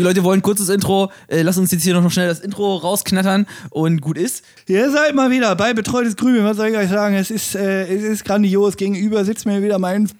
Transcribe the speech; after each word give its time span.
Die 0.00 0.04
Leute 0.04 0.24
wollen 0.24 0.40
kurzes 0.40 0.70
Intro. 0.70 1.12
Äh, 1.28 1.42
lass 1.42 1.58
uns 1.58 1.70
jetzt 1.72 1.82
hier 1.82 1.92
noch 1.92 2.10
schnell 2.10 2.26
das 2.26 2.40
Intro 2.40 2.76
rausknattern 2.76 3.46
und 3.68 4.00
gut 4.00 4.16
ist. 4.16 4.42
Ihr 4.66 4.90
seid 4.90 5.14
mal 5.14 5.30
wieder 5.30 5.54
bei 5.56 5.74
Betreutes 5.74 6.16
Grübeln. 6.16 6.42
Was 6.42 6.56
soll 6.56 6.68
ich 6.68 6.76
euch 6.78 6.88
sagen? 6.88 7.16
Es 7.16 7.30
ist, 7.30 7.54
äh, 7.54 7.82
es 7.82 8.02
ist 8.02 8.24
grandios. 8.24 8.78
Gegenüber 8.78 9.26
sitzt 9.26 9.44
mir 9.44 9.62
wieder 9.62 9.78
mein 9.78 10.10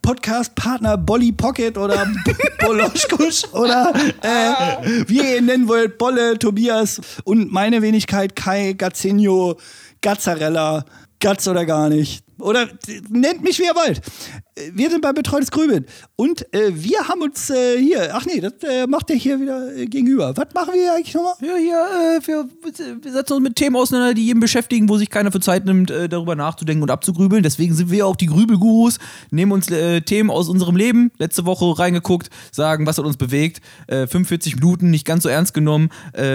Podcast-Partner 0.00 0.96
Bolly 0.96 1.32
Pocket 1.32 1.76
oder 1.76 2.06
Boloschkusch 2.60 3.52
oder 3.52 3.92
äh, 4.22 5.02
wie 5.08 5.16
ihr 5.16 5.38
ihn 5.38 5.46
nennen 5.46 5.66
wollt, 5.66 5.98
Bolle, 5.98 6.38
Tobias 6.38 7.00
und 7.24 7.50
meine 7.50 7.82
Wenigkeit 7.82 8.36
Kai 8.36 8.74
Gazzinho, 8.74 9.56
Gazzarella, 10.02 10.84
Gatz 11.18 11.48
oder 11.48 11.66
gar 11.66 11.88
nicht. 11.88 12.22
Oder 12.38 12.68
nennt 13.08 13.42
mich 13.42 13.58
wie 13.58 13.64
ihr 13.64 13.74
wollt. 13.74 14.00
Wir 14.74 14.90
sind 14.90 15.02
bei 15.02 15.12
Betreutes 15.12 15.50
Grübeln. 15.50 15.86
Und 16.16 16.52
äh, 16.54 16.70
wir 16.72 17.08
haben 17.08 17.22
uns 17.22 17.50
äh, 17.50 17.78
hier, 17.78 18.14
ach 18.14 18.26
nee, 18.26 18.40
das 18.40 18.52
äh, 18.62 18.86
macht 18.86 19.08
der 19.08 19.16
hier 19.16 19.40
wieder 19.40 19.76
äh, 19.76 19.86
gegenüber. 19.86 20.36
Was 20.36 20.48
machen 20.54 20.74
wir 20.74 20.82
hier 20.82 20.94
eigentlich 20.94 21.14
nochmal? 21.14 21.34
Ja, 21.40 21.56
hier, 21.56 22.18
äh, 22.18 22.26
wir, 22.26 22.48
wir 23.02 23.12
setzen 23.12 23.32
uns 23.34 23.42
mit 23.42 23.56
Themen 23.56 23.76
auseinander, 23.76 24.14
die 24.14 24.26
jeden 24.26 24.40
beschäftigen, 24.40 24.88
wo 24.88 24.96
sich 24.96 25.10
keiner 25.10 25.32
für 25.32 25.40
Zeit 25.40 25.64
nimmt, 25.64 25.90
äh, 25.90 26.08
darüber 26.08 26.36
nachzudenken 26.36 26.82
und 26.82 26.90
abzugrübeln. 26.90 27.42
Deswegen 27.42 27.74
sind 27.74 27.90
wir 27.90 28.06
auch 28.06 28.16
die 28.16 28.26
Grübelgurus, 28.26 28.98
nehmen 29.30 29.52
uns 29.52 29.66
Themen 30.06 30.30
aus 30.30 30.48
unserem 30.48 30.76
Leben, 30.76 31.10
letzte 31.18 31.46
Woche 31.46 31.78
reingeguckt, 31.78 32.30
sagen, 32.52 32.86
was 32.86 32.98
hat 32.98 33.04
uns 33.04 33.16
bewegt. 33.16 33.60
Äh, 33.86 34.06
45 34.06 34.56
Minuten, 34.56 34.90
nicht 34.90 35.04
ganz 35.04 35.22
so 35.22 35.28
ernst 35.28 35.54
genommen. 35.54 35.90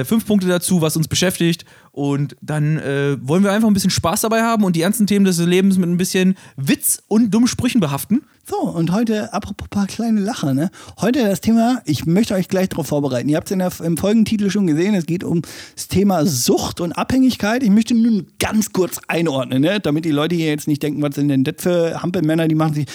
Fünf 0.05 0.25
Punkte 0.25 0.47
dazu, 0.47 0.81
was 0.81 0.95
uns 0.97 1.07
beschäftigt. 1.07 1.65
Und 1.91 2.35
dann 2.41 2.77
wollen 3.21 3.43
wir 3.43 3.51
einfach 3.51 3.67
ein 3.67 3.73
bisschen 3.73 3.89
Spaß 3.89 4.21
dabei 4.21 4.41
haben 4.41 4.63
und 4.63 4.75
die 4.75 4.81
ernsten 4.81 5.07
Themen 5.07 5.25
des 5.25 5.39
Lebens 5.39 5.77
mit 5.77 5.89
ein 5.89 5.97
bisschen 5.97 6.35
Witz 6.55 7.03
und 7.07 7.33
dummen 7.33 7.47
Sprüchen 7.47 7.79
behaften. 7.79 8.14
So, 8.47 8.57
und 8.57 8.91
heute, 8.91 9.33
apropos 9.33 9.67
paar 9.69 9.87
kleine 9.87 10.21
Lacher, 10.21 10.53
ne? 10.53 10.69
Heute 11.01 11.23
das 11.23 11.41
Thema, 11.41 11.81
ich 11.85 12.05
möchte 12.05 12.35
euch 12.35 12.47
gleich 12.47 12.69
darauf 12.69 12.85
vorbereiten. 12.85 13.27
Ihr 13.27 13.37
habt 13.37 13.49
es 13.49 13.79
im 13.79 13.97
Folgentitel 13.97 14.51
schon 14.51 14.67
gesehen, 14.67 14.93
es 14.93 15.07
geht 15.07 15.23
um 15.23 15.41
das 15.75 15.87
Thema 15.87 16.27
Sucht 16.27 16.79
und 16.79 16.91
Abhängigkeit. 16.91 17.63
Ich 17.63 17.71
möchte 17.71 17.95
nun 17.95 18.27
ganz 18.37 18.71
kurz 18.71 18.99
einordnen, 19.07 19.63
ne? 19.63 19.79
damit 19.79 20.05
die 20.05 20.11
Leute 20.11 20.35
hier 20.35 20.49
jetzt 20.49 20.67
nicht 20.67 20.83
denken, 20.83 21.01
was 21.01 21.15
sind 21.15 21.29
denn 21.29 21.43
das 21.43 21.55
für 21.57 22.03
Hampelmänner, 22.03 22.47
die 22.47 22.53
machen 22.53 22.75
sich. 22.75 22.85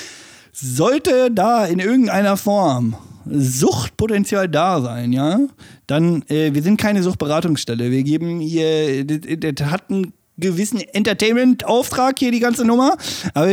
Sollte 0.52 1.32
da 1.32 1.64
in 1.66 1.80
irgendeiner 1.80 2.36
Form 2.36 2.94
Suchtpotenzial 3.28 4.48
da 4.48 4.80
sein, 4.80 5.12
ja, 5.12 5.40
dann, 5.86 6.22
äh, 6.28 6.54
wir 6.54 6.62
sind 6.62 6.80
keine 6.80 7.02
Suchtberatungsstelle. 7.02 7.90
Wir 7.90 8.02
geben 8.02 8.40
hier, 8.40 9.04
das, 9.04 9.18
das 9.54 9.70
hat 9.70 9.90
einen 9.90 10.12
gewissen 10.40 10.80
Entertainment-Auftrag 10.80 12.18
hier, 12.18 12.32
die 12.32 12.40
ganze 12.40 12.64
Nummer. 12.64 12.96
Aber, 13.34 13.50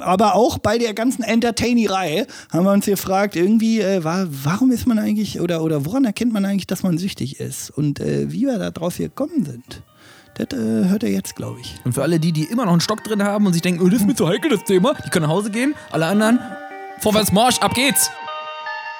aber 0.00 0.34
auch 0.34 0.58
bei 0.58 0.78
der 0.78 0.94
ganzen 0.94 1.22
Entertainerei 1.22 2.26
haben 2.52 2.64
wir 2.64 2.72
uns 2.72 2.86
gefragt, 2.86 3.36
irgendwie, 3.36 3.80
äh, 3.80 4.04
war, 4.04 4.26
warum 4.28 4.70
ist 4.70 4.86
man 4.86 4.98
eigentlich, 4.98 5.40
oder, 5.40 5.62
oder 5.62 5.84
woran 5.84 6.04
erkennt 6.04 6.32
man 6.32 6.44
eigentlich, 6.44 6.66
dass 6.66 6.82
man 6.82 6.98
süchtig 6.98 7.40
ist? 7.40 7.70
Und 7.70 8.00
äh, 8.00 8.30
wie 8.32 8.42
wir 8.42 8.58
da 8.58 8.70
drauf 8.70 8.98
gekommen 8.98 9.44
sind. 9.44 9.82
Das 10.34 10.58
äh, 10.58 10.88
hört 10.88 11.02
er 11.02 11.10
jetzt, 11.10 11.34
glaube 11.34 11.60
ich. 11.60 11.76
Und 11.84 11.94
für 11.94 12.02
alle 12.02 12.20
die, 12.20 12.32
die 12.32 12.44
immer 12.44 12.66
noch 12.66 12.72
einen 12.72 12.80
Stock 12.82 13.02
drin 13.02 13.22
haben 13.22 13.46
und 13.46 13.54
sich 13.54 13.62
denken, 13.62 13.82
oh, 13.82 13.88
das 13.88 14.00
ist 14.00 14.06
mir 14.06 14.14
zu 14.14 14.28
heikel, 14.28 14.50
das 14.50 14.64
Thema, 14.64 14.94
die 15.04 15.08
können 15.08 15.26
nach 15.26 15.32
Hause 15.32 15.50
gehen. 15.50 15.74
Alle 15.90 16.06
anderen, 16.06 16.38
vorwärts 17.00 17.32
Marsch, 17.32 17.58
ab 17.60 17.74
geht's! 17.74 18.10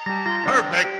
Perfect. 0.03 0.47
Perfect. 0.47 0.96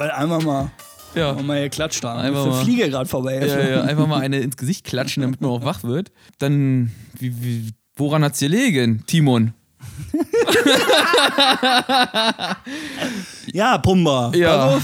Voll 0.00 0.10
einmal 0.12 0.42
mal, 0.42 0.70
Ja. 1.14 1.34
mal 1.34 1.58
hier 1.58 1.68
klatscht 1.68 2.02
da. 2.02 2.14
Einfach 2.16 2.46
mal. 2.46 2.64
Fliege 2.64 2.88
gerade 2.88 3.06
vorbei. 3.06 3.38
Ja, 3.46 3.60
ja, 3.68 3.82
einfach 3.82 4.06
mal 4.06 4.22
eine 4.22 4.40
ins 4.40 4.56
Gesicht 4.56 4.86
klatschen, 4.86 5.20
damit 5.20 5.42
man 5.42 5.50
auch 5.50 5.62
wach 5.62 5.82
wird. 5.84 6.10
Dann, 6.38 6.90
wie, 7.18 7.34
wie, 7.44 7.70
woran 7.96 8.24
hat's 8.24 8.40
gelegen, 8.40 9.02
Timon? 9.06 9.52
Ja, 13.52 13.76
Pumba. 13.76 14.32
Ja. 14.34 14.80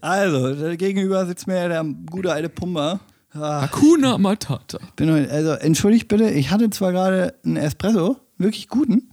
Also, 0.00 0.76
gegenüber 0.76 1.26
sitzt 1.26 1.48
mir 1.48 1.68
der 1.68 1.84
gute 2.08 2.30
alte 2.32 2.48
Pumba. 2.48 3.00
Hakuna 3.34 4.18
Matata. 4.18 4.78
bin 4.94 5.10
heute, 5.12 5.32
also 5.32 5.50
entschuldigt 5.54 6.06
bitte, 6.06 6.30
ich 6.30 6.52
hatte 6.52 6.70
zwar 6.70 6.92
gerade 6.92 7.34
einen 7.44 7.56
Espresso, 7.56 8.18
wirklich 8.38 8.68
guten, 8.68 9.08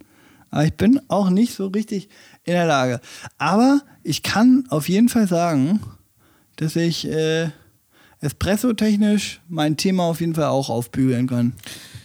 aber 0.51 0.65
ich 0.65 0.73
bin 0.75 0.99
auch 1.07 1.31
nicht 1.31 1.53
so 1.55 1.67
richtig 1.67 2.09
in 2.47 2.53
der 2.53 2.65
Lage. 2.65 3.01
Aber 3.37 3.81
ich 4.03 4.23
kann 4.23 4.63
auf 4.69 4.89
jeden 4.89 5.09
Fall 5.09 5.27
sagen, 5.27 5.81
dass 6.55 6.75
ich 6.75 7.07
äh, 7.07 7.49
Espresso-technisch 8.19 9.41
mein 9.47 9.77
Thema 9.77 10.03
auf 10.03 10.21
jeden 10.21 10.33
Fall 10.33 10.45
auch 10.45 10.69
aufbügeln 10.69 11.27
kann. 11.27 11.53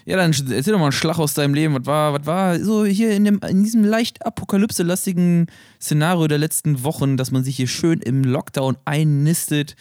Ja, 0.04 0.16
dann 0.16 0.32
erzähl 0.32 0.72
doch 0.72 0.80
mal 0.80 0.86
einen 0.86 0.92
Schlag 0.92 1.19
aus 1.19 1.34
deinem 1.34 1.54
Leben. 1.54 1.75
Was 1.75 1.86
war, 1.86 2.12
was 2.12 2.26
war 2.26 2.60
so 2.60 2.84
hier 2.84 3.12
in, 3.12 3.25
dem, 3.25 3.41
in 3.48 3.62
diesem 3.62 3.84
leicht 3.84 4.26
apokalypse-lastigen 4.26 5.47
Szenario 5.80 6.26
der 6.26 6.38
letzten 6.38 6.82
Wochen, 6.82 7.16
dass 7.16 7.30
man 7.30 7.44
sich 7.44 7.56
hier 7.56 7.69
schön 7.69 8.00
im 8.00 8.24
Lockdown 8.24 8.76
einnistet? 8.84 9.76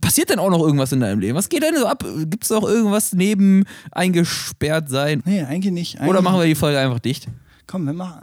Passiert 0.00 0.30
denn 0.30 0.38
auch 0.38 0.50
noch 0.50 0.60
irgendwas 0.60 0.92
in 0.92 1.00
deinem 1.00 1.18
Leben? 1.18 1.36
Was 1.36 1.48
geht 1.48 1.62
denn 1.62 1.76
so 1.76 1.86
ab? 1.86 2.04
Gibt 2.26 2.44
es 2.44 2.52
auch 2.52 2.66
irgendwas 2.66 3.12
neben 3.12 3.64
eingesperrt 3.90 4.88
sein? 4.88 5.22
Nee, 5.26 5.42
eigentlich 5.42 5.72
nicht. 5.72 5.96
Eigentlich 5.96 6.10
Oder 6.10 6.22
machen 6.22 6.38
wir 6.38 6.46
die 6.46 6.54
Folge 6.54 6.78
einfach 6.78 7.00
dicht? 7.00 7.28
Komm, 7.66 7.84
wir 7.84 7.92
machen, 7.92 8.22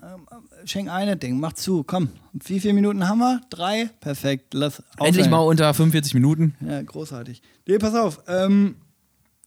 schenk 0.66 0.90
eine 0.90 1.16
Ding, 1.18 1.40
mach 1.40 1.54
zu, 1.54 1.84
komm. 1.84 2.10
Wie 2.34 2.60
viele 2.60 2.74
Minuten 2.74 3.08
haben 3.08 3.20
wir? 3.20 3.42
Drei? 3.50 3.90
Perfekt, 4.00 4.54
lass 4.54 4.80
Endlich 4.98 5.26
aufhören. 5.26 5.30
mal 5.32 5.38
unter 5.40 5.74
45 5.74 6.14
Minuten. 6.16 6.56
Ja, 6.66 6.82
großartig. 6.82 7.42
Nee, 7.68 7.78
pass 7.78 7.96
auf. 7.96 8.22
Ähm, 8.28 8.76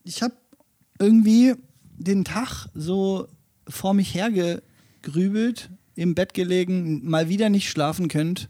ich 0.03 0.21
habe 0.21 0.33
irgendwie 0.97 1.53
den 1.97 2.23
Tag 2.25 2.67
so 2.73 3.27
vor 3.67 3.93
mich 3.93 4.13
hergegrübelt, 4.15 5.69
im 5.95 6.15
Bett 6.15 6.33
gelegen, 6.33 7.01
mal 7.07 7.29
wieder 7.29 7.49
nicht 7.49 7.69
schlafen 7.69 8.07
könnt. 8.07 8.49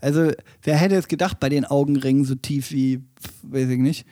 Also, 0.00 0.30
wer 0.62 0.76
hätte 0.76 0.94
es 0.94 1.08
gedacht 1.08 1.40
bei 1.40 1.48
den 1.48 1.64
Augenringen 1.64 2.24
so 2.24 2.34
tief 2.34 2.70
wie, 2.70 3.02
weiß 3.42 3.68
ich 3.70 3.78
nicht, 3.78 4.06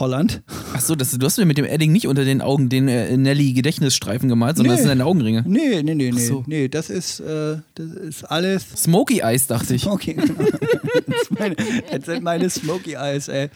Holland? 0.00 0.42
Achso, 0.72 0.94
das, 0.94 1.10
du 1.10 1.26
hast 1.26 1.36
mir 1.38 1.44
mit 1.44 1.58
dem 1.58 1.64
Edding 1.66 1.92
nicht 1.92 2.06
unter 2.06 2.24
den 2.24 2.40
Augen 2.40 2.68
den 2.70 2.88
äh, 2.88 3.16
Nelly-Gedächtnisstreifen 3.16 4.28
gemalt, 4.28 4.56
sondern 4.56 4.72
das 4.76 4.80
Nee. 4.80 4.88
sind 4.88 4.98
deine 4.98 5.04
Augenringe. 5.06 5.44
Nee, 5.46 5.82
nee, 5.82 5.94
nee, 5.94 6.10
nee. 6.10 6.20
so. 6.20 6.42
Nee, 6.46 6.68
das 6.68 6.88
ist, 6.88 7.20
äh, 7.20 7.58
das 7.74 7.86
ist 7.92 8.24
alles 8.24 8.64
Smoky 8.76 9.20
Eyes, 9.20 9.46
dachte 9.46 9.74
ich. 9.74 9.86
Okay, 9.86 10.14
genau. 10.14 10.34
das, 11.06 11.30
meine, 11.38 11.54
das 11.56 12.04
sind 12.06 12.22
meine 12.22 12.48
Smoky 12.48 12.94
Eyes, 12.94 13.28
ey. 13.28 13.50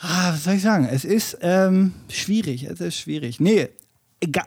Ah, 0.00 0.32
was 0.32 0.44
soll 0.44 0.54
ich 0.54 0.62
sagen? 0.62 0.88
Es 0.90 1.04
ist 1.04 1.38
ähm, 1.42 1.92
schwierig. 2.08 2.64
Es 2.64 2.80
ist 2.80 2.96
schwierig. 2.96 3.40
Nee, 3.40 3.68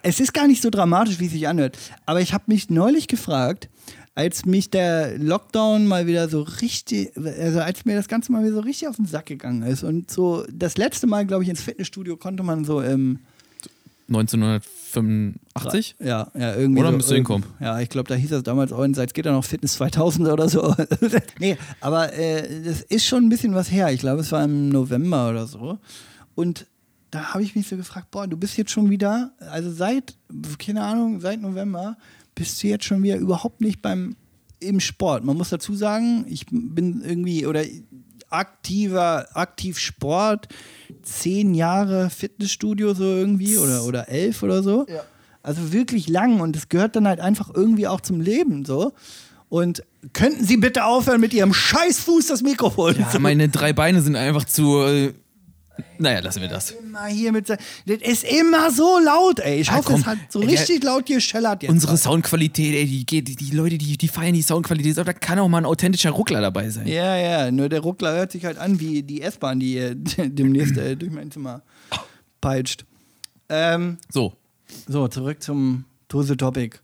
es 0.04 0.20
ist 0.20 0.34
gar 0.34 0.48
nicht 0.48 0.62
so 0.62 0.70
dramatisch, 0.70 1.20
wie 1.20 1.26
es 1.26 1.32
sich 1.32 1.48
anhört. 1.48 1.78
Aber 2.06 2.22
ich 2.22 2.34
habe 2.34 2.46
mich 2.48 2.70
neulich 2.70 3.08
gefragt, 3.08 3.70
als 4.16 4.46
mich 4.46 4.70
der 4.70 5.18
Lockdown 5.18 5.86
mal 5.88 6.08
wieder 6.08 6.30
so 6.30 6.42
richtig, 6.42 7.12
also 7.18 7.60
als 7.60 7.84
mir 7.84 7.96
das 7.96 8.08
Ganze 8.08 8.32
mal 8.32 8.44
wieder 8.44 8.56
so 8.56 8.62
richtig 8.62 8.88
auf 8.88 8.96
den 8.96 9.06
Sack 9.06 9.26
gegangen 9.26 9.62
ist 9.64 9.84
und 9.84 10.10
so 10.10 10.46
das 10.52 10.78
letzte 10.78 11.06
Mal, 11.06 11.26
glaube 11.26 11.44
ich, 11.44 11.50
ins 11.50 11.62
Fitnessstudio 11.62 12.16
konnte 12.16 12.42
man 12.42 12.64
so 12.64 12.82
im 12.82 13.20
1985? 14.08 15.96
Ja, 16.00 16.32
ja, 16.34 16.56
irgendwie. 16.56 16.80
Oder 16.80 16.92
so, 16.92 16.98
müsste 16.98 17.16
hinkommen. 17.16 17.46
Ja, 17.60 17.80
ich 17.82 17.90
glaube, 17.90 18.08
da 18.08 18.16
hieß 18.16 18.30
das 18.30 18.44
damals 18.44 18.72
auch, 18.72 18.86
seit 18.94 19.14
geht 19.14 19.26
da 19.26 19.32
noch 19.32 19.44
Fitness 19.44 19.74
2000 19.74 20.30
oder 20.30 20.48
so. 20.48 20.74
nee, 21.40 21.58
aber 21.82 22.14
äh, 22.14 22.64
das 22.64 22.82
ist 22.84 23.06
schon 23.06 23.26
ein 23.26 23.30
bisschen 23.30 23.54
was 23.56 23.72
her. 23.72 23.92
Ich 23.92 24.00
glaube, 24.00 24.22
es 24.22 24.32
war 24.32 24.44
im 24.44 24.70
November 24.70 25.30
oder 25.30 25.48
so. 25.48 25.80
Und 26.36 26.68
da 27.12 27.34
habe 27.34 27.44
ich 27.44 27.56
mich 27.56 27.68
so 27.68 27.76
gefragt, 27.78 28.12
boah, 28.12 28.28
du 28.28 28.38
bist 28.38 28.58
jetzt 28.58 28.72
schon 28.72 28.90
wieder, 28.90 29.32
also 29.40 29.72
seit, 29.72 30.16
keine 30.60 30.84
Ahnung, 30.84 31.20
seit 31.20 31.42
November 31.42 31.98
bist 32.36 32.62
du 32.62 32.68
jetzt 32.68 32.86
schon 32.86 33.02
wieder 33.02 33.18
überhaupt 33.18 33.62
nicht 33.62 33.82
beim 33.82 34.16
im 34.60 34.80
Sport. 34.80 35.24
Man 35.24 35.38
muss 35.38 35.50
dazu 35.50 35.76
sagen, 35.76 36.26
ich 36.28 36.46
bin 36.50 37.02
irgendwie 37.02 37.46
oder 37.46 37.64
aktiver, 38.30 39.28
aktiv 39.34 39.78
Sport, 39.78 40.48
zehn 41.04 41.54
Jahre 41.54 42.10
Fitnessstudio 42.10 42.94
so 42.94 43.04
irgendwie 43.04 43.58
oder, 43.58 43.84
oder 43.86 44.10
elf 44.10 44.44
oder 44.44 44.64
so. 44.64 44.86
Also 45.44 45.72
wirklich 45.72 46.08
lang 46.08 46.40
und 46.40 46.56
das 46.56 46.70
gehört 46.70 46.96
dann 46.96 47.08
halt 47.08 47.20
einfach 47.20 47.52
irgendwie 47.54 47.88
auch 47.88 48.02
zum 48.02 48.20
Leben 48.20 48.66
so. 48.66 48.94
Und 49.48 49.84
könnten 50.14 50.44
Sie 50.44 50.58
bitte 50.58 50.86
aufhören 50.86 51.22
mit 51.22 51.34
Ihrem 51.34 51.54
Scheißfuß 51.54 52.28
das 52.28 52.42
Mikrofon 52.42 52.96
Ja, 52.98 53.20
meine 53.20 53.48
drei 53.50 53.74
Beine 53.74 54.02
sind 54.02 54.16
einfach 54.16 54.46
zu. 54.46 55.14
Äh, 55.78 55.82
naja, 55.98 56.20
lassen 56.20 56.42
wir 56.42 56.48
das. 56.50 56.72
immer 56.72 57.06
hier 57.06 57.32
mit 57.32 57.50
Das 57.50 57.58
ist 57.86 58.24
immer 58.24 58.72
so 58.72 59.00
laut, 59.00 59.40
ey. 59.40 59.62
Ich 59.62 59.68
Ja, 59.68 59.76
hoffe, 59.76 59.92
komm. 59.92 60.02
es 60.02 60.06
hat 60.06 60.18
so 60.30 60.42
Ey, 60.42 60.48
richtig 60.50 60.84
laut 60.84 61.06
geschellert 61.06 61.64
jetzt. 61.64 61.72
Unsere 61.72 61.98
Soundqualität, 61.98 62.76
ey, 62.76 62.86
die, 62.86 63.06
die, 63.06 63.36
die 63.36 63.52
Leute, 63.52 63.78
die, 63.78 63.98
die 63.98 64.08
feiern 64.08 64.34
die 64.34 64.42
Soundqualität, 64.42 64.98
aber 64.98 65.14
da 65.14 65.14
kann 65.14 65.40
auch 65.40 65.48
mal 65.48 65.60
ein 65.60 65.66
authentischer 65.66 66.12
Ruckler 66.12 66.42
dabei 66.42 66.70
sein. 66.70 66.88
Ja, 66.88 67.16
ja, 67.18 67.52
nur 67.52 67.70
der 67.70 67.82
Ruckler 67.82 68.14
hört 68.16 68.32
sich 68.32 68.46
halt 68.46 68.58
an 68.58 68.80
wie 68.80 69.04
die 69.04 69.22
S-Bahn, 69.22 69.60
die 69.60 69.78
äh, 69.78 69.96
demnächst 70.18 70.78
äh, 70.78 70.96
durch 70.96 71.12
mein 71.12 71.32
Zimmer 71.32 71.62
peitscht. 72.42 72.86
Ähm, 73.50 73.98
So. 74.12 74.34
so, 74.88 75.08
zurück 75.08 75.42
zum 75.44 75.86
the 76.12 76.36
topic. 76.38 76.80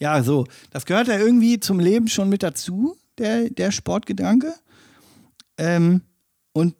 Ja, 0.00 0.22
so, 0.22 0.46
das 0.70 0.86
gehört 0.86 1.08
ja 1.08 1.18
irgendwie 1.18 1.60
zum 1.60 1.80
Leben 1.80 2.08
schon 2.08 2.28
mit 2.30 2.42
dazu, 2.42 2.96
der, 3.18 3.50
der 3.50 3.70
Sportgedanke. 3.72 4.54
Ähm, 5.58 6.02
und 6.52 6.74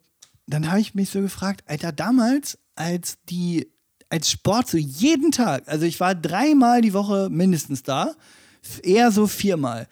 dann 0.49 0.71
habe 0.71 0.81
ich 0.81 0.95
mich 0.95 1.11
so 1.11 1.21
gefragt, 1.21 1.63
Alter, 1.67 1.93
damals, 1.93 2.59
als 2.75 3.19
die, 3.29 3.69
als 4.09 4.31
Sport 4.31 4.69
so 4.69 4.79
jeden 4.79 5.31
Tag, 5.31 5.65
also 5.67 5.85
ich 5.85 6.01
war 6.01 6.15
dreimal 6.15 6.81
die 6.81 6.95
Woche 6.95 7.29
mindestens 7.31 7.83
da, 7.83 8.15
eher 8.83 9.13
so 9.13 9.27
viermal. 9.27 9.87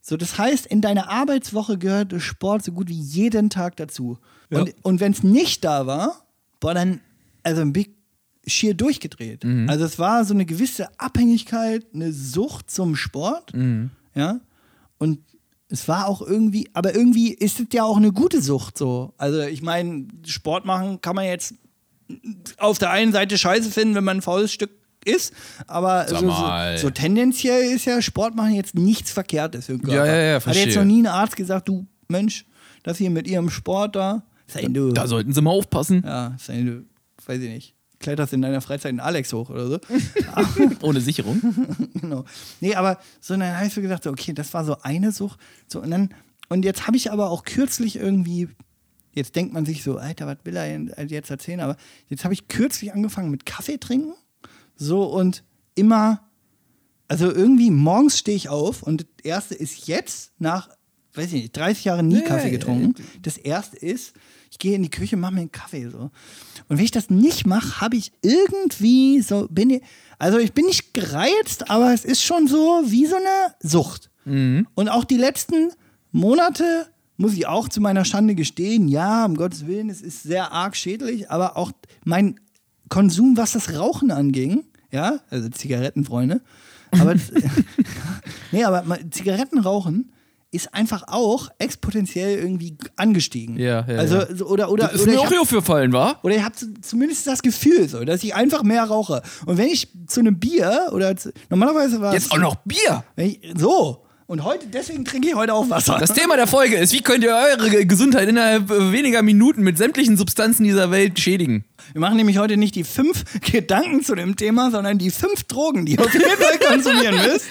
So, 0.00 0.16
das 0.16 0.36
heißt, 0.36 0.66
in 0.66 0.80
deiner 0.80 1.08
Arbeitswoche 1.08 1.78
gehörte 1.78 2.18
Sport 2.18 2.64
so 2.64 2.72
gut 2.72 2.88
wie 2.88 3.00
jeden 3.00 3.50
Tag 3.50 3.76
dazu. 3.76 4.18
Und, 4.50 4.74
und 4.82 5.00
wenn 5.00 5.12
es 5.12 5.22
nicht 5.22 5.64
da 5.64 5.86
war, 5.86 6.26
boah, 6.58 6.74
dann, 6.74 7.00
also 7.44 7.62
ein 7.62 7.72
Big 7.72 7.94
schier 8.44 8.74
durchgedreht. 8.74 9.44
Also 9.68 9.84
es 9.84 10.00
war 10.00 10.24
so 10.24 10.34
eine 10.34 10.44
gewisse 10.44 10.88
Abhängigkeit, 10.98 11.86
eine 11.94 12.12
Sucht 12.12 12.70
zum 12.70 12.96
Sport. 12.96 13.52
Ja. 14.16 14.40
Und 14.98 15.20
es 15.72 15.88
war 15.88 16.06
auch 16.06 16.20
irgendwie, 16.20 16.68
aber 16.74 16.94
irgendwie 16.94 17.32
ist 17.32 17.58
es 17.58 17.66
ja 17.72 17.82
auch 17.84 17.96
eine 17.96 18.12
gute 18.12 18.42
Sucht 18.42 18.76
so. 18.76 19.14
Also 19.16 19.40
ich 19.40 19.62
meine, 19.62 20.06
Sport 20.26 20.66
machen 20.66 21.00
kann 21.00 21.16
man 21.16 21.24
jetzt 21.24 21.54
auf 22.58 22.78
der 22.78 22.90
einen 22.90 23.12
Seite 23.12 23.38
scheiße 23.38 23.70
finden, 23.70 23.94
wenn 23.94 24.04
man 24.04 24.18
ein 24.18 24.22
faules 24.22 24.52
Stück 24.52 24.70
ist, 25.04 25.32
aber 25.66 26.06
so, 26.08 26.16
so, 26.18 26.76
so 26.76 26.90
tendenziell 26.90 27.74
ist 27.74 27.86
ja 27.86 28.00
Sport 28.02 28.36
machen 28.36 28.54
jetzt 28.54 28.74
nichts 28.74 29.10
Verkehrtes 29.10 29.66
für 29.66 29.72
den 29.72 29.82
Körper. 29.82 30.06
Ja, 30.06 30.14
ja, 30.14 30.22
ja, 30.22 30.34
Hat 30.36 30.42
verstehe. 30.42 30.66
jetzt 30.66 30.76
noch 30.76 30.84
nie 30.84 31.02
ein 31.02 31.06
Arzt 31.06 31.36
gesagt, 31.36 31.68
du 31.68 31.86
Mensch, 32.08 32.44
das 32.82 32.98
hier 32.98 33.10
mit 33.10 33.26
ihrem 33.26 33.48
Sport 33.50 33.96
da, 33.96 34.22
du, 34.68 34.92
Da 34.92 35.06
sollten 35.06 35.32
sie 35.32 35.40
mal 35.40 35.50
aufpassen. 35.50 36.02
ja, 36.04 36.36
sei 36.38 36.60
du, 36.62 36.84
weiß 37.24 37.40
ich 37.40 37.48
nicht, 37.50 37.74
kletterst 38.02 38.32
in 38.32 38.42
deiner 38.42 38.60
Freizeit 38.60 38.90
einen 38.90 39.00
Alex 39.00 39.32
hoch 39.32 39.48
oder 39.48 39.68
so. 39.68 39.78
Ohne 40.82 41.00
Sicherung. 41.00 41.40
genau. 41.94 42.24
Nee, 42.60 42.74
aber 42.74 42.98
so, 43.20 43.34
dann 43.34 43.56
habe 43.56 43.66
ich 43.66 43.74
so 43.74 43.80
gesagt, 43.80 44.04
so, 44.04 44.10
okay, 44.10 44.32
das 44.32 44.52
war 44.52 44.64
so 44.64 44.76
eine 44.82 45.12
Sucht. 45.12 45.40
So, 45.66 45.80
und 45.80 45.90
dann, 45.90 46.14
und 46.48 46.64
jetzt 46.64 46.86
habe 46.86 46.96
ich 46.96 47.10
aber 47.10 47.30
auch 47.30 47.44
kürzlich 47.44 47.96
irgendwie, 47.96 48.48
jetzt 49.14 49.36
denkt 49.36 49.54
man 49.54 49.64
sich 49.64 49.82
so, 49.82 49.96
Alter, 49.96 50.26
was 50.26 50.38
will 50.44 50.56
er 50.56 51.06
jetzt 51.06 51.30
erzählen? 51.30 51.60
Aber 51.60 51.76
jetzt 52.08 52.24
habe 52.24 52.34
ich 52.34 52.48
kürzlich 52.48 52.92
angefangen 52.92 53.30
mit 53.30 53.46
Kaffee 53.46 53.78
trinken. 53.78 54.12
So 54.76 55.04
und 55.04 55.44
immer, 55.74 56.28
also 57.08 57.30
irgendwie 57.30 57.70
morgens 57.70 58.18
stehe 58.18 58.36
ich 58.36 58.48
auf 58.48 58.82
und 58.82 59.02
das 59.02 59.24
erste 59.24 59.54
ist 59.54 59.86
jetzt 59.86 60.32
nach, 60.38 60.68
weiß 61.14 61.26
ich 61.26 61.42
nicht, 61.42 61.56
30 61.56 61.84
Jahren 61.84 62.08
nie 62.08 62.20
Ja, 62.20 62.26
Kaffee 62.26 62.46
ja, 62.46 62.50
getrunken. 62.50 62.94
Das 63.22 63.36
erste 63.36 63.76
ist, 63.76 64.14
ich 64.52 64.58
gehe 64.58 64.76
in 64.76 64.82
die 64.82 64.90
Küche, 64.90 65.16
mache 65.16 65.32
mir 65.32 65.40
einen 65.40 65.50
Kaffee 65.50 65.88
so. 65.88 65.98
Und 66.68 66.76
wenn 66.76 66.84
ich 66.84 66.90
das 66.90 67.08
nicht 67.08 67.46
mache, 67.46 67.80
habe 67.80 67.96
ich 67.96 68.12
irgendwie 68.20 69.22
so, 69.22 69.48
bin 69.50 69.70
ich, 69.70 69.82
also 70.18 70.36
ich 70.38 70.52
bin 70.52 70.66
nicht 70.66 70.92
gereizt, 70.92 71.70
aber 71.70 71.94
es 71.94 72.04
ist 72.04 72.22
schon 72.22 72.46
so 72.46 72.82
wie 72.86 73.06
so 73.06 73.16
eine 73.16 73.54
Sucht. 73.60 74.10
Und 74.74 74.88
auch 74.88 75.04
die 75.04 75.16
letzten 75.16 75.70
Monate 76.12 76.86
muss 77.16 77.32
ich 77.32 77.46
auch 77.46 77.68
zu 77.68 77.80
meiner 77.80 78.04
Schande 78.04 78.34
gestehen, 78.34 78.88
ja, 78.88 79.24
um 79.24 79.36
Gottes 79.36 79.66
Willen, 79.66 79.88
es 79.90 80.02
ist 80.02 80.22
sehr 80.22 80.52
arg 80.52 80.76
schädlich, 80.76 81.30
aber 81.30 81.56
auch 81.56 81.72
mein 82.04 82.38
Konsum, 82.90 83.36
was 83.38 83.52
das 83.52 83.74
Rauchen 83.76 84.10
anging, 84.10 84.64
ja, 84.90 85.20
also 85.30 85.48
Zigarettenfreunde, 85.48 86.42
aber 86.90 87.14
nee, 88.52 88.64
aber 88.64 88.82
mal- 88.82 89.08
Zigarettenrauchen 89.10 90.12
ist 90.52 90.72
einfach 90.74 91.04
auch 91.08 91.48
exponentiell 91.58 92.38
irgendwie 92.38 92.76
angestiegen. 92.96 93.58
Ja, 93.58 93.84
ja, 93.88 93.96
Also 93.98 94.16
ja. 94.18 94.44
oder 94.44 94.70
oder 94.70 94.84
Das 94.84 94.94
ist 94.96 95.02
oder 95.02 95.12
mir 95.12 95.20
auch 95.20 95.28
hier 95.28 95.40
aufgefallen, 95.40 95.92
war? 95.92 96.20
oder 96.22 96.36
ich 96.36 96.42
habe 96.44 96.54
zumindest 96.82 97.26
das 97.26 97.42
Gefühl 97.42 97.88
so, 97.88 98.04
dass 98.04 98.22
ich 98.22 98.34
einfach 98.34 98.62
mehr 98.62 98.84
rauche. 98.84 99.22
Und 99.46 99.56
wenn 99.56 99.68
ich 99.68 99.88
zu 100.06 100.20
einem 100.20 100.38
Bier 100.38 100.90
oder 100.92 101.16
zu, 101.16 101.32
normalerweise 101.50 102.00
war 102.00 102.14
es 102.14 102.24
Jetzt 102.24 102.32
auch 102.32 102.38
noch 102.38 102.56
Bier. 102.56 103.02
ich, 103.16 103.40
so 103.56 104.04
und 104.26 104.44
heute 104.44 104.66
deswegen 104.66 105.04
trinke 105.04 105.28
ich 105.28 105.34
heute 105.34 105.52
auch 105.54 105.68
Wasser. 105.70 105.96
Das 105.98 106.12
Thema 106.14 106.36
der 106.36 106.46
Folge 106.46 106.76
ist, 106.76 106.92
wie 106.92 107.00
könnt 107.02 107.24
ihr 107.24 107.34
eure 107.34 107.68
Ge- 107.70 107.84
Gesundheit 107.86 108.28
innerhalb 108.28 108.68
weniger 108.68 109.22
Minuten 109.22 109.62
mit 109.62 109.76
sämtlichen 109.78 110.16
Substanzen 110.16 110.64
dieser 110.64 110.90
Welt 110.90 111.18
schädigen? 111.18 111.64
Wir 111.92 112.00
machen 112.00 112.16
nämlich 112.16 112.38
heute 112.38 112.56
nicht 112.56 112.74
die 112.74 112.84
fünf 112.84 113.24
Gedanken 113.52 114.02
zu 114.02 114.14
dem 114.14 114.36
Thema, 114.36 114.70
sondern 114.70 114.98
die 114.98 115.10
fünf 115.10 115.44
Drogen, 115.44 115.86
die 115.86 115.92
ihr 115.92 116.00
auf 116.00 116.12
jeden 116.12 116.24
Fall 116.24 116.58
konsumieren 116.58 117.16
müsst. 117.16 117.46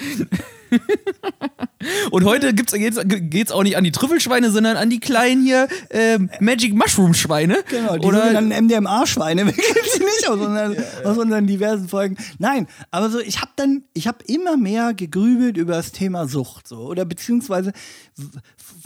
Und 2.12 2.26
heute 2.26 2.54
gibt's, 2.54 2.74
geht's, 2.74 3.00
geht's 3.04 3.52
auch 3.52 3.64
nicht 3.64 3.78
an 3.78 3.84
die 3.84 3.92
Trüffelschweine, 3.92 4.52
sondern 4.52 4.78
an 4.78 4.90
die 4.90 5.00
kleinen 5.00 5.44
hier 5.44 5.68
ähm, 5.90 6.30
Magic 6.40 6.74
Mushroom 6.74 7.14
Schweine. 7.14 7.64
Genau, 7.70 7.98
die 7.98 8.06
Oder 8.06 8.22
sogenannten 8.22 8.66
MDMA-Schweine, 8.66 9.46
wir 9.46 9.54
kennen 9.54 9.86
sie 9.92 10.00
nicht 10.00 10.30
aus 10.30 10.40
unseren, 10.40 10.78
aus 11.04 11.18
unseren 11.18 11.48
diversen 11.48 11.90
Folgen. 11.90 12.18
Nein, 12.40 12.68
aber 12.92 13.10
so, 13.10 13.20
ich 13.20 13.42
habe 13.42 13.52
dann, 13.56 13.84
ich 13.94 14.08
habe 14.08 14.20
immer 14.28 14.58
mehr 14.58 14.94
gegrübelt 14.94 15.58
über 15.58 15.74
das 15.74 15.92
Thema 15.92 16.28
Sucht, 16.28 16.68
so, 16.68 16.78
oder 16.78 17.06
beziehungsweise 17.06 17.74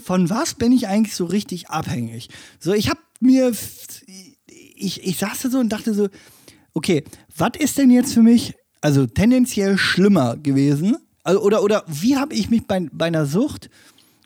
von 0.03 0.29
was 0.29 0.53
bin 0.53 0.71
ich 0.71 0.87
eigentlich 0.87 1.15
so 1.15 1.25
richtig 1.25 1.69
abhängig? 1.69 2.29
So, 2.59 2.73
ich 2.73 2.89
habe 2.89 2.99
mir, 3.19 3.51
ich, 4.75 5.03
ich 5.03 5.17
saß 5.17 5.41
da 5.41 5.49
so 5.49 5.59
und 5.59 5.69
dachte 5.69 5.93
so, 5.93 6.09
okay, 6.73 7.03
was 7.35 7.51
ist 7.59 7.77
denn 7.77 7.89
jetzt 7.89 8.13
für 8.13 8.21
mich, 8.21 8.53
also 8.81 9.05
tendenziell 9.05 9.77
schlimmer 9.77 10.37
gewesen? 10.37 10.97
Also, 11.23 11.41
oder, 11.41 11.63
oder 11.63 11.83
wie 11.87 12.17
habe 12.17 12.35
ich 12.35 12.49
mich 12.49 12.67
bei, 12.67 12.87
bei 12.91 13.05
einer 13.05 13.25
Sucht, 13.25 13.69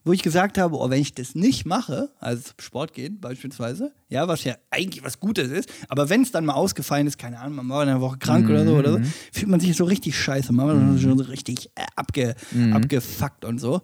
wo 0.03 0.13
ich 0.13 0.23
gesagt 0.23 0.57
habe, 0.57 0.75
oh, 0.77 0.89
wenn 0.89 1.01
ich 1.01 1.13
das 1.13 1.35
nicht 1.35 1.65
mache, 1.65 2.09
also 2.19 2.49
Sport 2.59 2.93
gehen 2.93 3.19
beispielsweise, 3.19 3.93
ja, 4.09 4.27
was 4.27 4.43
ja 4.43 4.55
eigentlich 4.71 5.03
was 5.03 5.19
Gutes 5.19 5.49
ist, 5.51 5.69
aber 5.87 6.09
wenn 6.09 6.23
es 6.23 6.31
dann 6.31 6.45
mal 6.45 6.53
ausgefallen 6.53 7.05
ist, 7.05 7.17
keine 7.17 7.39
Ahnung, 7.39 7.57
man 7.57 7.69
war 7.69 7.83
in 7.83 7.89
einer 7.89 8.01
Woche 8.01 8.17
krank 8.17 8.49
oder 8.49 8.65
so 8.65 8.75
oder 8.75 8.93
so, 8.93 8.99
fühlt 9.31 9.49
man 9.49 9.59
sich 9.59 9.75
so 9.77 9.83
richtig 9.85 10.17
scheiße, 10.19 10.51
man 10.51 10.67
war 10.67 10.97
schon 10.97 11.17
so 11.17 11.25
richtig 11.25 11.67
äh, 11.75 11.83
abge, 11.95 12.35
abgefuckt 12.73 13.45
und 13.45 13.59
so. 13.59 13.81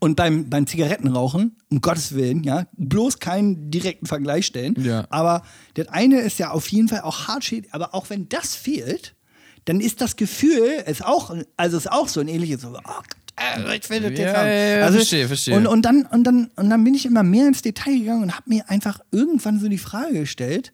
Und 0.00 0.14
beim, 0.14 0.48
beim 0.48 0.66
Zigarettenrauchen, 0.66 1.56
um 1.70 1.80
Gottes 1.80 2.14
Willen, 2.14 2.44
ja, 2.44 2.66
bloß 2.76 3.18
keinen 3.18 3.70
direkten 3.70 4.06
Vergleich 4.06 4.46
stellen. 4.46 4.74
Ja. 4.78 5.06
Aber 5.10 5.42
das 5.74 5.88
eine 5.88 6.20
ist 6.20 6.38
ja 6.38 6.50
auf 6.50 6.68
jeden 6.68 6.88
Fall 6.88 7.00
auch 7.00 7.26
hart 7.26 7.44
schädlich. 7.44 7.74
Aber 7.74 7.94
auch 7.94 8.08
wenn 8.08 8.28
das 8.28 8.54
fehlt, 8.54 9.16
dann 9.64 9.80
ist 9.80 10.00
das 10.00 10.16
Gefühl, 10.16 10.84
ist 10.86 11.04
auch, 11.04 11.34
also 11.56 11.76
ist 11.76 11.90
auch 11.90 12.08
so 12.08 12.20
ein 12.20 12.28
ähnliches, 12.28 12.62
so, 12.62 12.68
oh 12.68 13.02
äh, 13.38 13.76
ich 13.76 13.90
will 13.90 14.00
das 14.00 14.10
jetzt 14.10 14.20
Ja, 14.20 14.36
haben. 14.36 14.48
ja, 14.48 14.84
also, 14.84 14.98
verstehe, 14.98 15.26
verstehe. 15.26 15.56
Und, 15.56 15.66
und, 15.66 15.82
dann, 15.82 16.06
und, 16.06 16.24
dann, 16.24 16.50
und 16.56 16.70
dann 16.70 16.84
bin 16.84 16.94
ich 16.94 17.06
immer 17.06 17.22
mehr 17.22 17.48
ins 17.48 17.62
Detail 17.62 17.98
gegangen 17.98 18.22
und 18.22 18.36
habe 18.36 18.48
mir 18.48 18.68
einfach 18.68 19.00
irgendwann 19.10 19.60
so 19.60 19.68
die 19.68 19.78
Frage 19.78 20.20
gestellt, 20.20 20.72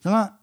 sag 0.00 0.12
mal, 0.12 0.38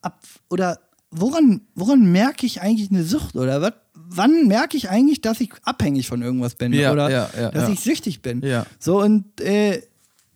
ab, 0.00 0.20
oder 0.50 0.78
woran, 1.10 1.62
woran 1.74 2.10
merke 2.10 2.46
ich 2.46 2.60
eigentlich 2.60 2.90
eine 2.90 3.04
Sucht 3.04 3.36
oder 3.36 3.60
was? 3.60 3.74
Wann 4.14 4.46
merke 4.48 4.76
ich 4.76 4.90
eigentlich, 4.90 5.20
dass 5.20 5.40
ich 5.40 5.50
abhängig 5.64 6.06
von 6.08 6.22
irgendwas 6.22 6.54
bin 6.54 6.72
Ja, 6.72 6.92
oder 6.92 7.10
ja, 7.10 7.30
ja, 7.38 7.50
dass 7.50 7.68
ich 7.68 7.80
süchtig 7.80 8.22
bin? 8.22 8.42
Ja. 8.42 8.66
So 8.78 9.00
und 9.00 9.40
äh, 9.40 9.82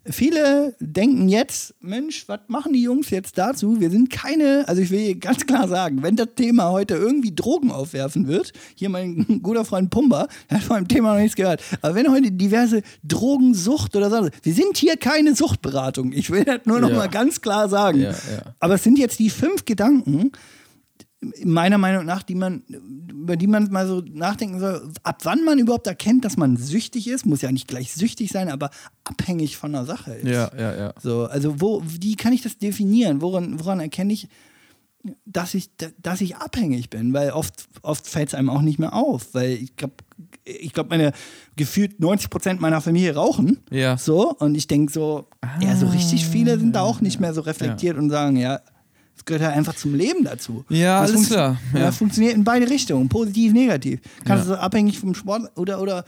viele 0.09 0.77
denken 0.79 1.29
jetzt, 1.29 1.75
Mensch, 1.81 2.29
was 2.29 2.39
machen 2.47 2.73
die 2.73 2.83
Jungs 2.83 3.11
jetzt 3.11 3.37
dazu? 3.39 3.81
Wir 3.81 3.91
sind 3.91 4.09
keine, 4.09 4.65
also 4.69 4.81
ich 4.81 4.91
will 4.91 5.01
hier 5.01 5.15
ganz 5.17 5.47
klar 5.47 5.67
sagen, 5.67 6.03
wenn 6.03 6.15
das 6.15 6.29
Thema 6.37 6.71
heute 6.71 6.95
irgendwie 6.95 7.35
Drogen 7.35 7.73
aufwerfen 7.73 8.29
wird, 8.29 8.53
hier 8.77 8.89
mein 8.89 9.27
guter 9.43 9.65
Freund 9.65 9.91
Pumba, 9.91 10.29
der 10.49 10.59
hat 10.59 10.65
von 10.65 10.77
dem 10.77 10.87
Thema 10.89 11.15
noch 11.15 11.21
nichts 11.21 11.35
gehört, 11.35 11.61
aber 11.83 11.97
wenn 11.97 12.09
heute 12.11 12.31
diverse 12.31 12.83
Drogensucht 13.03 13.97
oder 13.97 14.09
so, 14.11 14.29
wir 14.43 14.55
sind 14.55 14.77
hier 14.77 14.97
keine 14.97 15.35
Suchtberatung. 15.35 16.13
Ich 16.13 16.31
will 16.31 16.45
das 16.45 16.61
nur 16.67 16.79
noch 16.81 16.91
Ja. 16.91 16.97
mal 16.97 17.09
ganz 17.09 17.41
klar 17.41 17.69
sagen. 17.69 18.01
Ja, 18.01 18.11
ja. 18.11 18.55
Aber 18.61 18.75
es 18.75 18.85
sind 18.85 18.99
jetzt 18.99 19.19
die 19.19 19.31
fünf 19.31 19.65
Gedanken, 19.65 20.31
meiner 21.45 21.79
Meinung 21.79 22.05
nach, 22.05 22.23
die 22.23 22.35
man, 22.35 22.63
über 23.09 23.37
die 23.37 23.47
man 23.47 23.71
mal 23.71 23.87
so 23.87 24.01
nachdenken 24.01 24.61
soll, 24.61 24.91
ab 25.03 25.21
wann 25.25 25.45
man 25.45 25.59
überhaupt 25.59 25.87
erkennt, 25.87 26.25
dass 26.25 26.37
man 26.37 26.57
süchtig 26.57 27.09
ist, 27.09 27.27
muss 27.27 27.43
ja 27.43 27.53
nicht 27.53 27.69
gleich 27.69 27.93
süchtig 27.93 28.31
sein, 28.33 28.49
aber 28.49 28.71
abhängig 29.05 29.57
von 29.57 29.75
einer 29.75 29.85
Sache 29.85 30.15
ist. 30.15 30.29
Ja, 30.29 30.51
ja, 30.59 30.77
ja. 30.77 30.95
So, 31.03 31.25
also 31.27 31.61
wo, 31.61 31.83
wie 31.85 32.17
kann 32.17 32.33
ich 32.33 32.43
das 32.43 32.59
definieren? 32.59 33.21
Woran, 33.21 33.59
woran 33.61 33.81
erkenne 33.81 34.13
ich, 34.13 34.29
dass 35.25 35.55
ich, 35.55 35.71
dass 36.03 36.21
ich 36.21 36.37
abhängig 36.37 36.91
bin? 36.91 37.13
Weil 37.13 37.31
oft, 37.31 37.69
oft 37.83 38.07
fällt 38.07 38.29
es 38.29 38.35
einem 38.35 38.51
auch 38.51 38.63
nicht 38.63 38.79
mehr 38.79 38.93
auf, 38.95 39.35
weil 39.35 39.51
ich 39.53 39.77
glaube, 39.77 39.95
ich 40.45 40.73
glaube, 40.73 40.91
meine 40.91 41.13
gefühlt 41.57 42.01
90 42.01 42.31
Prozent 42.31 42.61
meiner 42.61 42.81
Familie 42.81 43.15
rauchen. 43.15 43.59
Ja. 43.71 43.99
So, 43.99 44.33
und 44.33 44.55
ich 44.55 44.67
denke 44.67 44.93
so, 44.93 45.29
ja, 45.61 45.77
so 45.77 45.87
richtig 45.87 46.27
viele 46.27 46.59
sind 46.59 46.75
da 46.75 46.83
auch 46.83 47.01
nicht 47.01 47.21
mehr 47.21 47.35
so 47.35 47.43
Ah. 47.43 47.45
reflektiert 47.45 47.97
und 47.99 48.11
sagen, 48.11 48.37
ja, 48.37 48.61
es 49.17 49.25
gehört 49.25 49.43
ja 49.43 49.51
einfach 49.51 49.75
zum 49.75 49.95
Leben 49.95 50.25
dazu. 50.25 50.65
Ja, 50.69 51.01
Das 51.03 51.11
alles 51.13 51.27
klar, 51.29 51.59
ja. 51.75 51.81
Das 51.81 51.97
funktioniert 51.97 52.35
in 52.35 52.45
beide 52.45 52.69
Richtungen, 52.69 53.09
positiv, 53.09 53.53
negativ. 53.53 54.01
Kannst 54.25 54.49
Ja. 54.49 54.57
du 54.57 54.61
abhängig 54.61 54.99
vom 54.99 55.15
Sport 55.15 55.51
oder, 55.57 55.81
oder 55.81 56.05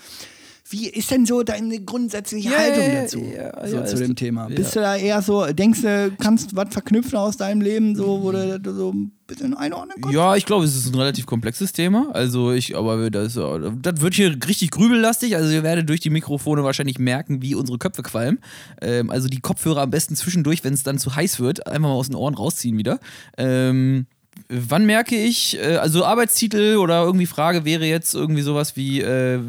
wie 0.71 0.89
ist 0.89 1.11
denn 1.11 1.25
so 1.27 1.43
deine 1.43 1.81
grundsätzliche 1.81 2.51
Ja, 2.51 2.59
Haltung 2.59 2.85
dazu? 2.93 3.19
ja, 3.21 3.67
so 3.67 3.77
ja, 3.77 3.85
zu 3.87 3.97
dem 3.97 4.15
Thema. 4.17 4.49
ja. 4.49 4.57
Bist 4.57 4.77
du 4.77 4.81
da 4.81 4.97
eher 4.97 5.23
so, 5.23 5.47
denkst 5.47 5.83
du, 5.83 6.13
kannst 6.19 6.55
was 6.57 6.69
verknüpfen 6.71 7.17
aus 7.19 7.37
deinem 7.37 7.61
Leben, 7.61 7.97
so, 7.97 8.23
wo 8.23 8.33
du 8.33 8.61
so 8.75 8.93
ein 8.93 9.13
bisschen 9.27 9.55
einordnen 9.55 9.97
kannst? 10.01 10.15
Ja, 10.15 10.37
ich 10.37 10.47
glaube, 10.47 10.65
es 10.65 10.77
ist 10.77 10.87
ein 10.93 10.95
relativ 10.95 11.27
komplexes 11.27 11.73
Thema. 11.73 12.11
Also 12.13 12.53
ich, 12.53 12.77
aber 12.77 13.11
das, 13.11 13.35
das 13.35 14.01
wird 14.01 14.15
hier 14.15 14.37
richtig 14.47 14.71
grübellastig. 14.71 15.37
Also 15.37 15.51
ihr 15.51 15.63
werdet 15.63 15.89
durch 15.89 16.01
die 16.01 16.11
Mikrofone 16.11 16.65
wahrscheinlich 16.65 16.99
merken, 16.99 17.41
wie 17.43 17.55
unsere 17.55 17.79
Köpfe 17.79 18.03
qualmen. 18.03 18.39
Ähm, 18.83 19.11
also 19.11 19.29
die 19.29 19.41
Kopfhörer 19.41 19.83
am 19.83 19.91
besten 19.91 20.17
zwischendurch, 20.17 20.65
wenn 20.65 20.75
es 20.75 20.83
dann 20.83 20.99
zu 20.99 21.15
heiß 21.15 21.41
wird, 21.41 21.67
einfach 21.67 21.89
mal 21.89 21.95
aus 21.95 22.09
den 22.09 22.17
Ohren 22.17 22.35
rausziehen 22.35 22.77
wieder. 22.77 22.99
Ähm, 23.37 24.07
wann 24.49 24.87
merke 24.87 25.17
ich, 25.17 25.57
äh, 25.59 25.77
also 25.77 26.05
Arbeitstitel 26.05 26.77
oder 26.77 27.03
irgendwie 27.03 27.27
Frage 27.27 27.65
wäre 27.65 27.85
jetzt 27.87 28.15
irgendwie 28.15 28.43
sowas 28.43 28.77
wie, 28.77 29.01
äh, 29.01 29.41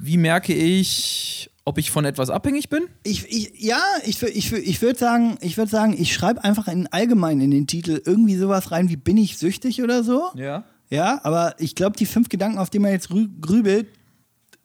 wie 0.00 0.16
merke 0.16 0.54
ich, 0.54 1.50
ob 1.64 1.78
ich 1.78 1.90
von 1.90 2.04
etwas 2.04 2.30
abhängig 2.30 2.68
bin? 2.68 2.84
Ich, 3.04 3.26
ich, 3.28 3.52
ja, 3.62 3.80
ich, 4.04 4.22
ich, 4.22 4.52
ich 4.52 4.82
würde 4.82 4.98
sagen, 4.98 5.38
ich 5.40 5.56
würde 5.56 5.70
sagen, 5.70 5.96
ich 5.98 6.12
schreibe 6.12 6.44
einfach 6.44 6.68
in 6.68 6.86
allgemein 6.88 7.40
in 7.40 7.50
den 7.50 7.66
Titel 7.66 8.02
irgendwie 8.04 8.36
sowas 8.36 8.70
rein 8.70 8.88
wie 8.88 8.96
bin 8.96 9.16
ich 9.16 9.38
süchtig 9.38 9.82
oder 9.82 10.02
so. 10.04 10.24
Ja. 10.34 10.64
Ja, 10.90 11.20
aber 11.24 11.54
ich 11.58 11.74
glaube, 11.74 11.96
die 11.96 12.06
fünf 12.06 12.28
Gedanken, 12.28 12.58
auf 12.58 12.68
die 12.70 12.78
man 12.78 12.92
jetzt 12.92 13.10
rü- 13.10 13.30
grübelt, 13.40 13.86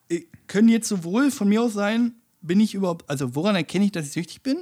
äh, 0.10 0.22
können 0.48 0.68
jetzt 0.68 0.90
sowohl 0.90 1.32
von 1.32 1.48
mir 1.48 1.62
aus 1.64 1.74
sein, 1.74 2.14
bin 2.42 2.60
ich 2.60 2.74
überhaupt, 2.74 3.10
also 3.10 3.36
woran 3.36 3.56
erkenne 3.56 3.86
ich, 3.86 3.92
dass 3.92 4.06
ich 4.08 4.12
süchtig 4.12 4.44
bin? 4.44 4.58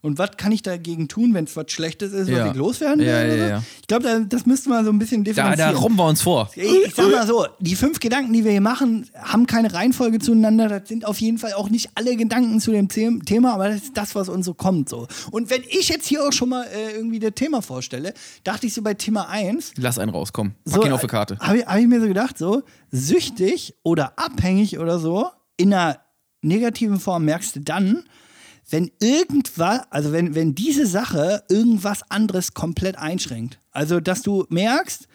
Und 0.00 0.16
was 0.18 0.30
kann 0.36 0.52
ich 0.52 0.62
dagegen 0.62 1.08
tun, 1.08 1.34
wenn 1.34 1.44
es 1.44 1.56
was 1.56 1.72
Schlechtes 1.72 2.12
ist, 2.12 2.28
Ja. 2.28 2.44
was 2.44 2.50
ich 2.52 2.56
loswerden 2.56 3.00
will? 3.00 3.06
Ja, 3.08 3.24
ja, 3.24 3.48
ja. 3.48 3.62
Ich 3.80 3.86
glaube, 3.88 4.04
da- 4.04 4.20
das 4.20 4.46
müsste 4.46 4.68
man 4.68 4.84
so 4.84 4.90
ein 4.92 4.98
bisschen 4.98 5.24
Da, 5.24 5.30
differenzieren. 5.30 5.72
da 5.74 5.78
robben 5.78 5.96
wir 5.96 6.06
uns 6.06 6.22
vor. 6.22 6.50
Ich, 6.54 6.62
ich 6.86 6.94
sag 6.94 7.10
mal 7.10 7.26
so, 7.26 7.46
die 7.58 7.74
fünf 7.74 7.98
Gedanken, 7.98 8.32
die 8.32 8.44
wir 8.44 8.52
hier 8.52 8.60
machen, 8.60 9.08
haben 9.16 9.46
keine 9.46 9.72
Reihenfolge 9.72 10.18
zueinander. 10.20 10.68
Das 10.68 10.88
sind 10.88 11.04
auf 11.04 11.20
jeden 11.20 11.38
Fall 11.38 11.54
auch 11.54 11.68
nicht 11.68 11.90
alle 11.96 12.14
Gedanken 12.16 12.60
zu 12.60 12.70
dem 12.70 12.88
The- 12.88 13.18
Thema, 13.24 13.54
aber 13.54 13.68
das 13.68 13.82
ist 13.82 13.96
das, 13.96 14.14
was 14.14 14.28
uns 14.28 14.46
so 14.46 14.54
kommt. 14.54 14.88
So. 14.88 15.06
Und 15.32 15.50
wenn 15.50 15.62
ich 15.68 15.88
jetzt 15.88 16.06
hier 16.06 16.24
auch 16.26 16.32
schon 16.32 16.50
mal 16.50 16.64
äh, 16.66 16.92
irgendwie 16.94 17.18
das 17.18 17.32
Thema 17.34 17.60
vorstelle, 17.60 18.14
dachte 18.44 18.66
ich 18.66 18.74
so 18.74 18.82
bei 18.82 18.94
Thema 18.94 19.28
1, 19.28 19.72
Lass 19.78 19.98
einen 19.98 20.10
rauskommen. 20.10 20.54
Pack 20.64 20.74
so, 20.74 20.84
ihn 20.84 20.92
auf 20.92 21.00
die 21.00 21.06
Karte. 21.08 21.38
Habe 21.40 21.58
ich, 21.58 21.66
hab 21.66 21.76
ich 21.78 21.86
mir 21.88 22.00
so 22.00 22.06
gedacht, 22.06 22.38
so 22.38 22.62
süchtig 22.90 23.74
oder 23.82 24.12
abhängig 24.16 24.78
oder 24.78 24.98
so 24.98 25.26
in 25.56 25.72
einer 25.74 25.98
negativen 26.42 27.00
Form 27.00 27.24
merkst 27.24 27.56
du 27.56 27.60
dann, 27.60 28.04
wenn 28.70 28.90
irgendwas, 29.00 29.82
also 29.90 30.12
wenn, 30.12 30.34
wenn 30.34 30.54
diese 30.54 30.86
Sache 30.86 31.42
irgendwas 31.48 32.02
anderes 32.10 32.54
komplett 32.54 32.98
einschränkt. 32.98 33.58
Also, 33.70 34.00
dass 34.00 34.22
du 34.22 34.46
merkst, 34.50 35.08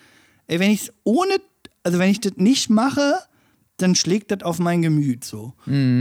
ey, 0.48 0.60
wenn 0.60 0.72
ich 0.72 0.84
es 0.84 0.94
ohne, 1.04 1.38
also 1.84 2.00
wenn 2.00 2.10
ich 2.10 2.20
das 2.20 2.34
nicht 2.38 2.70
mache, 2.70 3.20
dann 3.78 3.96
schlägt 3.96 4.32
das 4.32 4.44
auf 4.44 4.60
mein 4.60 4.82
Gemüt 4.82 5.24
so. 5.24 5.54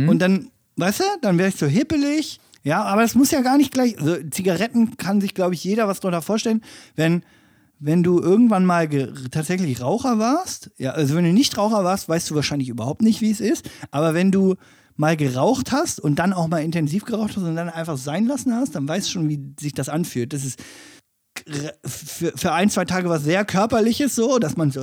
Und 0.08 0.18
dann, 0.18 0.50
weißt 0.76 1.00
du, 1.00 1.04
dann 1.20 1.38
wäre 1.38 1.48
ich 1.48 1.56
so 1.56 1.66
hippelig. 1.66 2.40
Ja, 2.64 2.84
aber 2.84 3.02
das 3.02 3.14
muss 3.14 3.30
ja 3.32 3.40
gar 3.40 3.56
nicht 3.56 3.72
gleich. 3.72 3.98
Also 3.98 4.16
Zigaretten 4.30 4.96
kann 4.96 5.20
sich, 5.20 5.34
glaube 5.34 5.54
ich, 5.54 5.64
jeder 5.64 5.88
was 5.88 6.00
darunter 6.00 6.22
vorstellen. 6.22 6.62
Wenn, 6.94 7.24
wenn 7.80 8.02
du 8.02 8.20
irgendwann 8.20 8.64
mal 8.64 8.88
tatsächlich 9.30 9.80
Raucher 9.80 10.18
warst, 10.18 10.70
ja, 10.78 10.92
also 10.92 11.16
wenn 11.16 11.24
du 11.24 11.32
nicht 11.32 11.58
Raucher 11.58 11.82
warst, 11.82 12.08
weißt 12.08 12.30
du 12.30 12.34
wahrscheinlich 12.36 12.68
überhaupt 12.68 13.02
nicht, 13.02 13.20
wie 13.20 13.32
es 13.32 13.40
ist. 13.40 13.68
Aber 13.90 14.14
wenn 14.14 14.30
du 14.30 14.54
mal 14.96 15.16
geraucht 15.16 15.72
hast 15.72 16.00
und 16.00 16.18
dann 16.18 16.32
auch 16.32 16.48
mal 16.48 16.58
intensiv 16.58 17.04
geraucht 17.04 17.36
hast 17.36 17.44
und 17.44 17.56
dann 17.56 17.68
einfach 17.68 17.96
sein 17.96 18.26
lassen 18.26 18.54
hast, 18.54 18.74
dann 18.74 18.86
weißt 18.88 19.06
du 19.08 19.12
schon, 19.12 19.28
wie 19.28 19.54
sich 19.58 19.72
das 19.72 19.88
anfühlt. 19.88 20.32
Das 20.32 20.44
ist 20.44 20.58
für, 21.84 22.32
für 22.36 22.52
ein, 22.52 22.70
zwei 22.70 22.84
Tage 22.84 23.08
was 23.08 23.24
sehr 23.24 23.44
Körperliches 23.44 24.14
so, 24.14 24.38
dass 24.38 24.56
man 24.56 24.70
so, 24.70 24.82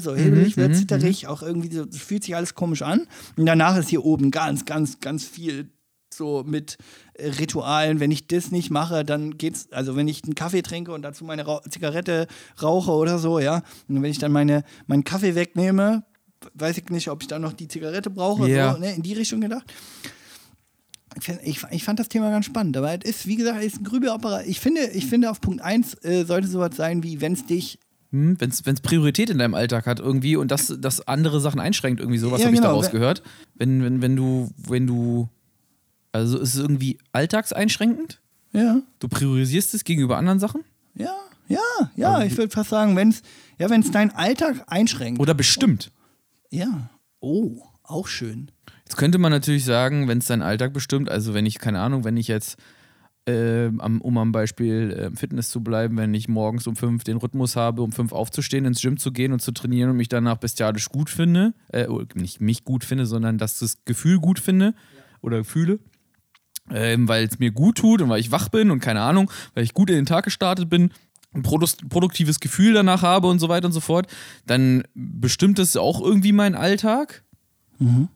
so 0.00 0.16
hibbelig 0.16 0.56
wird, 0.56 0.74
zitterig, 0.74 1.26
auch 1.26 1.42
irgendwie 1.42 1.72
so, 1.74 1.84
fühlt 1.90 2.24
sich 2.24 2.34
alles 2.34 2.54
komisch 2.54 2.82
an. 2.82 3.06
Und 3.36 3.46
danach 3.46 3.76
ist 3.76 3.90
hier 3.90 4.04
oben 4.04 4.30
ganz, 4.30 4.64
ganz, 4.64 5.00
ganz 5.00 5.24
viel 5.24 5.70
so 6.12 6.42
mit 6.44 6.78
äh, 7.14 7.28
Ritualen. 7.28 8.00
Wenn 8.00 8.10
ich 8.10 8.26
das 8.26 8.50
nicht 8.50 8.70
mache, 8.70 9.04
dann 9.04 9.38
geht's, 9.38 9.70
also 9.72 9.94
wenn 9.96 10.08
ich 10.08 10.24
einen 10.24 10.34
Kaffee 10.34 10.62
trinke 10.62 10.92
und 10.92 11.02
dazu 11.02 11.24
meine 11.24 11.44
Rau 11.44 11.60
Zigarette 11.68 12.26
rauche 12.60 12.92
oder 12.92 13.18
so, 13.18 13.38
ja, 13.38 13.62
und 13.88 14.02
wenn 14.02 14.10
ich 14.10 14.18
dann 14.18 14.32
meine, 14.32 14.64
meinen 14.86 15.04
Kaffee 15.04 15.34
wegnehme, 15.34 16.04
weiß 16.54 16.78
ich 16.78 16.88
nicht, 16.90 17.08
ob 17.08 17.22
ich 17.22 17.28
dann 17.28 17.42
noch 17.42 17.52
die 17.52 17.68
Zigarette 17.68 18.10
brauche, 18.10 18.48
Ja. 18.48 18.72
so, 18.74 18.78
ne, 18.78 18.94
in 18.94 19.02
die 19.02 19.12
Richtung 19.14 19.40
gedacht. 19.40 19.64
Ich, 21.20 21.28
ich, 21.42 21.62
ich 21.72 21.84
fand 21.84 21.98
das 21.98 22.08
Thema 22.08 22.30
ganz 22.30 22.46
spannend, 22.46 22.76
aber 22.76 22.92
es 22.94 23.10
ist, 23.10 23.26
wie 23.26 23.36
gesagt, 23.36 23.58
es 23.60 23.72
ist 23.74 23.80
ein 23.80 23.84
Grübelopera. 23.84 24.42
Ich 24.44 24.60
finde, 24.60 24.86
ich 24.90 25.06
finde 25.06 25.30
auf 25.30 25.40
Punkt 25.40 25.60
1 25.60 25.94
äh, 26.04 26.24
sollte 26.24 26.46
sowas 26.46 26.76
sein, 26.76 27.02
wie 27.02 27.20
wenn 27.20 27.32
es 27.32 27.44
dich 27.46 27.78
Hm, 28.12 28.36
Wenn 28.40 28.50
es 28.50 28.80
Priorität 28.80 29.30
in 29.30 29.38
deinem 29.38 29.54
Alltag 29.54 29.86
hat 29.86 30.00
irgendwie 30.00 30.34
und 30.34 30.50
das, 30.50 30.74
das 30.80 31.06
andere 31.06 31.40
Sachen 31.40 31.60
einschränkt, 31.60 32.00
irgendwie 32.00 32.18
sowas 32.18 32.40
Ja, 32.40 32.46
habe 32.46 32.54
ich 32.54 32.60
genau. 32.60 32.72
daraus 32.72 32.90
gehört. 32.90 33.22
Wenn, 33.54 33.84
wenn, 33.84 34.02
wenn 34.02 34.16
du, 34.16 34.50
wenn 34.56 34.86
du, 34.88 35.28
also 36.10 36.38
ist 36.38 36.54
es 36.54 36.60
irgendwie 36.60 36.98
alltagseinschränkend? 37.12 38.20
Ja, 38.52 38.82
Du 38.98 39.06
priorisierst 39.08 39.74
es 39.74 39.84
gegenüber 39.84 40.16
anderen 40.16 40.40
Sachen? 40.40 40.64
ja, 40.96 41.14
ja, 41.48 41.58
ja, 41.96 42.22
ich 42.24 42.36
würde 42.36 42.50
fast 42.52 42.70
sagen, 42.70 42.94
wenn 42.96 43.08
es 43.10 43.22
ja, 43.58 43.68
wenn's 43.70 43.90
deinen 43.90 44.10
Alltag 44.12 44.62
einschränkt. 44.68 45.20
Oder 45.20 45.34
bestimmt? 45.34 45.90
Ja. 46.50 46.90
Oh, 47.20 47.62
auch 47.82 48.06
schön. 48.08 48.50
Jetzt 48.84 48.96
könnte 48.96 49.18
man 49.18 49.30
natürlich 49.32 49.64
sagen, 49.64 50.08
wenn 50.08 50.18
es 50.18 50.26
deinen 50.26 50.42
Alltag 50.42 50.72
bestimmt, 50.72 51.10
also 51.10 51.34
wenn 51.34 51.46
ich, 51.46 51.58
keine 51.58 51.80
Ahnung, 51.80 52.04
wenn 52.04 52.16
ich 52.16 52.28
jetzt, 52.28 52.56
ähm, 53.26 53.80
am- 53.80 54.00
um 54.00 54.16
am 54.18 54.32
Beispiel 54.32 54.90
äh, 55.12 55.16
Fitness 55.16 55.50
zu 55.50 55.62
bleiben, 55.62 55.96
wenn 55.98 56.14
ich 56.14 56.28
morgens 56.28 56.66
um 56.66 56.74
fünf 56.76 57.04
den 57.04 57.18
Rhythmus 57.18 57.56
habe, 57.56 57.82
um 57.82 57.92
fünf 57.92 58.12
aufzustehen, 58.12 58.64
ins 58.64 58.80
Gym 58.80 58.96
zu 58.96 59.12
gehen 59.12 59.32
und 59.32 59.40
zu 59.40 59.52
trainieren 59.52 59.90
und 59.90 59.96
mich 59.96 60.08
danach 60.08 60.38
bestialisch 60.38 60.88
gut 60.88 61.10
finde, 61.10 61.52
äh, 61.68 61.86
oder 61.86 62.06
nicht 62.14 62.40
mich 62.40 62.64
gut 62.64 62.84
finde, 62.84 63.06
sondern 63.06 63.36
dass 63.38 63.58
das 63.58 63.84
Gefühl 63.84 64.18
gut 64.18 64.38
finde 64.38 64.74
oder 65.20 65.44
fühle, 65.44 65.78
ähm, 66.70 67.06
weil 67.06 67.26
es 67.26 67.38
mir 67.38 67.50
gut 67.50 67.76
tut 67.78 68.00
und 68.00 68.08
weil 68.08 68.20
ich 68.20 68.32
wach 68.32 68.48
bin 68.48 68.70
und 68.70 68.80
keine 68.80 69.02
Ahnung, 69.02 69.30
weil 69.54 69.64
ich 69.64 69.74
gut 69.74 69.90
in 69.90 69.96
den 69.96 70.06
Tag 70.06 70.24
gestartet 70.24 70.70
bin, 70.70 70.90
ein 71.32 71.42
produktives 71.42 72.40
Gefühl 72.40 72.74
danach 72.74 73.02
habe 73.02 73.28
und 73.28 73.38
so 73.38 73.48
weiter 73.48 73.66
und 73.66 73.72
so 73.72 73.80
fort, 73.80 74.06
dann 74.46 74.82
bestimmt 74.94 75.58
das 75.58 75.76
auch 75.76 76.00
irgendwie 76.00 76.32
meinen 76.32 76.54
Alltag. 76.54 77.22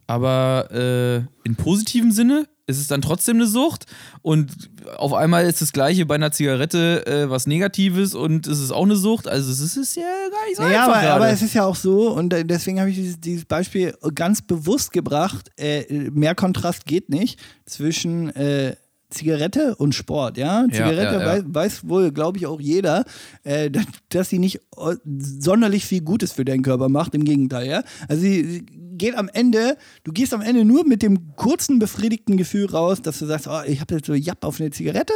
Aber 0.06 0.71
äh, 0.73 1.16
in 1.47 1.56
positivem 1.56 2.11
Sinne 2.11 2.47
ist 2.66 2.78
es 2.78 2.87
dann 2.87 3.02
trotzdem 3.02 3.37
eine 3.37 3.47
Sucht 3.47 3.87
und 4.23 4.71
auf 4.97 5.12
einmal 5.12 5.47
ist 5.47 5.61
das 5.61 5.73
gleiche 5.73 6.06
bei 6.06 6.14
einer 6.14 6.33
Zigarette 6.33 7.06
äh, 7.06 7.30
was 7.30 7.47
Negatives 7.47 8.14
und 8.14 8.47
es 8.47 8.61
ist 8.61 8.73
auch 8.73 8.85
eine 8.85 8.97
Sucht. 8.97 9.28
Also 9.28 9.50
es 9.50 9.61
ist, 9.61 9.76
ist 9.76 9.97
ja 9.97 10.02
gar 10.02 10.47
nicht 10.47 10.56
so 10.56 10.62
Ja, 10.62 10.87
einfach 10.87 11.02
aber, 11.02 11.14
aber 11.14 11.28
es 11.30 11.42
ist 11.42 11.54
ja 11.54 11.64
auch 11.64 11.76
so, 11.76 12.11
und 12.11 12.33
äh, 12.33 12.44
deswegen 12.44 12.80
habe 12.80 12.90
ich 12.90 12.97
dieses, 12.97 13.21
dieses 13.21 13.44
Beispiel 13.44 13.94
ganz 14.14 14.42
bewusst 14.42 14.92
gebracht, 14.92 15.50
äh, 15.59 16.11
mehr 16.11 16.35
Kontrast 16.35 16.87
geht 16.87 17.11
nicht 17.11 17.38
zwischen 17.66 18.35
äh, 18.37 18.76
Zigarette 19.14 19.76
und 19.76 19.94
Sport, 19.94 20.37
ja. 20.37 20.66
Zigarette 20.71 21.14
ja, 21.14 21.21
ja. 21.21 21.26
Weiß, 21.26 21.44
weiß 21.47 21.88
wohl, 21.88 22.12
glaube 22.12 22.38
ich, 22.38 22.47
auch 22.47 22.61
jeder, 22.61 23.04
äh, 23.42 23.71
dass, 23.71 23.85
dass 24.09 24.28
sie 24.28 24.38
nicht 24.38 24.56
äh, 24.76 24.97
sonderlich 25.04 25.87
viel 25.87 26.02
Gutes 26.02 26.33
für 26.33 26.44
deinen 26.44 26.62
Körper 26.62 26.88
macht, 26.88 27.14
im 27.14 27.25
Gegenteil, 27.25 27.68
ja. 27.68 27.83
Also 28.09 28.23
sie, 28.23 28.44
sie 28.44 28.66
geht 28.99 29.16
am 29.16 29.28
Ende, 29.33 29.76
du 30.04 30.12
gehst 30.12 30.35
am 30.35 30.40
Ende 30.40 30.64
nur 30.64 30.87
mit 30.87 31.02
dem 31.02 31.35
kurzen, 31.37 31.78
befriedigten 31.78 32.37
Gefühl 32.37 32.66
raus, 32.66 33.02
dass 33.02 33.18
du 33.18 33.26
sagst, 33.26 33.47
oh, 33.49 33.62
ich 33.66 33.80
habe 33.80 33.94
jetzt 33.94 34.06
so 34.06 34.14
Japp 34.14 34.44
auf 34.44 34.61
eine 34.61 34.71
Zigarette 34.71 35.14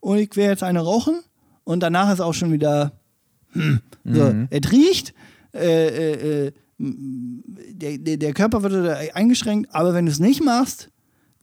und 0.00 0.18
ich 0.18 0.34
will 0.36 0.44
jetzt 0.44 0.62
eine 0.62 0.80
rauchen 0.80 1.20
und 1.64 1.80
danach 1.80 2.12
ist 2.12 2.20
auch 2.20 2.34
schon 2.34 2.52
wieder 2.52 2.92
so, 4.04 4.34
es 4.50 4.72
riecht, 4.72 5.14
äh, 5.54 5.88
äh, 5.88 6.46
äh, 6.46 6.52
der, 6.78 8.16
der, 8.16 8.32
Körper 8.34 8.62
wird 8.62 9.14
eingeschränkt, 9.14 9.74
aber 9.74 9.94
wenn 9.94 10.06
du 10.06 10.12
es 10.12 10.20
nicht 10.20 10.44
machst, 10.44 10.90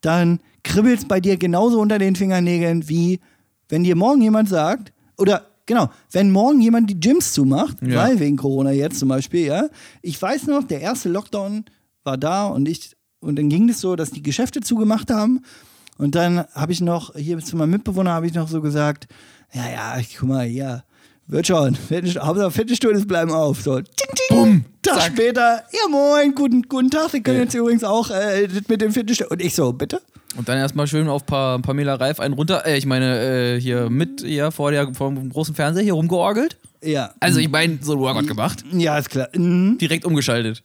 dann 0.05 0.39
kribbelt 0.63 1.00
es 1.00 1.05
bei 1.05 1.19
dir 1.19 1.38
genauso 1.38 1.79
unter 1.79 2.00
den 2.00 2.15
Fingernägeln, 2.15 2.88
wie 2.89 3.19
wenn 3.69 3.83
dir 3.83 3.95
morgen 3.95 4.21
jemand 4.21 4.50
sagt, 4.50 4.93
oder 5.17 5.45
genau, 5.65 5.89
wenn 6.12 6.31
morgen 6.31 6.62
jemand 6.62 6.89
die 6.89 7.00
Gyms 7.00 7.33
zumacht, 7.33 7.77
Ja. 7.81 7.95
weil 8.03 8.19
wegen 8.19 8.38
Corona 8.38 8.71
jetzt 8.71 9.00
zum 9.00 9.09
Beispiel, 9.09 9.45
ja. 9.47 9.67
Ich 10.01 10.21
weiß 10.21 10.47
noch, 10.47 10.63
der 10.63 10.81
erste 10.81 11.09
Lockdown 11.09 11.65
war 12.03 12.17
da 12.17 12.45
und 12.47 12.67
ich, 12.67 12.95
und 13.19 13.38
dann 13.38 13.50
ging 13.50 13.69
es 13.69 13.79
so, 13.81 13.95
dass 13.95 14.12
die 14.12 14.21
Geschäfte 14.21 14.62
zugemacht 14.62 15.09
haben. 15.12 15.41
Und 15.97 16.13
dann 16.15 16.45
habe 16.53 16.71
ich 16.74 16.81
noch, 16.81 17.15
hier 17.15 17.39
zu 17.39 17.55
meinem 17.55 17.71
Mitbewohner 17.71 18.12
habe 18.12 18.27
ich 18.27 18.33
noch 18.33 18.47
so 18.50 18.62
gesagt, 18.62 19.07
ja, 19.53 19.63
ja, 19.69 20.01
guck 20.19 20.27
mal, 20.29 20.45
hier, 20.45 20.83
wird 21.27 21.47
schon. 21.47 21.75
Hauptsache 21.89 22.51
Fitnessstudios 22.51 23.07
bleiben 23.07 23.31
auf. 23.31 23.62
So, 23.62 23.79
ting, 23.79 23.88
ting. 24.27 24.38
Bumm, 24.38 24.65
Tag 24.85 25.01
zack. 25.01 25.11
später, 25.13 25.63
ja 25.71 25.87
moin, 25.89 26.33
guten, 26.35 26.63
guten 26.63 26.89
Tag, 26.89 27.09
Sie 27.11 27.21
können 27.21 27.39
jetzt 27.39 27.53
übrigens 27.53 27.83
auch 27.83 28.09
äh, 28.09 28.47
mit 28.67 28.81
dem 28.81 28.91
Fitnessstudio. 28.91 29.31
Und 29.31 29.41
ich 29.41 29.55
so, 29.55 29.73
bitte? 29.73 30.01
Und 30.37 30.49
dann 30.49 30.57
erstmal 30.57 30.87
schön 30.87 31.07
auf 31.07 31.25
pa 31.25 31.57
Pamela 31.59 31.95
Reif 31.95 32.19
einen 32.19 32.33
runter, 32.33 32.65
äh, 32.65 32.77
ich 32.77 32.85
meine, 32.85 33.55
äh, 33.55 33.59
hier 33.59 33.89
mit, 33.89 34.21
ja, 34.21 34.51
vor, 34.51 34.71
der, 34.71 34.93
vor 34.93 35.11
dem 35.11 35.29
großen 35.29 35.55
Fernseher 35.55 35.83
hier 35.83 35.93
rumgeorgelt. 35.93 36.57
Ja. 36.83 37.13
Also 37.19 37.39
ich 37.39 37.49
meine, 37.49 37.79
so 37.81 37.93
ein 37.93 37.99
Workout 37.99 38.27
gemacht. 38.27 38.63
ja, 38.71 38.97
ist 38.97 39.09
klar. 39.09 39.29
Mhm. 39.33 39.77
Direkt 39.79 40.05
umgeschaltet. 40.05 40.63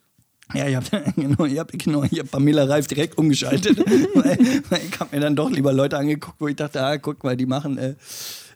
Ja, 0.54 0.66
ich 0.66 0.76
habe 0.76 1.12
genau, 1.16 1.44
ich 1.44 1.58
hab, 1.58 1.72
genau, 1.72 2.02
ich 2.02 2.18
hab 2.18 2.30
Pamela 2.30 2.64
Reif 2.64 2.86
direkt 2.86 3.16
umgeschaltet. 3.16 3.78
weil, 4.14 4.38
weil 4.68 4.80
ich 4.88 5.00
habe 5.00 5.16
mir 5.16 5.20
dann 5.20 5.36
doch 5.36 5.50
lieber 5.50 5.72
Leute 5.72 5.96
angeguckt, 5.96 6.40
wo 6.40 6.48
ich 6.48 6.56
dachte, 6.56 6.82
ah, 6.82 6.98
guck 6.98 7.22
mal, 7.24 7.36
die 7.36 7.46
machen 7.46 7.78
äh, 7.78 7.94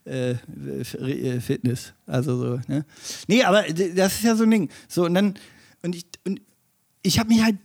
äh, 0.06 0.32
äh, 0.32 1.40
Fitness. 1.40 1.92
Also 2.06 2.36
so, 2.36 2.60
ne? 2.68 2.84
Nee, 3.26 3.42
aber 3.44 3.62
das 3.62 4.14
ist 4.14 4.24
ja 4.24 4.36
so 4.36 4.44
ein 4.44 4.50
Ding. 4.50 4.68
So, 4.88 5.04
und 5.04 5.14
dann, 5.14 5.34
und 5.84 5.94
ich, 5.94 6.06
und 6.26 6.40
ich 7.02 7.18
habe 7.18 7.28
mich 7.28 7.44
halt, 7.44 7.58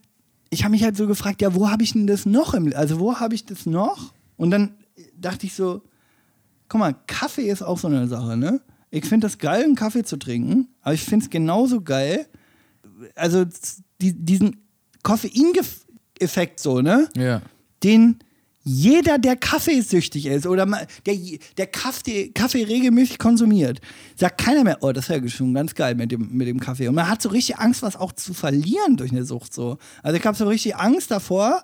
ich 0.50 0.64
habe 0.64 0.72
mich 0.72 0.84
halt 0.84 0.98
so 0.98 1.08
gefragt, 1.08 1.42
ja, 1.42 1.56
wo 1.56 1.70
habe 1.70 1.84
ich 1.84 1.94
denn 1.94 2.06
das 2.06 2.26
noch 2.26 2.54
im, 2.54 2.74
also 2.76 3.00
wo 3.00 3.16
habe 3.16 3.34
ich 3.34 3.46
das 3.46 3.66
noch? 3.66 4.14
Und 4.36 4.52
dann 4.52 4.76
dachte 5.16 5.46
ich 5.46 5.54
so, 5.54 5.82
guck 6.68 6.80
mal, 6.80 6.96
Kaffee 7.08 7.50
ist 7.50 7.62
auch 7.62 7.78
so 7.78 7.88
eine 7.88 8.08
Sache, 8.08 8.36
ne? 8.36 8.62
Ich 8.92 9.06
finde 9.06 9.28
das 9.28 9.38
geil, 9.38 9.64
einen 9.64 9.76
Kaffee 9.76 10.04
zu 10.04 10.18
trinken, 10.18 10.68
aber 10.82 10.94
ich 10.96 11.04
finde 11.04 11.26
es 11.26 11.30
genauso 11.30 11.82
geil, 11.82 12.28
also 13.16 13.46
die, 14.02 14.14
diesen 14.14 14.66
Koffein-Effekt 15.04 16.60
so, 16.60 16.82
ne? 16.82 17.08
Ja. 17.16 17.42
Den 17.84 18.20
jeder, 18.72 19.18
der 19.18 19.36
kaffeesüchtig 19.36 20.28
ist 20.28 20.46
oder 20.46 20.68
der, 21.06 21.16
der 21.58 21.68
Kaffee, 21.68 22.30
Kaffee 22.30 22.64
regelmäßig 22.64 23.18
konsumiert, 23.18 23.82
sagt 24.16 24.40
keiner 24.40 24.64
mehr, 24.64 24.78
oh, 24.82 24.92
das 24.92 25.10
ist 25.10 25.16
ja 25.16 25.28
schon 25.28 25.56
ganz 25.56 25.74
geil 25.74 25.96
mit 25.96 26.12
dem, 26.12 26.30
mit 26.32 26.48
dem 26.48 26.60
Kaffee. 26.60 26.88
Und 26.88 26.94
man 26.94 27.10
hat 27.10 27.20
so 27.20 27.30
richtig 27.30 27.58
Angst, 27.58 27.82
was 27.82 27.96
auch 27.96 28.12
zu 28.12 28.36
verlieren 28.36 28.96
durch 28.96 29.12
eine 29.12 29.26
Sucht 29.26 29.56
so. 29.56 29.80
Also 30.04 30.18
ich 30.18 30.26
habe 30.26 30.38
so 30.38 30.48
richtig 30.48 30.76
Angst 30.76 31.10
davor, 31.10 31.64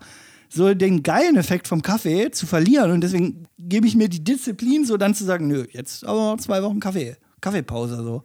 so 0.49 0.73
den 0.73 1.03
geilen 1.03 1.35
Effekt 1.35 1.67
vom 1.67 1.83
Kaffee 1.83 2.31
zu 2.31 2.47
verlieren. 2.47 2.89
Und 2.89 3.01
deswegen 3.01 3.45
gebe 3.59 3.85
ich 3.85 3.95
mir 3.95 4.09
die 4.09 4.23
Disziplin, 4.23 4.83
so 4.83 4.97
dann 4.97 5.13
zu 5.13 5.25
sagen, 5.25 5.47
nö, 5.47 5.65
jetzt 5.71 6.05
aber 6.05 6.37
zwei 6.39 6.63
Wochen 6.63 6.79
Kaffee. 6.79 7.17
Kaffeepause 7.45 7.95
so. 8.03 8.23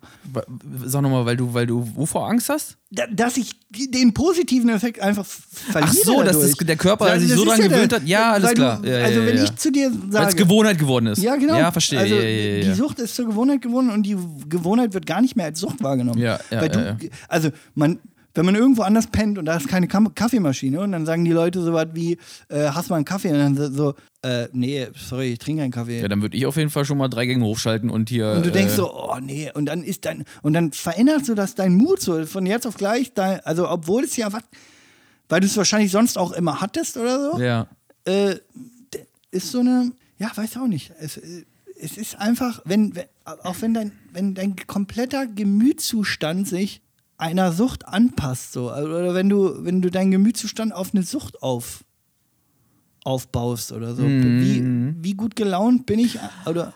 Sag 0.86 1.02
nochmal, 1.02 1.26
weil 1.26 1.36
du, 1.36 1.52
weil 1.52 1.66
du 1.66 1.86
wovor 1.94 2.26
Angst 2.28 2.48
hast? 2.48 2.78
Da, 2.90 3.04
dass 3.06 3.36
ich 3.36 3.52
den 3.70 4.14
positiven 4.14 4.70
Effekt 4.70 4.98
einfach 5.00 5.24
verliere. 5.26 5.90
Ach 5.90 5.94
so, 5.94 6.22
dass 6.22 6.40
das- 6.40 6.52
der 6.54 6.76
Körper 6.76 7.08
Ja, 7.08 7.20
sich 7.20 7.30
so 7.32 7.44
dran 7.44 7.60
ja 7.60 7.68
gewöhnt 7.68 7.92
der- 7.92 8.00
hat. 8.00 8.06
Ja, 8.08 8.32
alles 8.32 8.54
klar. 8.54 8.80
Du, 8.82 8.88
Ja, 8.90 9.04
also, 9.04 9.20
ja, 9.20 9.26
wenn 9.26 9.44
ich 9.44 9.54
zu 9.56 9.70
dir 9.70 9.92
Weil 9.92 10.22
es 10.26 10.32
sage. 10.32 10.36
Gewohnheit 10.44 10.78
geworden 10.78 11.06
ist. 11.08 11.22
Ja, 11.22 11.36
genau. 11.36 11.56
Ja, 11.58 11.70
verstehe. 11.70 11.98
Also, 12.00 12.16
die 12.16 12.72
Sucht 12.74 12.98
ist 12.98 13.14
zur 13.14 13.26
Gewohnheit 13.26 13.60
geworden 13.62 13.90
und 13.90 14.04
die 14.04 14.16
Gewohnheit 14.48 14.94
wird 14.94 15.04
gar 15.06 15.20
nicht 15.20 15.36
mehr 15.36 15.46
als 15.46 15.60
Sucht 15.60 15.82
wahrgenommen. 15.82 16.18
Ja, 16.18 16.40
ja, 16.50 16.66
du. 16.66 16.96
Also, 17.28 17.50
man, 17.74 17.98
wenn 18.34 18.44
man 18.46 18.54
irgendwo 18.54 18.82
anders 18.82 19.08
pennt 19.08 19.38
und 19.38 19.44
da 19.44 19.56
ist 19.56 19.68
keine 19.68 19.86
Kaffeemaschine 19.88 20.80
und 20.80 20.92
dann 20.92 21.04
sagen 21.04 21.24
die 21.24 21.32
Leute 21.32 21.60
so 21.62 21.72
was 21.72 21.88
wie, 21.94 22.16
äh, 22.48 22.68
hast 22.70 22.88
du 22.88 22.92
mal 22.92 22.96
einen 22.96 23.04
Kaffee? 23.04 23.28
Und 23.32 23.38
dann 23.58 23.74
so, 23.74 23.94
äh, 24.22 24.48
nee, 24.52 24.88
sorry, 24.94 25.32
ich 25.32 25.38
trinke 25.38 25.62
keinen 25.62 25.70
Kaffee. 25.70 26.00
Ja, 26.00 26.08
dann 26.08 26.20
würde 26.22 26.36
ich 26.36 26.44
auf 26.46 26.56
jeden 26.56 26.70
Fall 26.70 26.84
schon 26.84 26.98
mal 26.98 27.08
drei 27.08 27.26
Gänge 27.26 27.44
hochschalten 27.44 27.88
und 27.90 28.08
hier. 28.10 28.32
Und 28.32 28.44
du 28.46 28.52
denkst 28.52 28.74
äh, 28.74 28.76
so, 28.76 28.92
oh 28.94 29.16
nee, 29.20 29.50
und 29.52 29.66
dann 29.66 29.82
ist 29.82 30.04
dein, 30.04 30.24
und 30.42 30.52
dann 30.52 30.72
verändert 30.72 31.24
so 31.24 31.34
das 31.34 31.54
dein 31.54 31.74
Mut 31.74 32.00
so 32.00 32.26
von 32.26 32.44
jetzt 32.46 32.66
auf 32.66 32.76
gleich, 32.76 33.14
dein, 33.14 33.40
also 33.40 33.68
obwohl 33.68 34.04
es 34.04 34.16
ja 34.16 34.32
was, 34.32 34.42
weil 35.28 35.40
du 35.40 35.46
es 35.46 35.56
wahrscheinlich 35.56 35.90
sonst 35.90 36.18
auch 36.18 36.32
immer 36.32 36.60
hattest 36.60 36.96
oder 36.96 37.32
so, 37.32 37.40
Ja. 37.40 37.68
äh, 38.04 38.36
ist 39.30 39.50
so 39.52 39.60
eine, 39.60 39.92
ja, 40.18 40.30
weiß 40.34 40.56
auch 40.58 40.66
nicht. 40.66 40.92
Es, 41.00 41.16
äh, 41.16 41.44
es 41.80 41.96
ist 41.96 42.18
einfach, 42.18 42.60
wenn, 42.64 42.94
wenn 42.94 43.04
auch 43.24 43.56
wenn 43.60 43.72
dein, 43.74 43.92
wenn 44.12 44.34
dein 44.34 44.56
kompletter 44.66 45.26
Gemütszustand 45.26 46.46
sich 46.48 46.82
einer 47.16 47.52
Sucht 47.52 47.86
anpasst, 47.86 48.52
so, 48.52 48.70
also, 48.70 48.88
oder 48.90 49.14
wenn 49.14 49.28
du, 49.28 49.64
wenn 49.64 49.80
du 49.82 49.90
deinen 49.90 50.10
Gemütszustand 50.10 50.74
auf 50.74 50.90
eine 50.94 51.04
Sucht 51.04 51.42
auf, 51.42 51.84
aufbaust 53.04 53.72
oder 53.72 53.94
so. 53.94 54.04
Wie, 54.04 54.94
wie 55.00 55.14
gut 55.14 55.36
gelaunt 55.36 55.86
bin 55.86 55.98
ich, 55.98 56.18
oder 56.46 56.74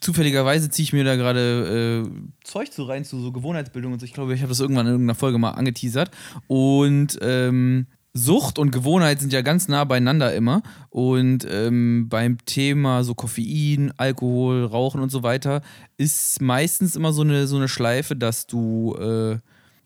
Zufälligerweise 0.00 0.70
ziehe 0.70 0.84
ich 0.84 0.92
mir 0.92 1.04
da 1.04 1.16
gerade 1.16 2.04
äh, 2.04 2.10
Zeug 2.44 2.72
zu 2.72 2.84
rein 2.84 3.04
zu 3.04 3.20
so 3.20 3.30
Gewohnheitsbildung 3.30 3.92
und 3.92 4.00
so. 4.00 4.06
Ich 4.06 4.14
glaube, 4.14 4.34
ich 4.34 4.40
habe 4.40 4.48
das 4.48 4.60
irgendwann 4.60 4.86
in 4.86 4.92
irgendeiner 4.92 5.14
Folge 5.14 5.38
mal 5.38 5.50
angeteasert. 5.50 6.10
Und 6.48 7.18
ähm, 7.20 7.86
Sucht 8.14 8.58
und 8.58 8.72
Gewohnheit 8.72 9.20
sind 9.20 9.32
ja 9.32 9.42
ganz 9.42 9.68
nah 9.68 9.84
beieinander 9.84 10.34
immer. 10.34 10.62
Und 10.90 11.46
ähm, 11.48 12.08
beim 12.08 12.38
Thema 12.44 13.04
so 13.04 13.14
Koffein, 13.14 13.92
Alkohol, 13.96 14.64
Rauchen 14.64 15.00
und 15.00 15.10
so 15.10 15.22
weiter 15.22 15.62
ist 15.98 16.40
meistens 16.40 16.96
immer 16.96 17.12
so 17.12 17.22
eine, 17.22 17.46
so 17.46 17.56
eine 17.56 17.68
Schleife, 17.68 18.16
dass 18.16 18.46
du 18.46 18.96
äh, 18.96 19.38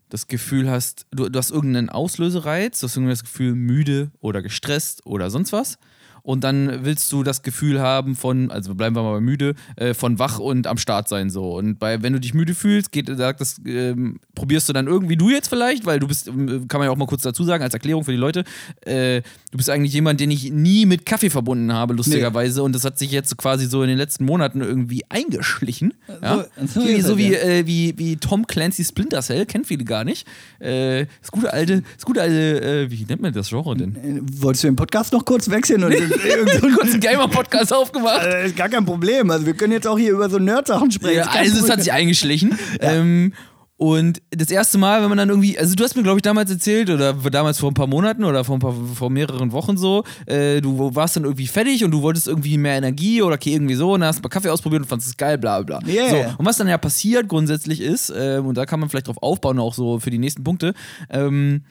das 0.08 0.26
Gefühl 0.28 0.70
hast, 0.70 1.06
du, 1.10 1.28
du 1.28 1.38
hast 1.38 1.50
irgendeinen 1.50 1.88
Auslösereiz, 1.88 2.80
du 2.80 2.86
hast 2.86 2.96
irgendwie 2.96 3.12
das 3.12 3.24
Gefühl, 3.24 3.54
müde 3.54 4.10
oder 4.20 4.42
gestresst 4.42 5.04
oder 5.04 5.30
sonst 5.30 5.52
was. 5.52 5.78
Und 6.26 6.42
dann 6.42 6.84
willst 6.84 7.12
du 7.12 7.22
das 7.22 7.42
Gefühl 7.42 7.80
haben 7.80 8.16
von, 8.16 8.50
also 8.50 8.74
bleiben 8.74 8.96
wir 8.96 9.04
mal 9.04 9.12
bei 9.12 9.20
müde, 9.20 9.54
äh, 9.76 9.94
von 9.94 10.18
wach 10.18 10.40
und 10.40 10.66
am 10.66 10.76
Start 10.76 11.08
sein 11.08 11.30
so. 11.30 11.56
Und 11.56 11.78
bei, 11.78 12.02
wenn 12.02 12.14
du 12.14 12.18
dich 12.18 12.34
müde 12.34 12.56
fühlst, 12.56 12.90
geht, 12.90 13.06
sagt 13.16 13.40
das, 13.40 13.60
ähm, 13.64 14.18
probierst 14.34 14.68
du 14.68 14.72
dann 14.72 14.88
irgendwie 14.88 15.16
du 15.16 15.30
jetzt 15.30 15.46
vielleicht, 15.46 15.86
weil 15.86 16.00
du 16.00 16.08
bist, 16.08 16.26
ähm, 16.26 16.66
kann 16.66 16.80
man 16.80 16.86
ja 16.86 16.90
auch 16.90 16.96
mal 16.96 17.06
kurz 17.06 17.22
dazu 17.22 17.44
sagen, 17.44 17.62
als 17.62 17.74
Erklärung 17.74 18.02
für 18.02 18.10
die 18.10 18.16
Leute, 18.16 18.42
äh, 18.80 19.22
du 19.52 19.56
bist 19.56 19.70
eigentlich 19.70 19.92
jemand, 19.92 20.18
den 20.18 20.32
ich 20.32 20.50
nie 20.50 20.84
mit 20.84 21.06
Kaffee 21.06 21.30
verbunden 21.30 21.72
habe, 21.72 21.94
lustigerweise. 21.94 22.64
Und 22.64 22.74
das 22.74 22.84
hat 22.84 22.98
sich 22.98 23.12
jetzt 23.12 23.36
quasi 23.36 23.66
so 23.66 23.84
in 23.84 23.88
den 23.88 23.98
letzten 23.98 24.24
Monaten 24.24 24.62
irgendwie 24.62 25.04
eingeschlichen. 25.08 25.94
Ja? 26.22 26.44
so 26.66 26.80
so 26.80 26.80
das, 26.80 27.16
wie, 27.18 27.34
äh, 27.34 27.64
wie, 27.68 27.94
wie 27.98 28.16
Tom 28.16 28.48
Clancy 28.48 28.84
Splinter 28.84 29.22
Cell, 29.22 29.46
kennt 29.46 29.68
viele 29.68 29.84
gar 29.84 30.02
nicht. 30.02 30.26
Äh, 30.58 31.06
das 31.20 31.30
gute 31.30 31.52
alte, 31.52 31.84
das 31.94 32.04
gute 32.04 32.20
alte, 32.20 32.62
äh, 32.62 32.90
wie 32.90 33.04
nennt 33.04 33.22
man 33.22 33.32
das 33.32 33.50
Genre 33.50 33.76
denn? 33.76 34.26
Wolltest 34.42 34.64
du 34.64 34.68
den 34.68 34.76
Podcast 34.76 35.12
noch 35.12 35.24
kurz 35.24 35.48
wechseln? 35.48 35.84
Und 35.84 36.15
Kurz 36.76 36.92
einen 36.92 37.00
Gamer-Podcast 37.00 37.72
aufgemacht. 37.72 38.24
äh, 38.24 38.46
ist 38.46 38.56
gar 38.56 38.68
kein 38.68 38.84
Problem. 38.84 39.30
Also 39.30 39.46
wir 39.46 39.54
können 39.54 39.72
jetzt 39.72 39.86
auch 39.86 39.98
hier 39.98 40.12
über 40.12 40.28
so 40.28 40.38
Nerd-Sachen 40.38 40.90
sprechen. 40.90 41.18
Ja, 41.18 41.30
also 41.30 41.64
es 41.64 41.70
hat 41.70 41.80
sich 41.80 41.92
eingeschlichen. 41.92 42.58
Ähm, 42.80 43.32
und 43.78 44.22
das 44.30 44.50
erste 44.50 44.78
Mal, 44.78 45.02
wenn 45.02 45.10
man 45.10 45.18
dann 45.18 45.28
irgendwie, 45.28 45.58
also 45.58 45.74
du 45.74 45.84
hast 45.84 45.96
mir, 45.96 46.02
glaube 46.02 46.18
ich, 46.18 46.22
damals 46.22 46.50
erzählt, 46.50 46.88
oder 46.88 47.12
damals 47.12 47.58
vor 47.58 47.70
ein 47.70 47.74
paar 47.74 47.86
Monaten 47.86 48.24
oder 48.24 48.42
vor, 48.42 48.56
ein 48.56 48.60
paar, 48.60 48.74
vor 48.94 49.10
mehreren 49.10 49.52
Wochen 49.52 49.76
so, 49.76 50.02
äh, 50.24 50.62
du 50.62 50.94
warst 50.94 51.16
dann 51.16 51.24
irgendwie 51.24 51.46
fertig 51.46 51.84
und 51.84 51.90
du 51.90 52.00
wolltest 52.00 52.26
irgendwie 52.26 52.56
mehr 52.56 52.76
Energie 52.76 53.20
oder 53.20 53.34
okay, 53.34 53.52
irgendwie 53.52 53.74
so, 53.74 53.92
und 53.92 54.00
dann 54.00 54.08
hast 54.08 54.18
du 54.18 54.22
mal 54.22 54.30
Kaffee 54.30 54.48
ausprobiert 54.48 54.82
und 54.82 54.88
fandest 54.88 55.10
es 55.10 55.16
geil, 55.16 55.36
bla 55.36 55.60
bla. 55.60 55.80
Yeah. 55.86 56.08
So, 56.08 56.16
und 56.38 56.46
was 56.46 56.56
dann 56.56 56.68
ja 56.68 56.78
passiert 56.78 57.28
grundsätzlich 57.28 57.82
ist, 57.82 58.12
ähm, 58.16 58.46
und 58.46 58.56
da 58.56 58.64
kann 58.64 58.80
man 58.80 58.88
vielleicht 58.88 59.08
drauf 59.08 59.18
aufbauen, 59.20 59.58
auch 59.58 59.74
so 59.74 60.00
für 60.00 60.10
die 60.10 60.18
nächsten 60.18 60.42
Punkte, 60.42 60.72
ähm, 61.10 61.62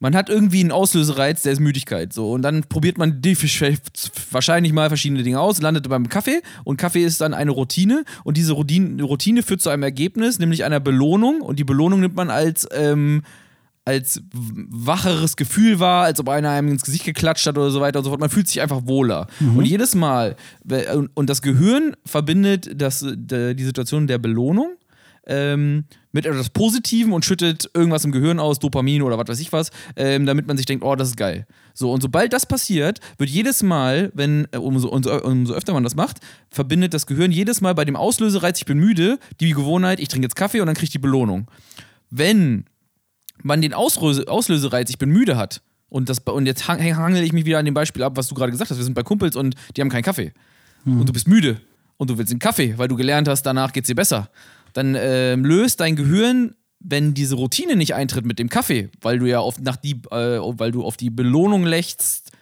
man 0.00 0.14
hat 0.14 0.28
irgendwie 0.28 0.60
einen 0.60 0.72
Auslösereiz, 0.72 1.42
der 1.42 1.52
ist 1.52 1.60
Müdigkeit. 1.60 2.12
So. 2.12 2.32
Und 2.32 2.42
dann 2.42 2.64
probiert 2.64 2.98
man 2.98 3.22
die, 3.22 3.36
wahrscheinlich 4.30 4.72
mal 4.72 4.88
verschiedene 4.88 5.22
Dinge 5.22 5.40
aus, 5.40 5.62
landet 5.62 5.88
beim 5.88 6.08
Kaffee 6.08 6.42
und 6.64 6.76
Kaffee 6.76 7.04
ist 7.04 7.20
dann 7.20 7.34
eine 7.34 7.52
Routine 7.52 8.04
und 8.24 8.36
diese 8.36 8.52
Routine, 8.52 9.02
Routine 9.02 9.42
führt 9.42 9.62
zu 9.62 9.70
einem 9.70 9.82
Ergebnis, 9.82 10.38
nämlich 10.38 10.64
einer 10.64 10.80
Belohnung 10.80 11.40
und 11.40 11.58
die 11.58 11.64
Belohnung 11.64 12.00
nimmt 12.00 12.16
man 12.16 12.28
als, 12.28 12.66
ähm, 12.72 13.22
als 13.84 14.22
wacheres 14.32 15.36
Gefühl 15.36 15.78
wahr, 15.78 16.04
als 16.04 16.18
ob 16.18 16.28
einer 16.28 16.50
einem 16.50 16.68
ins 16.68 16.84
Gesicht 16.84 17.04
geklatscht 17.04 17.46
hat 17.46 17.56
oder 17.56 17.70
so 17.70 17.80
weiter 17.80 17.98
und 17.98 18.04
so 18.04 18.10
fort. 18.10 18.20
Man 18.20 18.30
fühlt 18.30 18.48
sich 18.48 18.60
einfach 18.62 18.86
wohler. 18.86 19.26
Und 19.58 19.64
jedes 19.66 19.94
Mal, 19.94 20.36
und, 21.14 21.30
das 21.30 21.42
Gehirn 21.42 21.94
verbindet 22.04 22.80
das, 22.80 23.04
de, 23.06 23.54
die 23.54 23.64
Situation 23.64 24.06
der 24.06 24.18
Belohnung 24.18 24.72
ähm, 25.26 25.84
mit 26.14 26.26
etwas 26.26 26.48
Positivem 26.48 27.12
und 27.12 27.24
schüttet 27.24 27.68
irgendwas 27.74 28.04
im 28.04 28.12
Gehirn 28.12 28.38
aus, 28.38 28.60
Dopamin 28.60 29.02
oder 29.02 29.18
was 29.18 29.26
weiß 29.26 29.40
ich 29.40 29.52
was, 29.52 29.70
ähm, 29.96 30.26
damit 30.26 30.46
man 30.46 30.56
sich 30.56 30.64
denkt, 30.64 30.84
oh, 30.84 30.94
das 30.94 31.08
ist 31.08 31.16
geil. 31.16 31.44
So, 31.74 31.90
und 31.90 32.00
sobald 32.00 32.32
das 32.32 32.46
passiert, 32.46 33.00
wird 33.18 33.28
jedes 33.28 33.64
Mal, 33.64 34.12
wenn, 34.14 34.46
äh, 34.52 34.58
umso, 34.58 34.88
umso, 34.88 35.12
umso 35.18 35.52
öfter 35.52 35.74
man 35.74 35.82
das 35.82 35.96
macht, 35.96 36.20
verbindet 36.50 36.94
das 36.94 37.06
Gehirn 37.06 37.32
jedes 37.32 37.60
Mal 37.60 37.74
bei 37.74 37.84
dem 37.84 37.96
Auslösereiz, 37.96 38.58
ich 38.58 38.64
bin 38.64 38.78
müde, 38.78 39.18
die 39.40 39.50
Gewohnheit, 39.50 39.98
ich 39.98 40.06
trinke 40.06 40.26
jetzt 40.26 40.36
Kaffee 40.36 40.60
und 40.60 40.66
dann 40.66 40.76
kriege 40.76 40.84
ich 40.84 40.92
die 40.92 40.98
Belohnung. 40.98 41.50
Wenn 42.10 42.66
man 43.42 43.60
den 43.60 43.74
Auslöse, 43.74 44.28
Auslösereiz, 44.28 44.88
ich 44.90 44.98
bin 44.98 45.10
müde 45.10 45.36
hat, 45.36 45.62
und, 45.88 46.08
das, 46.08 46.20
und 46.20 46.46
jetzt 46.46 46.68
hang, 46.68 46.80
hangel 46.96 47.22
ich 47.24 47.32
mich 47.32 47.44
wieder 47.44 47.58
an 47.58 47.64
dem 47.64 47.74
Beispiel 47.74 48.04
ab, 48.04 48.16
was 48.16 48.28
du 48.28 48.34
gerade 48.34 48.52
gesagt 48.52 48.70
hast, 48.70 48.78
wir 48.78 48.84
sind 48.84 48.94
bei 48.94 49.02
Kumpels 49.02 49.34
und 49.34 49.54
die 49.76 49.80
haben 49.80 49.90
keinen 49.90 50.02
Kaffee. 50.02 50.32
Und 50.84 51.08
du 51.08 51.12
bist 51.12 51.26
müde 51.28 51.60
und 51.96 52.10
du 52.10 52.18
willst 52.18 52.32
einen 52.32 52.40
Kaffee, 52.40 52.74
weil 52.76 52.88
du 52.88 52.96
gelernt 52.96 53.28
hast, 53.28 53.42
danach 53.42 53.72
geht's 53.72 53.88
dir 53.88 53.94
besser. 53.94 54.28
Dann 54.74 54.94
ähm, 54.98 55.44
löst 55.44 55.80
dein 55.80 55.96
Gehirn, 55.96 56.54
wenn 56.80 57.14
diese 57.14 57.36
Routine 57.36 57.76
nicht 57.76 57.94
eintritt 57.94 58.26
mit 58.26 58.38
dem 58.38 58.50
Kaffee, 58.50 58.90
weil 59.00 59.18
du 59.18 59.26
ja 59.26 59.40
auf, 59.40 59.58
nach 59.58 59.76
die, 59.76 60.02
äh, 60.10 60.38
weil 60.40 60.70
du 60.70 60.84
auf 60.84 60.98
die 60.98 61.08
Belohnung 61.08 61.64
lächst, 61.64 62.32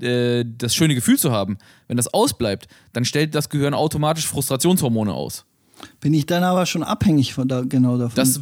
äh, 0.00 0.44
das 0.46 0.74
schöne 0.74 0.94
Gefühl 0.94 1.18
zu 1.18 1.32
haben. 1.32 1.58
Wenn 1.88 1.96
das 1.96 2.12
ausbleibt, 2.14 2.68
dann 2.92 3.04
stellt 3.04 3.34
das 3.34 3.48
Gehirn 3.48 3.74
automatisch 3.74 4.26
Frustrationshormone 4.26 5.12
aus. 5.12 5.44
Bin 6.00 6.14
ich 6.14 6.26
dann 6.26 6.44
aber 6.44 6.66
schon 6.66 6.84
abhängig 6.84 7.34
von 7.34 7.48
da, 7.48 7.62
genau 7.62 7.98
davon. 7.98 8.14
Das, 8.14 8.40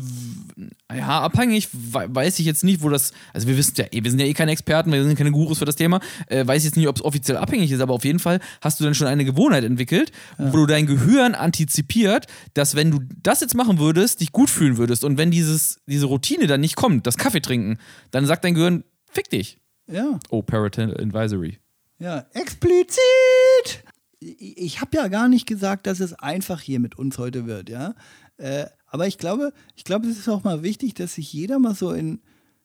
ja, 0.97 1.21
abhängig, 1.21 1.69
we- 1.73 2.07
weiß 2.09 2.39
ich 2.39 2.47
jetzt 2.47 2.65
nicht, 2.65 2.83
wo 2.83 2.89
das, 2.89 3.13
also 3.33 3.47
wir 3.49 3.57
wissen 3.57 3.75
ja, 3.77 3.85
eh, 3.91 4.03
wir 4.03 4.11
sind 4.11 4.21
ja 4.21 4.27
eh 4.27 4.35
keine 4.35 4.53
Experten, 4.53 4.93
wir 4.93 5.03
sind 5.05 5.17
keine 5.17 5.31
Gurus 5.33 5.59
für 5.59 5.65
das 5.65 5.77
Thema, 5.77 6.01
äh, 6.27 6.47
weiß 6.47 6.65
jetzt 6.65 6.77
nicht, 6.77 6.89
ob 6.89 6.97
es 6.97 7.05
offiziell 7.05 7.37
abhängig 7.37 7.71
ist, 7.71 7.81
aber 7.81 7.95
auf 7.95 8.05
jeden 8.05 8.19
Fall 8.19 8.41
hast 8.61 8.81
du 8.81 8.85
dann 8.85 8.95
schon 8.95 9.07
eine 9.07 9.25
Gewohnheit 9.25 9.65
entwickelt, 9.65 10.13
wo 10.39 10.57
du 10.59 10.67
dein 10.67 10.87
Gehirn 10.87 11.35
antizipiert, 11.35 12.27
dass 12.55 12.75
wenn 12.75 12.91
du 12.91 13.01
das 13.23 13.41
jetzt 13.41 13.55
machen 13.55 13.79
würdest, 13.79 14.21
dich 14.21 14.33
gut 14.33 14.51
fühlen 14.51 14.77
würdest 14.79 15.05
und 15.05 15.19
wenn 15.19 15.31
dieses, 15.31 15.79
diese 15.87 16.07
Routine 16.07 16.47
dann 16.47 16.61
nicht 16.61 16.77
kommt, 16.77 17.07
das 17.07 17.17
Kaffee 17.17 17.41
trinken, 17.41 17.79
dann 18.11 18.27
sagt 18.27 18.45
dein 18.45 18.55
Gehirn, 18.55 18.85
fick 19.11 19.29
dich. 19.31 19.59
ja, 19.87 20.19
Oh, 20.31 20.43
Parental 20.43 20.97
Advisory. 21.01 21.59
ja, 21.99 22.25
explizit. 22.33 23.85
Ich, 24.21 24.57
ich 24.59 24.81
habe 24.81 24.97
ja 24.97 25.09
gar 25.09 25.29
nicht 25.29 25.47
gesagt, 25.47 25.87
dass 25.87 26.01
es 26.01 26.13
einfach 26.15 26.61
hier 26.61 26.79
mit 26.81 26.99
uns 26.99 27.17
heute 27.19 27.47
wird, 27.47 27.69
ja. 27.71 27.95
Äh, 28.41 28.67
aber 28.87 29.07
ich 29.07 29.19
glaube, 29.19 29.53
ich 29.77 29.85
glaube, 29.85 30.09
es 30.09 30.19
ist 30.19 30.29
auch 30.29 30.45
mal 30.45 30.63
wichtig, 30.63 30.95
dass 30.95 31.15
sich 31.15 31.33
jeder 31.33 31.59
mal 31.59 31.75
so 31.75 31.93
in 31.93 32.21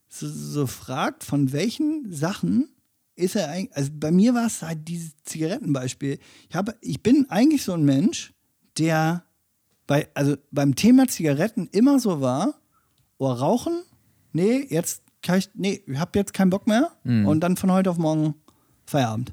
so, 0.08 0.28
so 0.28 0.68
fragt, 0.68 1.24
von 1.24 1.52
welchen 1.52 2.12
Sachen 2.12 2.70
ist 3.16 3.36
er 3.36 3.50
eigentlich. 3.50 3.76
Also 3.76 3.92
bei 3.94 4.12
mir 4.12 4.34
war 4.34 4.48
es 4.48 4.62
halt 4.62 4.88
dieses 4.88 5.12
Zigarettenbeispiel. 5.24 6.20
Ich 6.50 6.56
habe, 6.56 6.76
ich 6.82 7.04
bin 7.04 7.30
eigentlich 7.30 7.64
so 7.64 7.74
ein 7.74 7.84
Mensch, 7.84 8.34
der 8.78 9.24
bei, 9.88 10.08
also 10.14 10.36
beim 10.52 10.76
Thema 10.76 11.08
Zigaretten 11.08 11.68
immer 11.72 12.00
so 12.00 12.22
war, 12.22 12.56
oh, 13.18 13.28
rauchen, 13.28 13.84
nee, 14.34 14.66
jetzt 14.70 15.04
kann 15.22 15.40
ich, 15.40 15.50
nee, 15.54 15.82
ich 15.86 15.98
habe 15.98 16.18
jetzt 16.18 16.34
keinen 16.34 16.50
Bock 16.50 16.68
mehr 16.68 16.92
und 17.26 17.42
dann 17.42 17.58
von 17.58 17.72
heute 17.72 17.90
auf 17.92 17.98
morgen 17.98 18.36
Feierabend. 18.86 19.32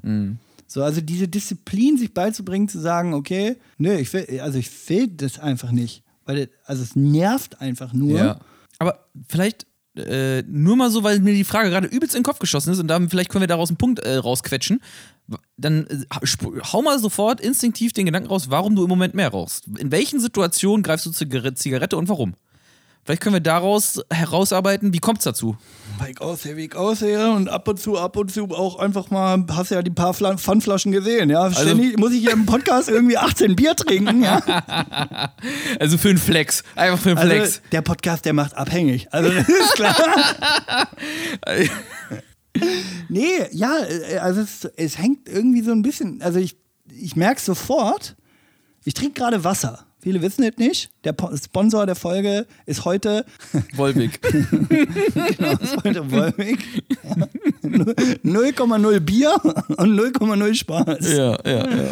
So, 0.67 0.83
also 0.83 1.01
diese 1.01 1.27
Disziplin, 1.27 1.97
sich 1.97 2.13
beizubringen, 2.13 2.67
zu 2.67 2.79
sagen, 2.79 3.13
okay, 3.13 3.57
nö, 3.77 3.93
ich 3.95 4.11
will, 4.13 4.39
also 4.41 4.57
ich 4.57 4.89
will 4.89 5.07
das 5.07 5.39
einfach 5.39 5.71
nicht. 5.71 6.02
Weil, 6.25 6.49
also 6.65 6.83
es 6.83 6.95
nervt 6.95 7.61
einfach 7.61 7.93
nur. 7.93 8.17
Ja. 8.17 8.39
Aber 8.79 9.05
vielleicht 9.27 9.65
äh, 9.95 10.41
nur 10.43 10.75
mal 10.75 10.89
so, 10.89 11.03
weil 11.03 11.19
mir 11.19 11.33
die 11.33 11.43
Frage 11.43 11.69
gerade 11.69 11.87
übelst 11.87 12.15
in 12.15 12.19
den 12.19 12.25
Kopf 12.25 12.39
geschossen 12.39 12.71
ist 12.71 12.79
und 12.79 12.87
dann 12.87 13.09
vielleicht 13.09 13.29
können 13.29 13.43
wir 13.43 13.47
daraus 13.47 13.69
einen 13.69 13.77
Punkt 13.77 13.99
äh, 13.99 14.15
rausquetschen. 14.15 14.81
Dann 15.57 15.85
äh, 15.87 16.05
hau 16.71 16.81
mal 16.81 16.99
sofort 16.99 17.39
instinktiv 17.39 17.93
den 17.93 18.07
Gedanken 18.07 18.29
raus, 18.29 18.49
warum 18.49 18.75
du 18.75 18.83
im 18.83 18.89
Moment 18.89 19.13
mehr 19.13 19.29
rauchst. 19.29 19.67
In 19.77 19.91
welchen 19.91 20.19
Situationen 20.19 20.83
greifst 20.83 21.05
du 21.05 21.11
Zigarette, 21.11 21.55
Zigarette 21.55 21.97
und 21.97 22.09
warum? 22.09 22.33
Vielleicht 23.05 23.21
können 23.21 23.35
wir 23.35 23.41
daraus 23.41 24.01
herausarbeiten, 24.09 24.93
wie 24.93 24.99
kommt 24.99 25.17
es 25.17 25.25
dazu? 25.25 25.57
Weg 26.01 26.21
aussehe, 26.21 26.55
Weg 26.55 26.75
aussehe 26.75 27.31
und 27.31 27.49
ab 27.49 27.67
und 27.67 27.79
zu, 27.79 27.97
ab 27.97 28.15
und 28.15 28.31
zu 28.31 28.45
auch 28.51 28.79
einfach 28.79 29.09
mal, 29.09 29.45
hast 29.51 29.71
ja 29.71 29.81
die 29.81 29.91
paar 29.91 30.13
Fla 30.13 30.37
Pfandflaschen 30.37 30.91
gesehen, 30.91 31.29
ja. 31.29 31.51
Ständig 31.51 31.97
muss 31.99 32.13
ich 32.13 32.21
hier 32.21 32.31
im 32.31 32.45
Podcast 32.45 32.89
irgendwie 32.89 33.17
18 33.17 33.55
Bier 33.55 33.75
trinken, 33.75 34.23
ja. 34.23 34.41
Also 35.79 35.97
für 35.97 36.09
einen 36.09 36.17
Flex. 36.17 36.63
Einfach 36.75 36.99
für 36.99 37.09
einen 37.09 37.17
Also 37.17 37.29
Flex. 37.29 37.61
der 37.71 37.81
Podcast, 37.81 38.25
der 38.25 38.33
macht 38.33 38.55
abhängig. 38.55 39.07
Also 39.11 39.31
das 39.31 39.49
ist 39.49 39.73
klar. 39.73 39.95
nee, 43.09 43.47
ja, 43.51 43.75
also 44.21 44.41
es, 44.41 44.65
es 44.77 44.97
hängt 44.97 45.27
irgendwie 45.27 45.61
so 45.61 45.71
ein 45.71 45.81
bisschen, 45.81 46.21
also 46.21 46.39
ich, 46.39 46.57
ich 46.89 47.15
merke 47.15 47.41
sofort, 47.41 48.15
ich 48.85 48.93
trinke 48.93 49.13
gerade 49.19 49.43
Wasser. 49.43 49.85
Viele 50.03 50.21
wissen 50.21 50.43
es 50.43 50.57
nicht. 50.57 50.89
Der 51.05 51.13
Po- 51.13 51.35
Sponsor 51.35 51.85
der 51.85 51.95
Folge 51.95 52.45
ist 52.65 52.83
heute, 52.83 53.25
Wolwig. 53.75 54.21
genau, 54.21 55.51
ist 55.53 55.77
heute 55.83 56.11
Wolwig. 56.11 56.59
Ja. 57.03 57.27
0,0 57.63 58.99
Bier 58.99 59.33
und 59.77 59.97
0,0 59.99 60.53
Spaß. 60.55 61.09
ja, 61.13 61.37
ja, 61.45 61.69
ja. 61.69 61.91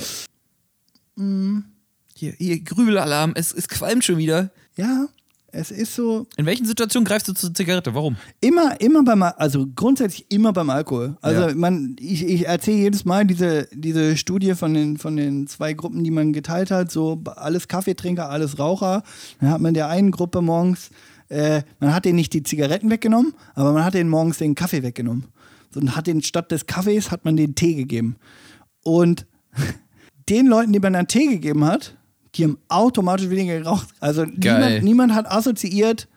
Hier, 2.16 2.34
hier, 2.38 2.60
Grübelalarm, 2.62 3.32
es, 3.36 3.54
es 3.54 3.68
qualmt 3.70 4.04
schon 4.04 4.18
wieder. 4.18 4.52
Ja, 4.76 5.08
es 5.52 5.70
ist 5.72 5.96
so, 5.96 6.26
In 6.38 6.46
welchen 6.46 6.66
Situationen 6.66 7.06
greifst 7.06 7.28
du 7.28 7.34
zur 7.34 7.54
Zigarette? 7.54 7.94
Warum? 7.94 8.16
Immer, 8.40 8.80
immer 8.80 9.04
beim, 9.04 9.22
Al- 9.24 9.34
also 9.38 9.68
grundsätzlich 9.76 10.26
immer 10.30 10.54
beim 10.54 10.70
Alkohol. 10.70 11.18
Also 11.22 11.50
Ja. 11.50 11.56
man, 11.56 11.96
ich, 12.00 12.24
ich 12.26 12.48
erzähle 12.48 12.78
jedes 12.78 13.04
Mal 13.06 13.26
diese, 13.26 13.68
diese 13.74 14.16
Studie 14.18 14.54
von 14.56 14.74
den, 14.74 14.98
von 14.98 15.16
den 15.18 15.48
zwei 15.48 15.74
Gruppen, 15.74 16.04
die 16.04 16.12
man 16.12 16.32
geteilt 16.34 16.72
hat, 16.72 16.92
so 16.92 17.22
alles 17.36 17.68
Kaffeetrinker, 17.68 18.30
alles 18.30 18.60
Raucher. 18.60 19.04
Dann 19.40 19.50
hat 19.50 19.62
man 19.62 19.74
der 19.74 19.90
einen 19.90 20.12
Gruppe 20.12 20.42
morgens, 20.42 20.90
äh, 21.30 21.64
man 21.80 21.94
hat 21.94 22.06
denen 22.06 22.16
nicht 22.16 22.34
die 22.34 22.44
Zigaretten 22.44 22.90
weggenommen, 22.90 23.34
aber 23.54 23.74
man 23.74 23.84
hat 23.84 23.94
denen 23.94 24.10
morgens 24.10 24.38
den 24.38 24.56
Kaffee 24.56 24.84
weggenommen. 24.84 25.26
Und 25.76 25.96
hat 25.96 26.08
den 26.08 26.22
statt 26.22 26.52
des 26.52 26.66
Kaffees 26.66 27.12
hat 27.12 27.24
man 27.26 27.38
den 27.38 27.56
Tee 27.56 27.76
gegeben. 27.76 28.16
Und 28.84 29.26
den 30.30 30.48
Leuten, 30.48 30.72
die 30.74 30.80
man 30.80 30.94
dann 30.94 31.08
Tee 31.08 31.28
gegeben 31.28 31.66
hat, 31.66 31.98
die 32.36 32.44
haben 32.44 32.58
automatisch 32.68 33.30
weniger 33.30 33.60
geraucht. 33.60 33.90
Also 34.00 34.26
niemand, 34.26 34.84
niemand 34.84 35.14
hat 35.14 35.30
assoziiert, 35.30 36.08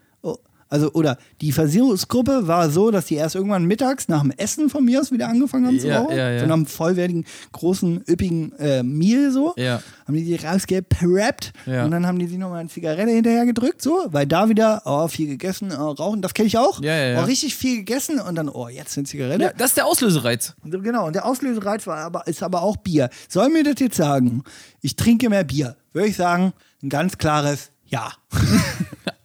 also 0.75 0.91
oder 0.93 1.19
die 1.41 1.53
Versuchsgruppe 1.53 2.49
war 2.49 2.69
so, 2.69 2.91
dass 2.91 3.07
die 3.07 3.15
erst 3.15 3.37
irgendwann 3.37 3.65
mittags 3.65 4.09
nach 4.09 4.23
dem 4.23 4.33
Essen 4.33 4.69
von 4.69 4.85
mir 4.85 5.01
aus 5.01 5.13
wieder 5.13 5.29
angefangen 5.29 5.67
haben 5.67 5.79
zu 5.79 5.87
Ja, 5.87 6.01
rauchen. 6.01 6.17
ja, 6.17 6.31
ja. 6.33 6.41
So 6.41 6.47
nach 6.47 6.55
einem 6.55 6.67
vollwertigen, 6.67 7.25
großen, 7.53 8.03
üppigen 8.09 8.53
äh, 8.59 8.83
Meal 8.83 9.31
so. 9.31 9.55
Ja. 9.57 9.81
Haben 10.07 10.15
die 10.17 10.25
die 10.25 10.35
rausgepreppt 10.35 11.53
Ja. 11.67 11.85
und 11.85 11.93
dann 11.93 12.07
haben 12.07 12.19
die 12.19 12.27
sich 12.27 12.39
nochmal 12.39 12.59
eine 12.61 12.69
Zigarette 12.69 13.11
hinterher 13.13 13.47
gedrückt, 13.47 13.83
so, 13.83 14.07
weil 14.11 14.27
da 14.27 14.49
wieder, 14.49 14.83
oh, 14.85 15.07
viel 15.07 15.29
gegessen, 15.29 15.71
oh, 15.73 15.93
rauchen, 15.93 16.23
das 16.23 16.35
kenne 16.35 16.49
ich 16.49 16.59
auch. 16.59 16.83
Ja, 16.83 16.95
ja, 16.97 17.07
ja. 17.13 17.23
Oh, 17.23 17.25
richtig 17.25 17.55
viel 17.55 17.77
gegessen 17.79 18.19
und 18.21 18.35
dann, 18.35 18.49
oh, 18.49 18.69
jetzt 18.69 18.97
eine 18.99 19.07
Zigarette. 19.07 19.45
Ja, 19.45 19.53
das 19.57 19.69
ist 19.69 19.77
der 19.77 19.87
Auslösereiz. 19.87 20.55
Genau, 20.65 21.07
und 21.07 21.15
der 21.15 21.25
Auslösereiz 21.25 21.87
war 21.87 21.99
aber, 21.99 22.27
ist 22.27 22.43
aber 22.43 22.63
auch 22.63 22.77
Bier. 22.79 23.11
Soll 23.29 23.49
mir 23.51 23.63
das 23.63 23.77
jetzt 23.79 23.97
sagen, 23.97 24.43
ich 24.81 24.97
trinke 24.97 25.31
mehr 25.31 25.45
Bier? 25.45 25.77
Würde 25.93 26.09
ich 26.09 26.17
sagen, 26.17 26.53
ein 26.83 26.89
ganz 26.89 27.17
klares 27.17 27.71
Ja. 27.87 28.13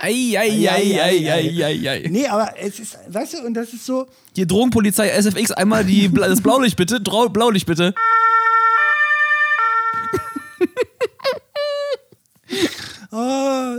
Ei, 0.01 0.37
ei, 0.37 0.65
ei, 0.65 0.97
ei, 0.97 1.29
ei, 1.29 1.61
ei, 1.61 1.87
ei. 1.87 2.07
Nee, 2.09 2.25
aber 2.27 2.53
es 2.57 2.79
ist, 2.79 2.97
weißt 3.09 3.33
du, 3.33 3.39
und 3.45 3.53
das 3.53 3.73
ist 3.73 3.85
so, 3.85 4.07
Hier 4.33 4.47
Drogenpolizei 4.47 5.09
SFX, 5.09 5.51
einmal 5.51 5.83
die, 5.83 6.09
das 6.09 6.39
Blaulicht 6.39 6.77
bitte. 6.77 7.01
Drau 7.01 7.27
Blaulicht 7.27 7.65
bitte. 7.65 7.93
oh. 13.11 13.75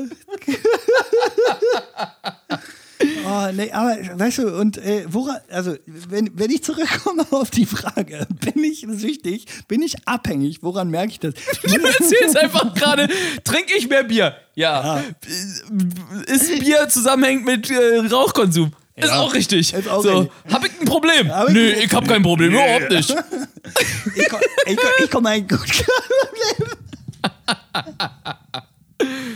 oh, 3.26 3.48
nee, 3.54 3.70
aber 3.72 3.96
weißt 4.18 4.38
du, 4.38 4.56
und 4.58 4.76
äh, 4.78 5.04
woran, 5.08 5.38
also, 5.50 5.74
wenn, 5.86 6.30
wenn 6.34 6.50
ich 6.50 6.62
zurückkomme 6.64 7.24
auf 7.30 7.50
die 7.50 7.66
Frage, 7.66 8.26
bin 8.44 8.62
ich 8.64 8.86
süchtig, 8.90 9.46
bin 9.68 9.82
ich 9.82 9.96
abhängig, 10.06 10.62
woran 10.62 10.90
merke 10.90 11.12
ich 11.12 11.20
das? 11.20 11.34
Du 11.62 11.76
erzählst 11.86 12.36
einfach 12.36 12.74
gerade, 12.74 13.08
trinke 13.44 13.72
ich 13.76 13.88
mehr 13.88 14.04
Bier? 14.04 14.34
Ja. 14.54 15.02
Ist 16.26 16.58
Bier 16.60 16.88
zusammenhängt 16.88 17.44
mit 17.44 17.70
äh, 17.70 17.98
Rauchkonsum? 18.10 18.72
Ist 18.96 19.08
Ja. 19.08 19.20
auch 19.20 19.32
richtig. 19.32 19.72
Ist 19.72 19.88
auch 19.88 20.02
so, 20.02 20.18
richtig. 20.18 20.32
hab 20.52 20.64
ich 20.64 20.72
ein 20.80 20.84
Problem? 20.86 21.30
Hab 21.34 21.48
ich 21.48 21.54
Nö, 21.54 21.70
ich 21.70 21.92
hab 21.92 22.06
kein 22.06 22.22
Problem, 22.22 22.52
überhaupt 22.52 22.90
nicht. 22.90 23.14
Ich, 24.16 24.28
komm- 24.28 24.40
ich, 24.66 24.76
komm- 24.76 25.04
ich 25.04 25.10
komme 25.10 25.28
ein 25.28 25.46
gut 25.46 25.60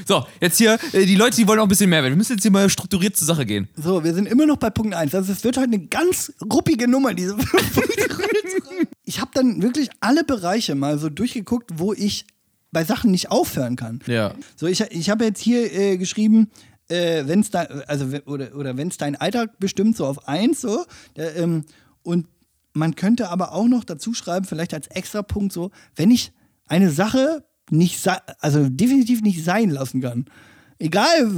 So, 0.06 0.26
jetzt 0.40 0.58
hier, 0.58 0.78
äh, 0.92 1.06
die 1.06 1.14
Leute, 1.16 1.36
die 1.36 1.46
wollen 1.48 1.58
auch 1.60 1.64
ein 1.64 1.68
bisschen 1.68 1.88
mehr 1.88 2.02
werden. 2.02 2.12
Wir 2.12 2.18
müssen 2.18 2.32
jetzt 2.34 2.42
hier 2.42 2.50
mal 2.50 2.68
strukturiert 2.94 3.16
zur 3.16 3.26
Sache 3.26 3.46
gehen. 3.46 3.68
So, 3.76 4.04
wir 4.04 4.14
sind 4.14 4.26
immer 4.26 4.46
noch 4.46 4.56
bei 4.56 4.70
Punkt 4.70 4.94
1. 4.94 5.14
Also 5.14 5.32
es 5.32 5.42
wird 5.44 5.56
heute 5.56 5.66
eine 5.66 5.86
ganz 5.86 6.32
ruppige 6.52 6.88
Nummer, 6.88 7.14
diese 7.14 7.36
Ich 9.04 9.20
habe 9.20 9.30
dann 9.34 9.62
wirklich 9.62 9.90
alle 10.00 10.24
Bereiche 10.24 10.74
mal 10.74 10.98
so 10.98 11.08
durchgeguckt, 11.10 11.72
wo 11.74 11.92
ich 11.92 12.26
bei 12.72 12.84
Sachen 12.84 13.10
nicht 13.10 13.30
aufhören 13.30 13.76
kann. 13.76 14.00
Ja. 14.06 14.34
So, 14.56 14.66
ich, 14.66 14.80
ich 14.80 15.10
habe 15.10 15.24
jetzt 15.24 15.40
hier 15.40 15.72
äh, 15.72 15.96
geschrieben, 15.96 16.50
äh, 16.88 17.24
wenn 17.26 17.40
es 17.40 17.50
dein, 17.50 17.66
also 17.86 18.06
oder, 18.26 18.54
oder 18.54 18.76
wenn 18.76 18.88
es 18.88 18.96
dein 18.96 19.16
Alltag 19.16 19.58
bestimmt, 19.58 19.96
so 19.96 20.06
auf 20.06 20.28
eins 20.28 20.60
so. 20.60 20.84
Der, 21.16 21.36
ähm, 21.36 21.64
und 22.02 22.26
man 22.72 22.94
könnte 22.94 23.28
aber 23.30 23.52
auch 23.52 23.68
noch 23.68 23.84
dazu 23.84 24.14
schreiben, 24.14 24.46
vielleicht 24.46 24.74
als 24.74 24.86
extra 24.88 25.22
Punkt 25.22 25.52
so, 25.52 25.70
wenn 25.96 26.10
ich 26.10 26.32
eine 26.66 26.90
Sache 26.90 27.44
nicht, 27.70 28.00
also 28.40 28.68
definitiv 28.68 29.22
nicht 29.22 29.44
sein 29.44 29.70
lassen 29.70 30.00
kann. 30.00 30.26
Egal 30.78 31.30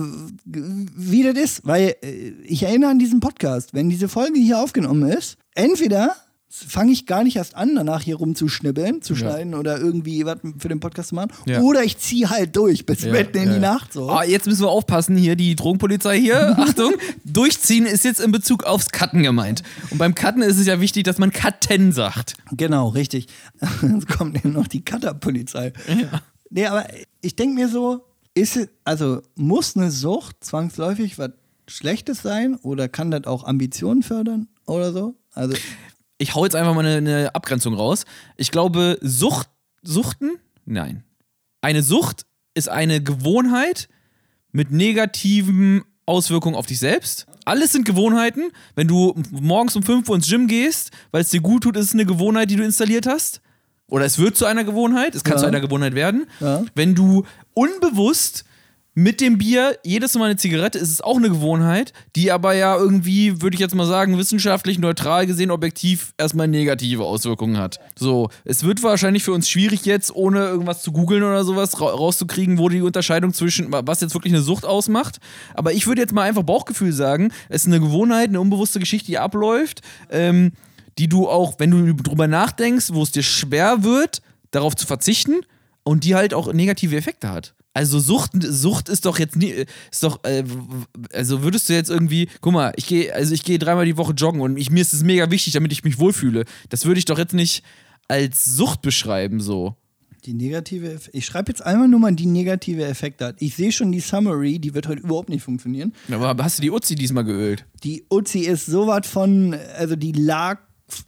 wie 0.45 1.23
das 1.23 1.35
ist, 1.37 1.61
weil 1.67 1.95
äh, 2.03 2.31
ich 2.45 2.63
erinnere 2.63 2.91
an 2.91 2.99
diesen 2.99 3.21
Podcast, 3.21 3.75
wenn 3.75 3.91
diese 3.91 4.09
Folge 4.09 4.39
hier 4.39 4.59
aufgenommen 4.61 5.09
ist, 5.11 5.37
entweder 5.55 6.15
fange 6.49 6.93
ich 6.93 7.05
gar 7.05 7.23
nicht 7.23 7.37
erst 7.37 7.55
an, 7.55 7.75
danach 7.75 8.01
hier 8.01 8.17
rumzuschnibbeln, 8.17 9.03
zu 9.03 9.15
schneiden 9.15 9.55
oder 9.55 9.79
irgendwie 9.79 10.25
was 10.25 10.39
für 10.59 10.69
den 10.69 10.81
Podcast 10.81 11.11
zu 11.11 11.15
machen, 11.17 11.31
Ja. 11.45 11.61
oder 11.61 11.83
ich 11.85 11.99
ziehe 11.99 12.31
halt 12.31 12.57
durch 12.57 12.87
bis 12.87 13.05
mitten 13.05 13.37
in 13.37 13.53
die 13.53 13.59
Nacht 13.59 13.93
so. 13.93 14.09
Ah, 14.09 14.25
jetzt 14.25 14.47
müssen 14.47 14.63
wir 14.63 14.71
aufpassen, 14.71 15.17
hier 15.17 15.37
die 15.37 15.55
Drogenpolizei 15.55 16.19
hier. 16.19 16.57
Achtung, 16.59 16.95
durchziehen 17.25 17.85
ist 17.85 18.05
jetzt 18.05 18.21
in 18.21 18.33
Bezug 18.33 18.65
aufs 18.65 18.89
Cutten 18.91 19.23
gemeint. 19.23 19.63
Und 19.91 19.99
beim 19.99 20.15
Cutten 20.15 20.41
ist 20.41 20.57
es 20.59 20.67
ja 20.67 20.81
wichtig, 20.81 21.05
dass 21.05 21.19
man 21.19 21.31
Cutten 21.31 21.93
sagt. 21.93 22.37
Genau, 22.53 22.89
richtig. 22.89 23.27
Jetzt 23.83 24.09
kommt 24.09 24.37
eben 24.37 24.53
noch 24.53 24.69
die 24.69 24.83
Cutterpolizei. 24.85 25.73
Ja. 25.89 26.23
Nee, 26.49 26.67
aber 26.67 26.87
ich 27.21 27.37
denke 27.37 27.55
mir 27.55 27.69
so, 27.69 28.05
ist 28.37 28.57
es, 28.57 28.69
also 28.85 29.23
muss 29.35 29.77
eine 29.77 29.91
Sucht 29.91 30.37
zwangsläufig 30.45 31.19
was 31.19 31.31
Schlechtes 31.67 32.23
sein 32.23 32.55
oder 32.57 32.89
kann 32.89 33.11
das 33.11 33.25
auch 33.25 33.43
Ambitionen 33.45 34.03
fördern 34.05 34.47
oder 34.67 34.93
so? 34.93 35.15
Also, 35.33 35.57
Ich 36.19 36.35
hau 36.35 36.45
jetzt 36.45 36.55
einfach 36.55 36.75
mal 36.75 36.87
eine, 36.87 36.97
eine 36.99 37.35
Abgrenzung 37.35 37.75
raus. 37.75 38.05
Ich 38.37 38.51
glaube, 38.53 38.99
Sucht, 39.03 39.49
Suchten? 39.83 40.39
Nein. 40.65 41.03
Eine 41.61 41.83
Sucht 41.83 42.25
ist 42.55 42.69
eine 42.69 43.03
Gewohnheit 43.03 43.89
mit 44.53 44.71
negativen 44.71 45.83
Auswirkungen 46.07 46.55
auf 46.55 46.67
dich 46.67 46.79
selbst. 46.79 47.27
Alles 47.45 47.73
sind 47.73 47.85
Gewohnheiten. 47.85 48.45
Wenn 48.77 48.87
du 48.89 49.15
morgens 49.31 49.75
um 49.77 49.83
5 49.83 50.09
Uhr 50.09 50.17
ins 50.17 50.29
Gym 50.29 50.47
gehst, 50.47 50.91
weil 51.11 51.23
es 51.23 51.31
dir 51.31 51.41
gut 51.41 51.65
tut, 51.65 51.77
ist 51.77 51.87
es 51.87 51.95
eine 51.95 52.07
Gewohnheit, 52.07 52.51
die 52.51 52.57
du 52.57 52.65
installiert 52.65 53.07
hast. 53.07 53.41
Oder 53.89 54.05
es 54.05 54.19
wird 54.19 54.37
zu 54.37 54.47
einer 54.47 54.65
Gewohnheit, 54.65 55.15
es 55.15 55.23
kann 55.25 55.35
Ja. 55.35 55.39
zu 55.41 55.47
einer 55.47 55.61
Gewohnheit 55.61 55.95
werden. 55.95 56.27
Ja. 56.41 56.65
Wenn 56.75 56.95
du 56.95 57.25
unbewusst 57.57 58.45
mit 58.99 59.21
dem 59.21 59.37
Bier 59.37 59.79
jedes 59.85 60.15
Mal 60.15 60.27
eine 60.27 60.37
Zigarette, 60.37 60.79
ist 60.79 60.91
es 60.91 61.03
auch 61.03 61.17
eine 61.17 61.29
Gewohnheit, 61.29 61.93
die 62.17 62.33
aber 62.33 62.55
ja 62.55 62.77
irgendwie, 62.77 63.43
würde 63.43 63.55
ich 63.55 63.61
jetzt 63.61 63.75
mal 63.75 63.87
sagen, 63.87 64.17
wissenschaftlich 64.17 64.79
neutral 64.79 65.27
gesehen, 65.27 65.51
objektiv 65.51 66.15
erstmal 66.17 66.49
negative 66.49 67.05
Auswirkungen 67.05 67.59
hat. 67.59 67.79
So, 67.95 68.31
es 68.47 68.65
wird 68.65 68.83
wahrscheinlich 68.83 69.23
für 69.23 69.33
uns 69.33 69.51
schwierig 69.51 69.85
jetzt, 69.85 70.15
ohne 70.15 70.47
irgendwas 70.47 70.83
zu 70.83 70.93
googeln 70.93 71.23
oder 71.23 71.45
sowas, 71.45 71.79
ra 71.79 71.91
rauszukriegen, 71.91 72.57
wo 72.57 72.71
die 72.71 72.81
Unterscheidung 72.81 73.35
zwischen, 73.35 73.71
was 73.71 74.01
jetzt 74.01 74.15
wirklich 74.15 74.33
eine 74.33 74.43
Sucht 74.43 74.65
ausmacht. 74.65 75.19
Aber 75.53 75.75
ich 75.75 75.87
würde 75.87 76.01
jetzt 76.01 76.15
mal 76.15 76.23
einfach 76.23 76.43
Bauchgefühl 76.43 76.93
sagen, 76.93 77.33
es 77.51 77.63
ist 77.63 77.69
eine 77.69 77.81
Gewohnheit, 77.81 78.31
eine 78.31 78.41
unbewusste 78.41 78.81
Geschichte, 78.81 79.09
die 79.09 79.19
abläuft, 79.19 79.83
ähm, 80.09 80.53
die 80.97 81.09
du 81.09 81.29
auch, 81.29 81.57
wenn 81.59 81.71
du 81.71 81.95
drüber 81.95 82.29
nachdenkst, 82.29 82.95
wo 82.95 83.03
es 83.03 83.13
dir 83.13 83.23
schwer 83.23 83.85
wird, 83.85 84.23
darauf 84.53 84.75
zu 84.75 84.87
verzichten 84.87 85.43
und 85.87 86.05
die 86.05 86.15
halt 86.15 86.35
auch 86.35 86.53
negative 86.53 86.97
Effekte 86.97 87.31
hat. 87.31 87.55
Also 87.73 88.01
Sucht, 88.01 88.33
Sucht 88.41 88.89
ist 88.89 89.05
doch 89.05 89.19
jetzt 89.19 89.37
nie, 89.37 89.53
ist 89.91 90.03
doch, 90.03 90.25
äh, 90.25 90.45
also 91.13 91.43
würdest 91.43 91.69
du 91.69 91.75
jetzt 91.75 91.91
irgendwie, 91.91 92.29
guck 92.41 92.53
mal, 92.55 92.73
ich 92.77 92.87
gehe, 92.87 93.15
also 93.15 93.35
ich 93.35 93.43
gehe 93.45 93.59
dreimal 93.59 93.85
die 93.85 93.97
Woche 93.99 94.13
joggen 94.15 94.41
und 94.41 94.57
ich, 94.57 94.71
mir 94.71 94.81
ist 94.81 94.95
es 94.95 95.03
mega 95.03 95.31
wichtig, 95.31 95.53
damit 95.53 95.73
ich 95.73 95.85
mich 95.85 95.99
wohlfühle. 95.99 96.45
Das 96.71 96.87
würde 96.87 96.99
ich 96.99 97.05
doch 97.05 97.19
jetzt 97.19 97.35
nicht 97.35 97.63
als 98.09 98.45
Sucht 98.47 98.81
beschreiben, 98.83 99.41
so. 99.41 99.77
die 100.25 100.33
negative, 100.35 100.89
Eff- 100.89 101.11
ich 101.13 101.27
schreibe 101.27 101.51
jetzt 101.53 101.61
einmal 101.65 101.87
nur 101.87 102.01
mal 102.01 102.15
die 102.15 102.27
negative 102.27 102.85
Effekte 102.85 103.27
hat. 103.27 103.37
Ich 103.41 103.55
sehe 103.55 103.71
schon 103.71 103.93
die 103.93 104.01
Summary, 104.01 104.59
die 104.59 104.75
wird 104.75 104.89
heute 104.89 105.03
überhaupt 105.03 105.29
nicht 105.29 105.43
funktionieren. 105.43 105.93
Aber 106.11 106.43
hast 106.43 106.59
du 106.59 106.63
die 106.63 106.71
Uzi 106.71 106.95
diesmal 106.97 107.25
geölt? 107.25 107.65
Die 107.85 108.05
Uzi 108.11 108.41
ist 108.41 108.67
so 108.67 108.87
was 108.89 109.07
von, 109.07 109.55
also 109.77 109.95
die 109.97 110.13
lag 110.13 110.59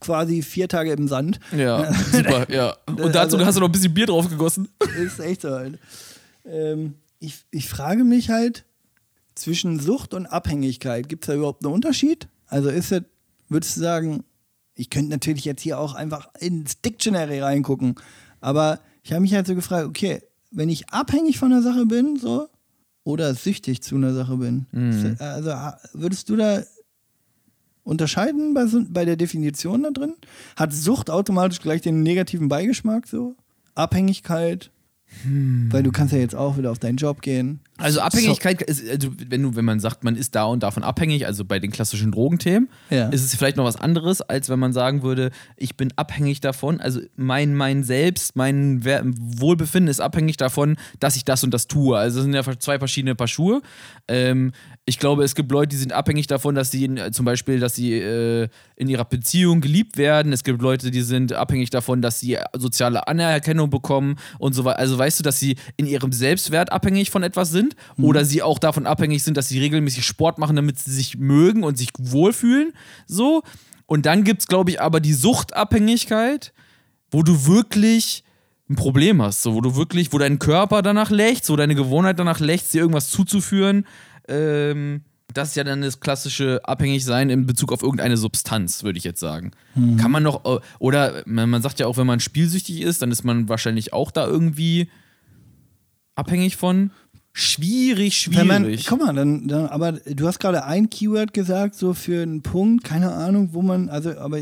quasi 0.00 0.42
vier 0.42 0.68
Tage 0.68 0.92
im 0.92 1.08
Sand. 1.08 1.38
Ja, 1.56 1.92
super, 2.12 2.50
ja. 2.50 2.76
Und 2.86 3.14
dazu 3.14 3.36
Also- 3.36 3.46
hast 3.46 3.54
du 3.56 3.60
noch 3.60 3.68
ein 3.68 3.72
bisschen 3.72 3.94
Bier 3.94 4.06
drauf 4.06 4.28
gegossen. 4.28 4.68
ist 5.00 5.20
echt 5.20 5.42
so 5.42 5.50
halt. 5.50 5.78
Ähm, 6.44 6.94
ich, 7.20 7.36
ich 7.50 7.68
frage 7.68 8.04
mich 8.04 8.30
halt, 8.30 8.64
zwischen 9.34 9.78
Sucht 9.78 10.14
und 10.14 10.26
Abhängigkeit, 10.26 11.08
gibt 11.08 11.24
es 11.24 11.26
da 11.28 11.34
überhaupt 11.34 11.64
einen 11.64 11.72
Unterschied? 11.74 12.26
Also 12.46 12.70
ist 12.70 12.90
es, 12.90 13.02
würdest 13.48 13.76
du 13.76 13.80
sagen, 13.80 14.24
ich 14.74 14.90
könnte 14.90 15.10
natürlich 15.10 15.44
jetzt 15.44 15.62
hier 15.62 15.78
auch 15.78 15.94
einfach 15.94 16.28
ins 16.40 16.80
Dictionary 16.80 17.40
reingucken, 17.40 17.94
aber 18.40 18.80
ich 19.04 19.12
habe 19.12 19.20
mich 19.22 19.34
halt 19.34 19.46
so 19.46 19.54
gefragt, 19.54 19.86
okay, 19.86 20.22
wenn 20.50 20.68
ich 20.68 20.88
abhängig 20.90 21.38
von 21.38 21.50
der 21.50 21.62
Sache 21.62 21.86
bin, 21.86 22.16
so, 22.16 22.48
oder 23.04 23.34
süchtig 23.34 23.80
zu 23.82 23.94
einer 23.96 24.12
Sache 24.14 24.36
bin, 24.36 24.66
also 25.20 25.52
ha- 25.52 25.78
würdest 25.92 26.28
du 26.30 26.36
da 26.36 26.62
unterscheiden 27.88 28.54
bei, 28.54 28.66
so- 28.66 28.84
bei 28.88 29.04
der 29.04 29.16
Definition 29.16 29.82
da 29.82 29.90
drin? 29.90 30.14
Hat 30.56 30.72
Sucht 30.72 31.10
automatisch 31.10 31.60
gleich 31.60 31.80
den 31.82 32.02
negativen 32.02 32.48
Beigeschmack 32.48 33.06
so? 33.06 33.34
Abhängigkeit? 33.74 34.70
Weil 35.70 35.82
du 35.82 35.90
kannst 35.90 36.12
ja 36.12 36.18
jetzt 36.20 36.34
auch 36.34 36.58
wieder 36.58 36.70
auf 36.70 36.78
deinen 36.78 36.96
Job 36.98 37.22
gehen. 37.22 37.60
Also 37.78 38.00
Abhängigkeit 38.00 38.60
ist, 38.60 38.86
also 38.86 39.08
wenn 39.28 39.42
du, 39.42 39.56
wenn 39.56 39.64
man 39.64 39.80
sagt, 39.80 40.04
man 40.04 40.16
ist 40.16 40.34
da 40.34 40.44
und 40.44 40.62
davon 40.62 40.82
abhängig, 40.82 41.24
also 41.24 41.46
bei 41.46 41.58
den 41.58 41.70
klassischen 41.70 42.12
Drogenthemen, 42.12 42.68
Ja. 42.90 43.08
ist 43.08 43.24
es 43.24 43.34
vielleicht 43.34 43.56
noch 43.56 43.64
was 43.64 43.76
anderes, 43.76 44.20
als 44.20 44.50
wenn 44.50 44.58
man 44.58 44.74
sagen 44.74 45.02
würde, 45.02 45.30
ich 45.56 45.78
bin 45.78 45.94
abhängig 45.96 46.40
davon. 46.40 46.78
Also 46.80 47.00
mein, 47.16 47.54
mein 47.54 47.84
Selbst, 47.84 48.36
mein 48.36 48.84
Wohlbefinden 48.84 49.88
ist 49.88 50.00
abhängig 50.00 50.36
davon, 50.36 50.76
dass 51.00 51.16
ich 51.16 51.24
das 51.24 51.42
und 51.42 51.54
das 51.54 51.68
tue. 51.68 51.96
Also 51.96 52.18
es 52.18 52.24
sind 52.24 52.34
ja 52.34 52.42
zwei 52.58 52.78
verschiedene 52.78 53.14
Paar 53.14 53.28
Schuhe. 53.28 53.62
Ähm, 54.08 54.52
ich 54.88 54.98
glaube, 54.98 55.22
es 55.22 55.34
gibt 55.34 55.52
Leute, 55.52 55.68
die 55.68 55.76
sind 55.76 55.92
abhängig 55.92 56.28
davon, 56.28 56.54
dass 56.54 56.70
sie 56.70 56.86
in, 56.86 57.12
zum 57.12 57.26
Beispiel, 57.26 57.60
dass 57.60 57.74
sie 57.74 57.92
äh, 57.92 58.48
in 58.74 58.88
ihrer 58.88 59.04
Beziehung 59.04 59.60
geliebt 59.60 59.98
werden. 59.98 60.32
Es 60.32 60.44
gibt 60.44 60.62
Leute, 60.62 60.90
die 60.90 61.02
sind 61.02 61.34
abhängig 61.34 61.68
davon, 61.68 62.00
dass 62.00 62.20
sie 62.20 62.38
soziale 62.54 63.06
Anerkennung 63.06 63.68
bekommen 63.68 64.16
und 64.38 64.54
so 64.54 64.64
weiter. 64.64 64.78
Also 64.78 64.96
weißt 64.96 65.18
du, 65.18 65.22
dass 65.22 65.38
sie 65.38 65.56
in 65.76 65.86
ihrem 65.86 66.12
Selbstwert 66.12 66.72
abhängig 66.72 67.10
von 67.10 67.22
etwas 67.22 67.50
sind 67.50 67.76
oder 68.00 68.24
sie 68.24 68.40
auch 68.40 68.58
davon 68.58 68.86
abhängig 68.86 69.22
sind, 69.22 69.36
dass 69.36 69.48
sie 69.48 69.60
regelmäßig 69.60 70.06
Sport 70.06 70.38
machen, 70.38 70.56
damit 70.56 70.78
sie 70.78 70.92
sich 70.92 71.18
mögen 71.18 71.64
und 71.64 71.76
sich 71.76 71.90
wohlfühlen. 71.98 72.72
So. 73.06 73.42
Und 73.84 74.06
dann 74.06 74.24
gibt 74.24 74.40
es, 74.40 74.46
glaube 74.46 74.70
ich, 74.70 74.80
aber 74.80 75.00
die 75.00 75.12
Suchtabhängigkeit, 75.12 76.54
wo 77.10 77.22
du 77.22 77.46
wirklich 77.46 78.24
ein 78.70 78.76
Problem 78.76 79.20
hast, 79.20 79.42
so, 79.42 79.54
wo 79.54 79.60
du 79.60 79.76
wirklich, 79.76 80.14
wo 80.14 80.18
dein 80.18 80.38
Körper 80.38 80.80
danach 80.80 81.10
lechzt, 81.10 81.50
wo 81.50 81.56
deine 81.56 81.74
Gewohnheit 81.74 82.18
danach 82.18 82.40
lechzt, 82.40 82.72
dir 82.72 82.80
irgendwas 82.80 83.10
zuzuführen. 83.10 83.84
Ähm, 84.28 85.02
das 85.34 85.50
ist 85.50 85.56
ja 85.56 85.64
dann 85.64 85.82
das 85.82 86.00
klassische 86.00 86.60
Abhängigsein 86.64 87.28
in 87.28 87.46
Bezug 87.46 87.72
auf 87.72 87.82
irgendeine 87.82 88.16
Substanz, 88.16 88.82
würde 88.82 88.98
ich 88.98 89.04
jetzt 89.04 89.20
sagen. 89.20 89.50
Kann 89.98 90.10
man 90.10 90.22
noch, 90.22 90.44
äh, 90.44 90.60
oder 90.78 91.22
man 91.26 91.60
sagt 91.60 91.80
ja 91.80 91.86
auch, 91.86 91.96
wenn 91.96 92.06
man 92.06 92.20
spielsüchtig 92.20 92.80
ist, 92.80 93.02
dann 93.02 93.12
ist 93.12 93.24
man 93.24 93.48
wahrscheinlich 93.48 93.92
auch 93.92 94.10
da 94.10 94.26
irgendwie 94.26 94.88
abhängig 96.14 96.56
von. 96.56 96.90
Schwierig, 97.34 98.30
Wenn 98.32 98.48
man, 98.48 98.64
schwierig. 98.64 98.86
guck 98.86 99.00
mal, 99.00 99.14
dann, 99.14 99.46
dann, 99.46 99.66
aber 99.66 99.92
du 99.92 100.26
hast 100.26 100.40
gerade 100.40 100.64
ein 100.64 100.90
Keyword 100.90 101.32
gesagt, 101.32 101.76
so 101.76 101.94
für 101.94 102.22
einen 102.22 102.42
Punkt, 102.42 102.82
keine 102.82 103.12
Ahnung, 103.12 103.50
wo 103.52 103.62
man, 103.62 103.88
also, 103.90 104.18
aber 104.18 104.40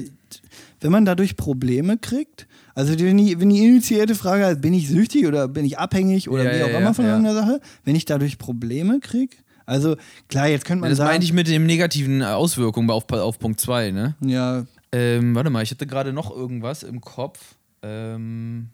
wenn 0.81 0.93
man 0.93 1.05
dadurch 1.05 1.37
Probleme 1.37 1.99
kriegt, 1.99 2.47
also 2.75 2.99
wenn 2.99 3.19
die, 3.19 3.39
wenn 3.39 3.51
die 3.51 3.67
initiierte 3.67 4.15
Frage 4.15 4.47
ist, 4.47 4.63
bin 4.63 4.73
ich 4.73 4.89
süchtig 4.89 5.27
oder 5.27 5.49
bin 5.49 5.67
ich 5.67 5.79
abhängig 5.79 6.31
oder 6.31 6.45
Ja, 6.45 6.59
wie 6.59 6.63
auch 6.63 6.73
ja, 6.75 6.79
immer 6.79 6.95
von 6.95 7.05
ja. 7.05 7.11
irgendeiner 7.11 7.39
Sache, 7.39 7.61
wenn 7.85 7.97
ich 7.97 8.07
dadurch 8.07 8.39
Probleme 8.39 9.01
kriege, 9.01 9.37
also 9.67 9.97
klar, 10.29 10.49
jetzt 10.49 10.65
könnte 10.65 10.81
man 10.81 10.91
das 10.91 10.99
sagen, 10.99 11.11
meinte 11.11 11.25
ich 11.27 11.33
mit 11.33 11.49
den 11.49 11.67
negativen 11.67 12.23
Auswirkungen 12.23 12.91
auf, 12.91 13.11
auf 13.11 13.39
Punkt 13.39 13.61
2, 13.61 13.91
ne? 13.91 14.15
ja, 14.21 14.65
Ähm, 14.93 15.35
warte 15.35 15.51
mal, 15.51 15.63
ich 15.63 15.71
hatte 15.71 15.87
gerade 15.87 16.13
noch 16.13 16.35
irgendwas 16.35 16.83
im 16.85 17.01
Kopf. 17.01 17.57
Ähm, 17.83 18.69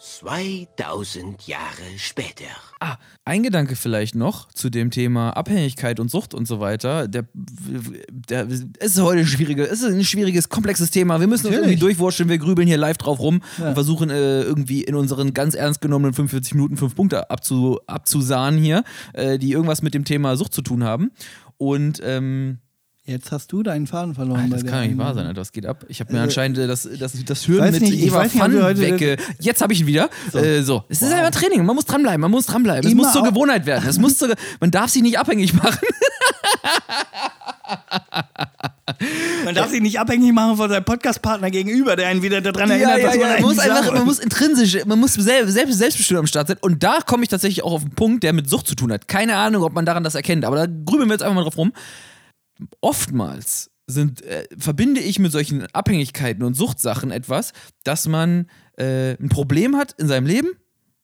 2000 0.00 1.46
Jahre 1.46 1.62
später. 1.96 2.44
ah, 2.80 2.96
ein 3.24 3.42
Gedanke 3.42 3.74
vielleicht 3.74 4.14
noch 4.14 4.48
zu 4.48 4.70
dem 4.70 4.90
Thema 4.90 5.30
Abhängigkeit 5.30 5.98
und 5.98 6.10
Sucht 6.10 6.34
und 6.34 6.46
so 6.46 6.60
weiter. 6.60 7.08
Der, 7.08 7.24
der 7.34 8.46
es 8.48 8.62
ist 8.80 9.00
heute 9.00 9.20
ein 9.20 9.26
schwieriges, 9.26 9.68
es 9.68 9.82
ist 9.82 9.92
ein 9.92 10.04
schwieriges, 10.04 10.48
komplexes 10.48 10.90
Thema. 10.90 11.18
Wir 11.18 11.26
müssen 11.26 11.46
uns 11.46 11.56
Natürlich. 11.56 11.72
irgendwie 11.72 11.80
durchwurschteln. 11.80 12.28
Wir 12.28 12.38
grübeln 12.38 12.68
hier 12.68 12.78
live 12.78 12.96
drauf 12.96 13.18
rum 13.18 13.42
und 13.58 13.74
versuchen 13.74 14.10
äh, 14.10 14.42
irgendwie 14.42 14.82
in 14.82 14.94
unseren 14.94 15.34
ganz 15.34 15.54
ernst 15.54 15.80
genommenen 15.80 16.14
45 16.14 16.54
Minuten 16.54 16.76
fünf 16.76 16.94
Punkte 16.94 17.30
abzu, 17.30 17.80
abzusahnen 17.86 18.60
hier, 18.60 18.84
äh, 19.14 19.38
die 19.38 19.52
irgendwas 19.52 19.82
mit 19.82 19.94
dem 19.94 20.04
Thema 20.04 20.36
Sucht 20.36 20.54
zu 20.54 20.62
tun 20.62 20.84
haben. 20.84 21.10
Und 21.56 22.00
ähm, 22.04 22.58
jetzt 23.08 23.32
hast 23.32 23.50
du 23.52 23.62
deinen 23.62 23.86
Faden 23.86 24.14
verloren. 24.14 24.40
Alter, 24.40 24.56
bei 24.56 24.62
das 24.62 24.70
kann 24.70 24.86
nicht 24.86 24.98
wahr 24.98 25.14
sein, 25.14 25.26
Alter. 25.26 25.40
Was 25.40 25.52
geht 25.52 25.66
ab? 25.66 25.84
Ich 25.88 26.00
habe 26.00 26.12
mir 26.12 26.20
Also- 26.20 26.28
anscheinend 26.30 26.58
äh, 26.58 26.66
das, 26.66 26.88
das, 26.98 27.12
das 27.24 27.48
Hören 27.48 27.72
mit 27.72 27.80
nicht, 27.82 27.94
ich 27.94 28.06
Eva 28.06 28.22
nicht, 28.22 28.36
Fun 28.36 28.52
wegge... 28.52 29.16
Jetzt 29.40 29.62
habe 29.62 29.72
ich 29.72 29.80
ihn 29.80 29.86
wieder. 29.86 30.10
So. 30.32 30.38
Äh, 30.38 30.62
so. 30.62 30.84
Es 30.88 31.02
ist 31.02 31.12
einfach 31.12 31.30
Training. 31.30 31.64
Man 31.64 31.74
muss 31.74 31.86
dranbleiben. 31.86 32.20
Man 32.20 32.30
muss 32.30 32.46
dranbleiben. 32.46 32.88
Es 32.88 32.94
muss 32.94 33.12
zur 33.12 33.24
Gewohnheit 33.24 33.66
werden. 33.66 33.88
Es 33.88 33.98
muss 33.98 34.18
zur, 34.18 34.34
man 34.60 34.70
darf 34.70 34.90
sich 34.90 35.02
nicht 35.02 35.18
abhängig 35.18 35.54
machen. 35.54 35.78
Man 39.44 39.54
darf 39.54 39.70
sich 39.70 39.80
nicht 39.80 39.98
abhängig 40.00 40.32
machen 40.32 40.56
von 40.56 40.68
seinem 40.68 40.84
Podcastpartner 40.84 41.50
gegenüber, 41.50 41.96
der 41.96 42.08
einen 42.08 42.22
wieder 42.22 42.40
daran 42.40 42.70
erinnert, 42.70 43.02
was 43.02 43.16
man 43.16 43.30
eigentlich 43.30 43.40
muss 43.42 43.58
einfach, 43.58 43.92
man 43.92 44.04
muss 44.04 44.18
intrinsisch, 44.18 44.84
man 44.86 44.98
muss 44.98 45.14
selbst, 45.14 45.52
selbst, 45.52 45.78
selbstbestimmt 45.78 46.20
am 46.20 46.26
Start 46.26 46.48
sein. 46.48 46.56
Und 46.60 46.82
da 46.82 46.98
komme 47.00 47.22
ich 47.22 47.28
tatsächlich 47.28 47.62
auch 47.62 47.72
auf 47.72 47.82
einen 47.82 47.92
Punkt, 47.92 48.22
der 48.24 48.32
mit 48.32 48.48
Sucht 48.48 48.66
zu 48.66 48.74
tun 48.74 48.92
hat. 48.92 49.08
Keine 49.08 49.36
Ahnung, 49.36 49.62
ob 49.62 49.74
man 49.74 49.84
daran 49.86 50.04
das 50.04 50.14
erkennt, 50.14 50.44
aber 50.44 50.56
da 50.56 50.66
grübeln 50.66 51.08
wir 51.08 51.14
jetzt 51.14 51.22
einfach 51.22 51.36
mal 51.36 51.42
drauf 51.44 51.56
rum. 51.56 51.72
Oftmals 52.80 53.70
sind, 53.86 54.22
äh, 54.22 54.46
verbinde 54.58 55.00
ich 55.00 55.18
mit 55.18 55.32
solchen 55.32 55.66
Abhängigkeiten 55.72 56.44
und 56.44 56.54
Suchtsachen 56.54 57.10
etwas, 57.10 57.52
dass 57.84 58.06
man 58.06 58.48
äh, 58.76 59.12
ein 59.12 59.28
Problem 59.28 59.76
hat 59.76 59.92
in 59.98 60.08
seinem 60.08 60.26
Leben. 60.26 60.50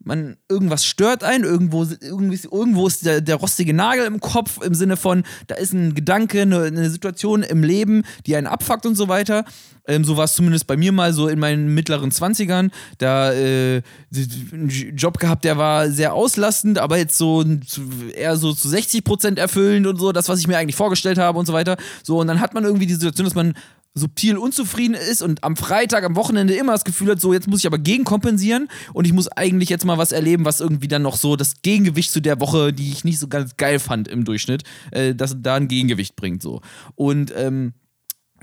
Man, 0.05 0.37
irgendwas 0.49 0.85
stört 0.85 1.25
einen, 1.25 1.45
irgendwo, 1.45 1.85
irgendwo 1.85 2.87
ist 2.87 3.05
der, 3.05 3.21
der 3.21 3.37
rostige 3.37 3.75
Nagel 3.75 4.07
im 4.07 4.21
Kopf, 4.21 4.61
im 4.65 4.75
Sinne 4.75 4.97
von, 4.97 5.25
da 5.47 5.55
ist 5.57 5.73
ein 5.73 5.95
Gedanke, 5.95 6.43
eine, 6.43 6.63
eine 6.63 6.91
Situation 6.91 7.43
im 7.43 7.63
Leben, 7.63 8.05
die 8.27 8.37
einen 8.37 8.47
abfuckt 8.47 8.87
und 8.87 8.97
so 8.97 9.09
weiter. 9.09 9.45
Ähm, 9.87 10.05
so 10.05 10.17
war 10.17 10.25
es 10.25 10.35
zumindest 10.35 10.67
bei 10.67 10.77
mir 10.77 10.93
mal 10.93 11.13
so 11.13 11.29
in 11.29 11.39
meinen 11.39 11.75
mittleren 11.75 12.11
20ern. 12.11 12.71
Da 12.99 13.33
äh, 13.33 13.83
einen 14.53 14.69
Job 14.69 15.19
gehabt, 15.19 15.45
der 15.45 15.59
war 15.59 15.91
sehr 15.91 16.15
auslastend, 16.15 16.79
aber 16.79 16.97
jetzt 16.97 17.19
so 17.19 17.45
eher 18.15 18.37
so 18.37 18.53
zu 18.55 18.69
60 18.69 19.05
Prozent 19.05 19.39
erfüllend 19.39 19.87
und 19.87 19.99
so, 19.99 20.13
das, 20.13 20.29
was 20.29 20.41
ich 20.41 20.49
mir 20.49 20.57
eigentlich 20.57 20.77
vorgestellt 20.77 21.19
habe 21.19 21.39
und 21.39 21.47
so 21.47 21.53
weiter. 21.53 21.77
So, 22.03 22.21
und 22.21 22.29
dann 22.29 22.41
hat 22.41 22.55
man 22.55 22.65
irgendwie 22.65 22.87
die 22.87 22.95
Situation, 22.95 23.27
dass 23.27 23.35
man 23.35 23.55
subtil 23.95 24.37
unzufrieden 24.37 24.95
ist 24.95 25.23
und 25.23 25.45
am 25.45 25.57
Freitag, 25.57 26.03
am 26.05 26.17
Wochenende 26.17 26.55
immer 26.55 26.73
das 26.73 26.85
Gefühl 26.85 27.11
hat, 27.11 27.21
so 27.21 27.33
jetzt 27.33 27.47
muss 27.47 27.61
ich 27.61 27.67
aber 27.67 27.79
gegenkompensieren 27.79 28.69
und 28.93 29.07
ich 29.07 29.13
muss 29.13 29.29
eigentlich 29.29 29.69
jetzt 29.69 29.85
mal 29.85 29.99
was 29.99 30.11
erleben, 30.11 30.45
was 30.45 30.61
irgendwie 30.61 30.89
dann 30.89 31.03
noch 31.03 31.17
so 31.17 31.37
das 31.37 31.63
Gegengewicht 31.63 32.11
zu 32.11 32.21
der 32.21 32.41
Woche, 32.41 32.73
die 32.73 32.91
ich 32.91 33.05
nicht 33.05 33.21
so 33.21 33.29
ganz 33.29 33.57
geil 33.57 33.79
fand 33.79 34.09
im 34.09 34.25
Durchschnitt, 34.25 34.65
äh, 34.91 35.15
dass 35.15 35.37
da 35.41 35.55
ein 35.55 35.69
Gegengewicht 35.69 36.17
bringt 36.17 36.43
so. 36.43 36.61
Und 36.97 37.33
ähm, 37.37 37.75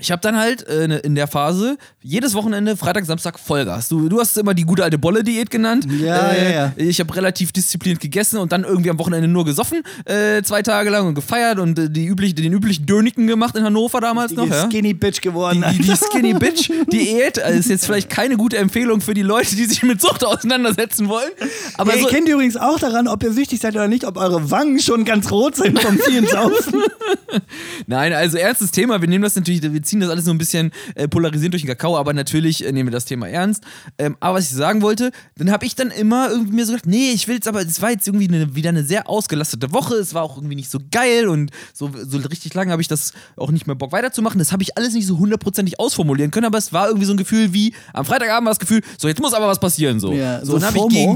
ich 0.02 0.10
habe 0.10 0.20
dann 0.20 0.36
halt 0.36 0.66
äh, 0.66 0.88
ne- 0.88 0.98
in 0.98 1.14
der 1.14 1.28
Phase 1.28 1.78
jedes 2.02 2.34
Wochenende, 2.34 2.76
Freitag, 2.76 3.04
Samstag 3.06 3.38
Vollgas. 3.38 3.88
Du, 3.88 4.08
du 4.08 4.18
hast 4.20 4.36
immer 4.36 4.52
die 4.52 4.64
gute 4.64 4.82
alte 4.82 4.98
Bolle-Diät 4.98 5.48
genannt. 5.48 5.86
Ja, 6.00 6.28
äh, 6.30 6.44
ja, 6.44 6.50
ja. 6.50 6.72
Ich 6.76 6.98
habe 6.98 7.14
relativ 7.14 7.52
diszipliniert 7.52 8.00
gegessen 8.00 8.38
und 8.38 8.50
dann 8.50 8.64
irgendwie 8.64 8.90
am 8.90 8.98
Wochenende 8.98 9.28
nur 9.28 9.44
gesoffen, 9.44 9.82
äh, 10.04 10.42
zwei 10.42 10.62
Tage 10.62 10.90
lang 10.90 11.06
und 11.06 11.14
gefeiert 11.14 11.60
und 11.60 11.78
äh, 11.78 11.88
die 11.88 12.06
üblich, 12.06 12.34
den 12.34 12.52
üblichen 12.52 12.84
Döniken 12.84 13.28
gemacht 13.28 13.54
in 13.56 13.62
Hannover 13.62 14.00
damals 14.00 14.32
noch. 14.32 14.44
Die 14.44 14.50
Ja? 14.50 14.66
Skinny 14.68 14.92
Bitch 14.94 15.20
geworden. 15.20 15.64
Die, 15.72 15.78
die 15.82 15.94
Skinny 15.96 16.34
Bitch 16.38 16.68
Diät 16.92 17.40
also 17.40 17.58
ist 17.58 17.68
jetzt 17.70 17.86
vielleicht 17.86 18.10
keine 18.10 18.36
gute 18.36 18.56
Empfehlung 18.58 19.00
für 19.00 19.14
die 19.14 19.22
Leute, 19.22 19.54
die 19.54 19.64
sich 19.66 19.84
mit 19.84 20.00
Sucht 20.00 20.24
auseinandersetzen 20.24 21.08
wollen. 21.08 21.30
Aber 21.78 21.92
ja, 21.92 21.98
ihr 21.98 22.02
so, 22.02 22.08
kennt 22.08 22.28
übrigens 22.28 22.56
auch 22.56 22.80
daran, 22.80 23.06
ob 23.06 23.22
ihr 23.22 23.32
süchtig 23.32 23.60
seid 23.60 23.74
oder 23.76 23.86
nicht, 23.86 24.04
ob 24.04 24.16
eure 24.16 24.50
Wangen 24.50 24.80
schon 24.80 25.04
ganz 25.04 25.30
rot 25.30 25.54
sind 25.54 25.78
vom 25.80 25.96
vielen 25.98 26.26
Saufen. 26.26 26.82
Nein, 27.86 28.12
also 28.12 28.36
ernstes 28.38 28.70
Thema. 28.72 29.00
Wir 29.00 29.08
nehmen 29.08 29.22
das 29.22 29.36
natürlich, 29.36 29.62
wir 29.62 29.82
ziehen 29.92 30.00
das 30.00 30.10
alles 30.10 30.24
so 30.24 30.30
ein 30.30 30.38
bisschen 30.38 30.72
äh, 30.94 31.06
polarisierend 31.06 31.52
durch 31.54 31.62
den 31.62 31.68
Kakao, 31.68 31.96
aber 31.98 32.12
natürlich 32.14 32.64
äh, 32.64 32.72
nehmen 32.72 32.88
wir 32.88 32.92
das 32.92 33.04
Thema 33.04 33.28
ernst. 33.28 33.62
Ähm, 33.98 34.16
aber 34.20 34.38
was 34.38 34.50
ich 34.50 34.56
sagen 34.56 34.82
wollte, 34.82 35.12
dann 35.36 35.50
habe 35.50 35.66
ich 35.66 35.74
dann 35.76 35.90
immer 35.90 36.30
irgendwie 36.30 36.52
mir 36.52 36.64
so 36.66 36.72
gedacht, 36.72 36.86
nee, 36.86 37.10
ich 37.10 37.28
will 37.28 37.34
jetzt 37.36 37.46
aber, 37.48 37.60
es 37.60 37.80
war 37.82 37.90
jetzt 37.90 38.06
irgendwie 38.08 38.26
eine, 38.28 38.54
wieder 38.54 38.70
eine 38.70 38.84
sehr 38.84 39.08
ausgelastete 39.08 39.72
Woche, 39.72 39.94
es 39.96 40.14
war 40.14 40.22
auch 40.22 40.36
irgendwie 40.36 40.56
nicht 40.56 40.70
so 40.70 40.78
geil 40.90 41.28
und 41.28 41.50
so, 41.74 41.90
so 42.06 42.18
richtig 42.18 42.54
lange 42.54 42.72
habe 42.72 42.80
ich 42.82 42.88
das 42.88 43.12
auch 43.36 43.50
nicht 43.50 43.66
mehr 43.66 43.76
Bock 43.76 43.92
weiterzumachen. 43.92 44.38
Das 44.38 44.50
habe 44.52 44.62
ich 44.62 44.76
alles 44.76 44.94
nicht 44.94 45.06
so 45.06 45.18
hundertprozentig 45.18 45.78
ausformulieren 45.78 46.30
können, 46.30 46.46
aber 46.46 46.58
es 46.58 46.72
war 46.72 46.86
irgendwie 46.88 47.06
so 47.06 47.12
ein 47.12 47.18
Gefühl 47.18 47.52
wie, 47.52 47.74
am 47.92 48.04
Freitagabend 48.04 48.46
war 48.46 48.52
das 48.52 48.58
Gefühl, 48.60 48.80
so 48.98 49.08
jetzt 49.08 49.20
muss 49.20 49.34
aber 49.34 49.46
was 49.48 49.60
passieren. 49.60 50.00
So, 50.00 50.12
Ja, 50.12 50.44
so 50.44 50.58
gegen, 50.58 50.64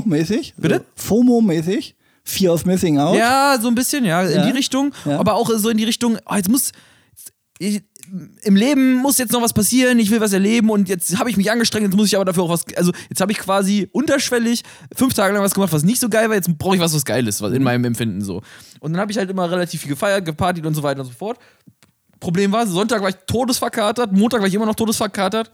FOMO-mäßig. 0.04 0.54
Bitte? 0.58 0.84
So 0.96 1.14
FOMO-mäßig. 1.14 1.94
Fear 2.26 2.52
of 2.54 2.66
Missing 2.66 2.98
Out. 2.98 3.16
Ja, 3.16 3.56
so 3.60 3.68
ein 3.68 3.74
bisschen, 3.76 4.04
ja, 4.04 4.22
in 4.22 4.36
Ja. 4.36 4.46
die 4.46 4.50
Richtung. 4.52 4.92
Ja. 5.04 5.18
Aber 5.20 5.34
auch 5.34 5.48
so 5.56 5.68
in 5.68 5.76
die 5.78 5.84
Richtung, 5.84 6.18
oh, 6.28 6.34
jetzt 6.34 6.48
muss. 6.48 6.72
Ich, 7.58 7.82
Im 8.42 8.56
Leben 8.56 8.94
muss 8.94 9.18
jetzt 9.18 9.32
noch 9.32 9.42
was 9.42 9.52
passieren, 9.52 9.98
ich 9.98 10.10
will 10.10 10.20
was 10.20 10.32
erleben 10.32 10.70
und 10.70 10.88
jetzt 10.88 11.18
habe 11.18 11.30
ich 11.30 11.36
mich 11.36 11.50
angestrengt, 11.50 11.86
jetzt 11.86 11.96
muss 11.96 12.06
ich 12.06 12.16
aber 12.16 12.24
dafür 12.24 12.44
auch 12.44 12.50
was. 12.50 12.64
Also, 12.76 12.92
jetzt 13.08 13.20
habe 13.20 13.32
ich 13.32 13.38
quasi 13.38 13.88
unterschwellig 13.92 14.62
fünf 14.94 15.14
Tage 15.14 15.34
lang 15.34 15.42
was 15.42 15.54
gemacht, 15.54 15.72
was 15.72 15.82
nicht 15.82 16.00
so 16.00 16.08
geil 16.08 16.28
war, 16.28 16.36
jetzt 16.36 16.56
brauche 16.58 16.76
ich 16.76 16.80
was, 16.80 16.94
was 16.94 17.04
geil 17.04 17.26
ist, 17.26 17.42
was 17.42 17.52
in 17.52 17.62
meinem 17.62 17.84
Empfinden 17.84 18.22
so. 18.22 18.42
Und 18.80 18.92
dann 18.92 19.00
habe 19.00 19.12
ich 19.12 19.18
halt 19.18 19.30
immer 19.30 19.50
relativ 19.50 19.80
viel 19.80 19.90
gefeiert, 19.90 20.24
gepartyt 20.24 20.64
und 20.64 20.74
so 20.74 20.82
weiter 20.82 21.00
und 21.00 21.06
so 21.06 21.12
fort. 21.12 21.38
Problem 22.20 22.52
war, 22.52 22.66
Sonntag 22.66 23.02
war 23.02 23.10
ich 23.10 23.16
todesverkatert, 23.26 24.12
Montag 24.12 24.40
war 24.40 24.48
ich 24.48 24.54
immer 24.54 24.66
noch 24.66 24.74
todesverkatert. 24.74 25.50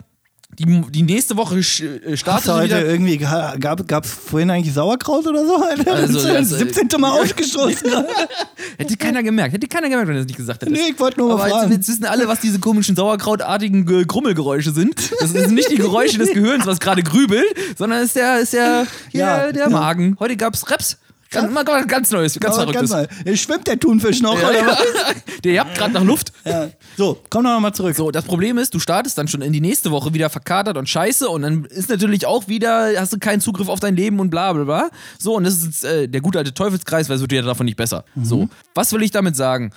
Die, 0.59 0.67
die 0.91 1.03
nächste 1.03 1.37
Woche 1.39 1.57
äh, 1.61 1.63
Hast 1.63 2.19
startet 2.19 2.49
du 2.49 2.53
heute 2.53 2.65
wieder. 2.67 2.85
irgendwie, 2.87 3.17
gab 3.17 4.05
es 4.05 4.11
vorhin 4.11 4.51
eigentlich 4.51 4.75
Sauerkraut 4.75 5.27
oder 5.27 5.47
so? 5.47 5.57
Alter? 5.57 5.93
Also, 5.95 6.19
Hast 6.19 6.29
das 6.29 6.51
das, 6.51 6.61
äh, 6.61 6.65
17. 6.75 7.01
Mal 7.01 7.11
ausgestoßen. 7.23 7.91
Hätte 8.79 8.97
keiner 8.99 9.23
gemerkt. 9.23 9.55
Hätte 9.55 9.67
keiner 9.67 9.89
gemerkt, 9.89 10.09
wenn 10.09 10.17
er 10.17 10.21
es 10.21 10.27
nicht 10.27 10.37
gesagt 10.37 10.61
hätte. 10.61 10.71
nee, 10.71 10.91
ich 10.91 11.01
wollte 11.01 11.21
nur 11.21 11.29
mal 11.29 11.35
Aber 11.37 11.45
jetzt, 11.47 11.57
fragen. 11.57 11.73
jetzt 11.73 11.89
wissen 11.89 12.05
alle, 12.05 12.29
was 12.29 12.41
diese 12.41 12.59
komischen 12.59 12.95
sauerkrautartigen 12.97 13.87
Ge- 13.87 14.05
Grummelgeräusche 14.05 14.73
sind. 14.73 14.95
Das 15.21 15.31
sind 15.31 15.53
nicht 15.53 15.71
die 15.71 15.77
Geräusche 15.77 16.19
des 16.19 16.31
Gehirns, 16.33 16.67
was 16.67 16.81
gerade 16.81 17.03
grübelt, 17.03 17.47
sondern 17.79 18.03
ist 18.03 18.15
der, 18.15 18.41
ist 18.41 18.53
der, 18.53 18.87
Ja, 19.13 19.47
ja, 19.47 19.53
der 19.53 19.63
ja. 19.65 19.69
Magen. 19.71 20.17
Heute 20.21 20.37
gab's 20.37 20.69
Reps. 20.71 20.99
Ganz, 21.33 21.53
mal 21.53 21.65
ganz, 21.65 22.11
Neues, 22.11 22.39
ganz 22.39 22.57
Aber 22.57 22.73
Verrücktes. 22.73 22.91
ganz 22.91 23.25
mal. 23.25 23.37
Schwimmt 23.37 23.67
der 23.67 23.81
Thunfisch 23.81 24.21
noch, 24.21 24.41
Ja, 24.41 24.49
oder 24.49 24.59
ja. 24.59 24.67
was? 24.69 24.79
Der 25.45 25.53
jagt 25.55 25.75
gerade 25.77 25.93
nach 25.95 26.05
Luft. 26.05 26.33
Ja. 26.45 26.69
So, 26.97 27.21
komm 27.31 27.43
noch 27.43 27.59
mal 27.59 27.73
zurück. 27.73 27.97
So, 27.97 28.11
das 28.11 28.25
Problem 28.25 28.59
ist, 28.59 28.75
du 28.75 28.79
startest 28.79 29.19
dann 29.19 29.27
schon 29.27 29.43
in 29.43 29.53
die 29.53 29.61
nächste 29.61 29.91
Woche 29.91 30.15
wieder 30.15 30.31
verkatert 30.31 30.77
und 30.77 30.89
scheiße 30.89 31.29
und 31.29 31.43
dann 31.43 31.65
ist 31.65 31.89
natürlich 31.89 32.27
auch 32.27 32.47
wieder, 32.49 32.93
hast 32.97 33.13
du 33.13 33.19
keinen 33.19 33.41
Zugriff 33.41 33.69
auf 33.69 33.81
dein 33.81 33.97
Leben 33.97 34.21
und 34.21 34.31
bla 34.31 34.53
bla 34.53 34.65
bla. 34.65 34.91
So, 35.19 35.35
und 35.37 35.45
das 35.45 35.55
ist 35.55 35.65
jetzt, 35.65 35.85
äh, 35.85 36.09
der 36.09 36.21
gute 36.21 36.39
alte 36.39 36.55
Teufelskreis, 36.55 37.09
weil 37.09 37.17
es 37.17 37.23
wird 37.23 37.33
dir 37.33 37.43
davon 37.43 37.67
nicht 37.67 37.77
besser. 37.77 38.05
So, 38.23 38.49
was 38.75 38.93
will 38.93 39.03
ich 39.03 39.11
damit 39.11 39.35
sagen? 39.35 39.73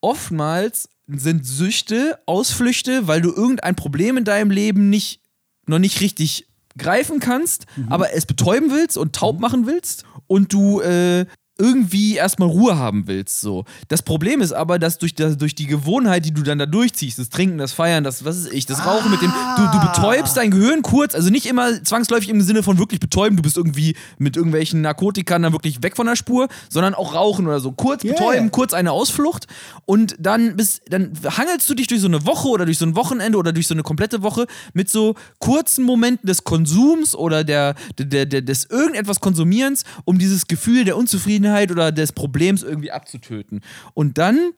Oftmals 0.00 0.88
sind 1.08 1.46
Süchte 1.46 2.18
Ausflüchte, 2.26 3.06
weil 3.08 3.20
du 3.20 3.30
irgendein 3.32 3.74
Problem 3.76 4.16
in 4.16 4.24
deinem 4.24 4.50
Leben 4.50 4.90
nicht, 4.90 5.20
noch 5.66 5.78
nicht 5.78 6.00
richtig 6.00 6.46
greifen 6.78 7.20
kannst, 7.20 7.66
aber 7.90 8.14
es 8.14 8.24
betäuben 8.24 8.70
willst 8.70 8.96
und 8.96 9.14
taub 9.14 9.40
machen 9.40 9.66
willst 9.66 10.04
und 10.32 10.50
du 10.54 10.80
äh, 10.80 11.26
irgendwie 11.58 12.16
erstmal 12.16 12.48
Ruhe 12.48 12.78
haben 12.78 13.06
willst. 13.06 13.40
So. 13.40 13.64
Das 13.88 14.02
Problem 14.02 14.40
ist 14.40 14.52
aber, 14.52 14.78
dass 14.78 14.98
durch, 14.98 15.14
das, 15.14 15.36
durch 15.36 15.54
die 15.54 15.66
Gewohnheit, 15.66 16.24
die 16.24 16.32
du 16.32 16.42
dann 16.42 16.58
da 16.58 16.66
durchziehst, 16.66 17.18
das 17.18 17.28
Trinken, 17.28 17.58
das 17.58 17.72
Feiern, 17.72 18.04
das, 18.04 18.24
was 18.24 18.38
ist 18.38 18.52
ich, 18.52 18.64
das 18.64 18.86
Rauchen 18.86 19.10
mit 19.10 19.20
dem, 19.20 19.32
du, 19.56 19.62
du 19.70 19.80
betäubst 19.86 20.36
dein 20.36 20.50
Gehirn 20.50 20.82
kurz, 20.82 21.14
also 21.14 21.28
nicht 21.30 21.46
immer 21.46 21.84
zwangsläufig 21.84 22.30
im 22.30 22.40
Sinne 22.40 22.62
von 22.62 22.78
wirklich 22.78 23.00
betäuben, 23.00 23.36
du 23.36 23.42
bist 23.42 23.58
irgendwie 23.58 23.96
mit 24.18 24.36
irgendwelchen 24.36 24.80
Narkotikern 24.80 25.42
dann 25.42 25.52
wirklich 25.52 25.82
weg 25.82 25.94
von 25.94 26.06
der 26.06 26.16
Spur, 26.16 26.48
sondern 26.70 26.94
auch 26.94 27.14
Rauchen 27.14 27.46
oder 27.46 27.60
so. 27.60 27.72
Kurz 27.72 28.02
Yeah. 28.02 28.14
betäuben, 28.14 28.50
kurz 28.50 28.72
eine 28.72 28.90
Ausflucht 28.90 29.46
und 29.84 30.16
dann 30.18 30.56
bis, 30.56 30.80
dann 30.88 31.12
hangelst 31.24 31.68
du 31.70 31.74
dich 31.74 31.86
durch 31.86 32.00
so 32.00 32.08
eine 32.08 32.26
Woche 32.26 32.48
oder 32.48 32.64
durch 32.64 32.78
so 32.78 32.86
ein 32.86 32.96
Wochenende 32.96 33.38
oder 33.38 33.52
durch 33.52 33.68
so 33.68 33.74
eine 33.74 33.82
komplette 33.84 34.22
Woche 34.22 34.46
mit 34.72 34.90
so 34.90 35.14
kurzen 35.38 35.84
Momenten 35.84 36.26
des 36.26 36.42
Konsums 36.42 37.14
oder 37.14 37.44
der, 37.44 37.74
der, 37.98 38.26
der, 38.26 38.40
des 38.42 38.64
irgendetwas 38.64 39.20
Konsumierens, 39.20 39.84
um 40.04 40.18
dieses 40.18 40.48
Gefühl 40.48 40.84
der 40.84 40.96
Unzufriedenheit 40.96 41.41
oder 41.70 41.92
des 41.92 42.12
Problems 42.12 42.62
irgendwie 42.62 42.90
abzutöten. 42.90 43.60
Und 43.94 44.18
dann 44.18 44.52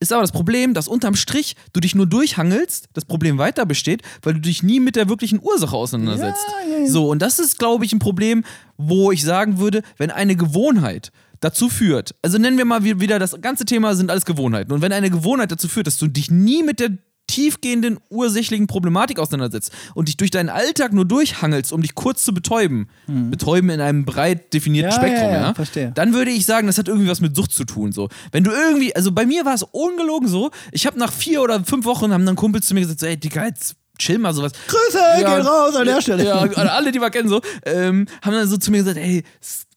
ist 0.00 0.12
aber 0.12 0.22
das 0.22 0.30
Problem, 0.32 0.74
dass 0.74 0.86
unterm 0.86 1.16
Strich 1.16 1.56
du 1.72 1.80
dich 1.80 1.94
nur 1.96 2.06
durchhangelst, 2.06 2.88
das 2.92 3.04
Problem 3.04 3.38
weiter 3.38 3.66
besteht, 3.66 4.02
weil 4.22 4.34
du 4.34 4.40
dich 4.40 4.62
nie 4.62 4.78
mit 4.78 4.94
der 4.94 5.08
wirklichen 5.08 5.40
Ursache 5.42 5.74
auseinandersetzt. 5.74 6.46
Ja, 6.64 6.70
ja, 6.72 6.78
ja. 6.84 6.86
So, 6.86 7.08
und 7.10 7.20
das 7.20 7.38
ist, 7.40 7.58
glaube 7.58 7.84
ich, 7.84 7.92
ein 7.92 7.98
Problem, 7.98 8.44
wo 8.76 9.10
ich 9.10 9.24
sagen 9.24 9.58
würde, 9.58 9.82
wenn 9.96 10.10
eine 10.12 10.36
Gewohnheit 10.36 11.10
dazu 11.40 11.68
führt, 11.68 12.14
also 12.22 12.38
nennen 12.38 12.58
wir 12.58 12.64
mal 12.64 12.84
wie- 12.84 13.00
wieder, 13.00 13.18
das 13.18 13.40
ganze 13.40 13.64
Thema 13.64 13.94
sind 13.96 14.10
alles 14.10 14.24
Gewohnheiten. 14.24 14.72
Und 14.72 14.82
wenn 14.82 14.92
eine 14.92 15.10
Gewohnheit 15.10 15.50
dazu 15.50 15.66
führt, 15.68 15.86
dass 15.88 15.98
du 15.98 16.06
dich 16.06 16.30
nie 16.30 16.62
mit 16.62 16.78
der 16.80 16.90
tiefgehenden 17.28 17.98
ursächlichen 18.10 18.66
Problematik 18.66 19.20
auseinandersetzt 19.20 19.70
und 19.94 20.08
dich 20.08 20.16
durch 20.16 20.32
deinen 20.32 20.48
Alltag 20.48 20.92
nur 20.92 21.04
durchhangelst, 21.04 21.72
um 21.72 21.82
dich 21.82 21.94
kurz 21.94 22.24
zu 22.24 22.34
betäuben, 22.34 22.88
betäuben 23.06 23.70
in 23.70 23.80
einem 23.80 24.04
breit 24.04 24.52
definierten 24.52 24.90
Ja, 24.90 24.96
Spektrum, 24.96 25.28
ja, 25.28 25.34
ja, 25.36 25.40
ja, 25.42 25.54
verstehe. 25.54 25.92
dann 25.94 26.12
würde 26.14 26.32
ich 26.32 26.44
sagen, 26.44 26.66
das 26.66 26.78
hat 26.78 26.88
irgendwie 26.88 27.08
was 27.08 27.20
mit 27.20 27.36
Sucht 27.36 27.52
zu 27.52 27.64
tun. 27.64 27.92
So. 27.92 28.08
Wenn 28.32 28.42
du 28.42 28.50
irgendwie, 28.50 28.96
also 28.96 29.12
bei 29.12 29.24
mir 29.26 29.44
war 29.44 29.54
es 29.54 29.62
ungelogen 29.62 30.26
so, 30.28 30.50
ich 30.72 30.86
habe 30.86 30.98
nach 30.98 31.12
vier 31.12 31.42
oder 31.42 31.62
fünf 31.64 31.84
Wochen, 31.84 32.12
haben 32.12 32.26
dann 32.26 32.34
Kumpels 32.34 32.66
zu 32.66 32.74
mir 32.74 32.80
gesagt, 32.80 33.00
so, 33.00 33.06
ey 33.06 33.16
Digga, 33.16 33.44
jetzt 33.46 33.76
chill 33.98 34.18
mal 34.18 34.32
sowas. 34.32 34.52
Grüße, 34.66 34.98
gehen 35.18 35.26
raus 35.26 35.74
an 35.74 35.86
der 35.86 36.00
Stelle. 36.00 36.24
Ja, 36.24 36.40
an 36.40 36.68
alle, 36.68 36.92
die 36.92 37.00
wir 37.00 37.10
kennen, 37.10 37.28
so, 37.28 37.40
ähm, 37.64 38.06
haben 38.22 38.32
dann 38.32 38.48
so 38.48 38.56
zu 38.56 38.70
mir 38.70 38.78
gesagt, 38.78 38.96
ey, 38.96 39.24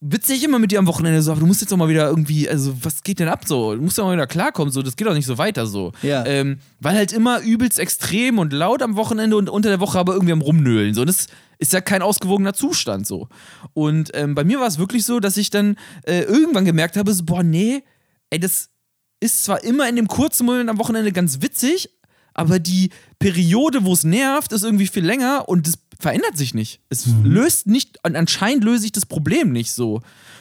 witzig 0.00 0.42
immer 0.44 0.58
mit 0.58 0.72
dir 0.72 0.78
am 0.78 0.86
Wochenende 0.86 1.22
so, 1.22 1.32
aber 1.32 1.40
du 1.40 1.46
musst 1.46 1.60
jetzt 1.60 1.70
doch 1.70 1.76
mal 1.76 1.88
wieder 1.88 2.08
irgendwie, 2.08 2.48
also 2.48 2.74
was 2.82 3.02
geht 3.02 3.18
denn 3.18 3.28
ab 3.28 3.44
so? 3.46 3.74
Du 3.74 3.82
musst 3.82 3.98
doch 3.98 4.04
mal 4.04 4.14
wieder 4.14 4.26
klarkommen, 4.26 4.72
so, 4.72 4.82
das 4.82 4.96
geht 4.96 5.06
doch 5.06 5.14
nicht 5.14 5.26
so 5.26 5.38
weiter 5.38 5.66
so. 5.66 5.92
Ja. 6.02 6.24
Ähm, 6.26 6.58
weil 6.80 6.96
halt 6.96 7.12
immer 7.12 7.40
übelst 7.40 7.78
extrem 7.78 8.38
und 8.38 8.52
laut 8.52 8.82
am 8.82 8.96
Wochenende 8.96 9.36
und 9.36 9.48
unter 9.48 9.68
der 9.68 9.80
Woche 9.80 9.98
aber 9.98 10.14
irgendwie 10.14 10.32
am 10.32 10.40
Rumnöhlen. 10.40 10.94
So, 10.94 11.02
und 11.02 11.08
das 11.08 11.26
ist 11.58 11.72
ja 11.72 11.80
kein 11.80 12.02
ausgewogener 12.02 12.54
Zustand 12.54 13.06
so. 13.06 13.28
Und 13.72 14.10
ähm, 14.14 14.34
bei 14.34 14.44
mir 14.44 14.58
war 14.58 14.66
es 14.66 14.78
wirklich 14.78 15.04
so, 15.04 15.20
dass 15.20 15.36
ich 15.36 15.50
dann 15.50 15.76
äh, 16.04 16.22
irgendwann 16.22 16.64
gemerkt 16.64 16.96
habe, 16.96 17.12
so, 17.12 17.24
boah, 17.24 17.42
nee, 17.42 17.84
ey, 18.30 18.40
das 18.40 18.70
ist 19.20 19.44
zwar 19.44 19.62
immer 19.62 19.88
in 19.88 19.94
dem 19.94 20.08
kurzen 20.08 20.44
Moment 20.44 20.68
am 20.68 20.78
Wochenende 20.78 21.12
ganz 21.12 21.40
witzig, 21.42 21.90
aber 22.34 22.58
die 22.58 22.90
Periode, 23.18 23.84
wo 23.84 23.92
es 23.92 24.04
nervt, 24.04 24.52
ist 24.52 24.64
irgendwie 24.64 24.86
viel 24.86 25.04
länger 25.04 25.48
und 25.48 25.66
es 25.66 25.78
verändert 25.98 26.36
sich 26.36 26.54
nicht. 26.54 26.80
Es 26.88 27.06
löst 27.22 27.66
nicht, 27.66 28.04
anscheinend 28.04 28.64
löse 28.64 28.86
ich 28.86 28.92
das 28.92 29.06
Problem 29.06 29.52
nicht 29.52 29.72
so. 29.72 30.00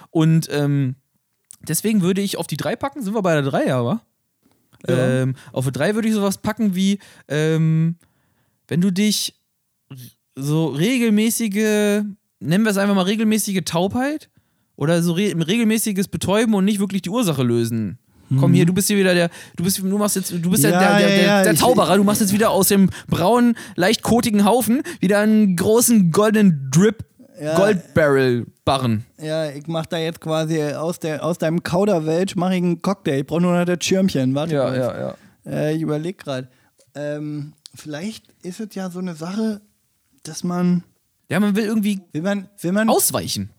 Und 0.09 0.47
ähm, 0.51 0.95
deswegen 1.61 2.01
würde 2.01 2.21
ich 2.21 2.37
auf 2.37 2.47
die 2.47 2.57
drei 2.57 2.75
packen, 2.75 3.03
sind 3.03 3.13
wir 3.13 3.21
bei 3.21 3.33
der 3.33 3.43
drei, 3.43 3.73
aber? 3.73 4.01
Ja. 4.87 5.21
Ähm, 5.21 5.35
auf 5.51 5.65
die 5.65 5.71
drei 5.71 5.95
würde 5.95 6.07
ich 6.07 6.13
sowas 6.13 6.39
packen 6.39 6.75
wie, 6.75 6.99
ähm, 7.27 7.97
wenn 8.67 8.81
du 8.81 8.91
dich 8.91 9.35
so 10.35 10.67
regelmäßige, 10.67 12.03
nennen 12.39 12.63
wir 12.63 12.71
es 12.71 12.77
einfach 12.77 12.95
mal 12.95 13.03
regelmäßige 13.03 13.61
Taubheit 13.65 14.29
oder 14.75 15.03
so 15.03 15.13
re 15.13 15.33
regelmäßiges 15.35 16.07
Betäuben 16.07 16.55
und 16.55 16.65
nicht 16.65 16.79
wirklich 16.79 17.03
die 17.03 17.09
Ursache 17.09 17.43
lösen. 17.43 17.99
Komm 18.39 18.53
hier, 18.53 18.65
du 18.65 18.73
bist 18.73 18.87
hier 18.87 18.97
wieder 18.97 19.13
der, 19.13 19.29
du 19.55 19.63
bist, 19.63 19.79
du 19.79 19.97
machst 19.97 20.15
jetzt, 20.15 20.31
du 20.31 20.49
bist 20.49 20.63
ja, 20.63 20.69
Ja, 20.71 20.79
der, 20.79 20.89
der, 20.97 21.09
ja, 21.09 21.15
der, 21.15 21.25
ja, 21.25 21.43
der 21.43 21.55
Zauberer, 21.55 21.97
du 21.97 22.03
machst 22.03 22.21
jetzt 22.21 22.33
wieder 22.33 22.51
aus 22.51 22.67
dem 22.69 22.89
braunen, 23.07 23.55
leicht 23.75 24.01
kotigen 24.03 24.45
Haufen 24.45 24.83
wieder 24.99 25.19
einen 25.19 25.55
großen 25.55 26.11
goldenen 26.11 26.69
Drip 26.71 27.03
Ja. 27.41 27.55
Goldbarrel 27.57 28.45
Barren. 28.65 29.05
Ja, 29.19 29.49
ich 29.49 29.65
mach 29.67 29.85
da 29.87 29.97
jetzt 29.97 30.21
quasi 30.21 30.61
aus, 30.63 30.99
der, 30.99 31.25
aus 31.25 31.37
deinem 31.39 31.63
Kauderwelsch 31.63 32.35
mach 32.35 32.51
ich 32.51 32.57
einen 32.57 32.81
Cocktail. 32.81 33.21
Ich 33.21 33.25
brauche 33.25 33.41
nur 33.41 33.57
noch 33.57 33.65
das 33.65 33.83
Schirmchen. 33.83 34.35
Warte 34.35 34.55
kurz. 34.55 34.77
ja. 34.77 35.15
Äh, 35.51 35.75
ich 35.75 35.81
überlege 35.81 36.17
gerade. 36.23 36.47
Ähm, 36.93 37.53
vielleicht 37.73 38.25
ist 38.43 38.59
es 38.59 38.75
ja 38.75 38.89
so 38.91 38.99
eine 38.99 39.15
Sache, 39.15 39.61
dass 40.23 40.43
man, 40.43 40.83
Ja, 41.29 41.39
man 41.39 41.55
will 41.55 41.65
irgendwie 41.65 42.01
will 42.13 42.21
man, 42.21 42.47
will 42.61 42.71
man, 42.73 42.89
ausweichen, 42.89 43.49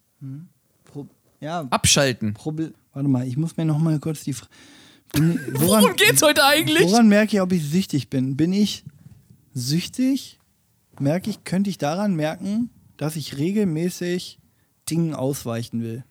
Pro, 0.84 1.06
ja, 1.40 1.66
abschalten. 1.70 2.34
Proble 2.34 2.72
warte 2.92 3.08
mal, 3.08 3.26
ich 3.26 3.36
muss 3.36 3.56
mir 3.56 3.64
noch 3.64 3.78
mal 3.78 3.98
kurz 3.98 4.24
die, 4.24 4.32
Fra- 4.32 4.46
bin, 5.12 5.38
Worum 5.54 5.94
geht's 5.96 6.22
heute 6.22 6.44
eigentlich? 6.44 6.90
Woran 6.90 7.08
merke 7.08 7.36
ich, 7.36 7.40
ob 7.42 7.52
ich 7.52 7.62
süchtig 7.68 8.08
bin? 8.10 8.36
Bin 8.36 8.52
ich 8.52 8.84
süchtig? 9.54 10.38
Merke 11.00 11.30
ich, 11.30 11.44
könnte 11.44 11.70
ich 11.70 11.78
daran 11.78 12.14
merken, 12.14 12.70
dass 12.96 13.16
ich 13.16 13.38
regelmäßig 13.38 14.38
Dingen 14.90 15.14
ausweichen 15.14 15.82
will? 15.82 16.04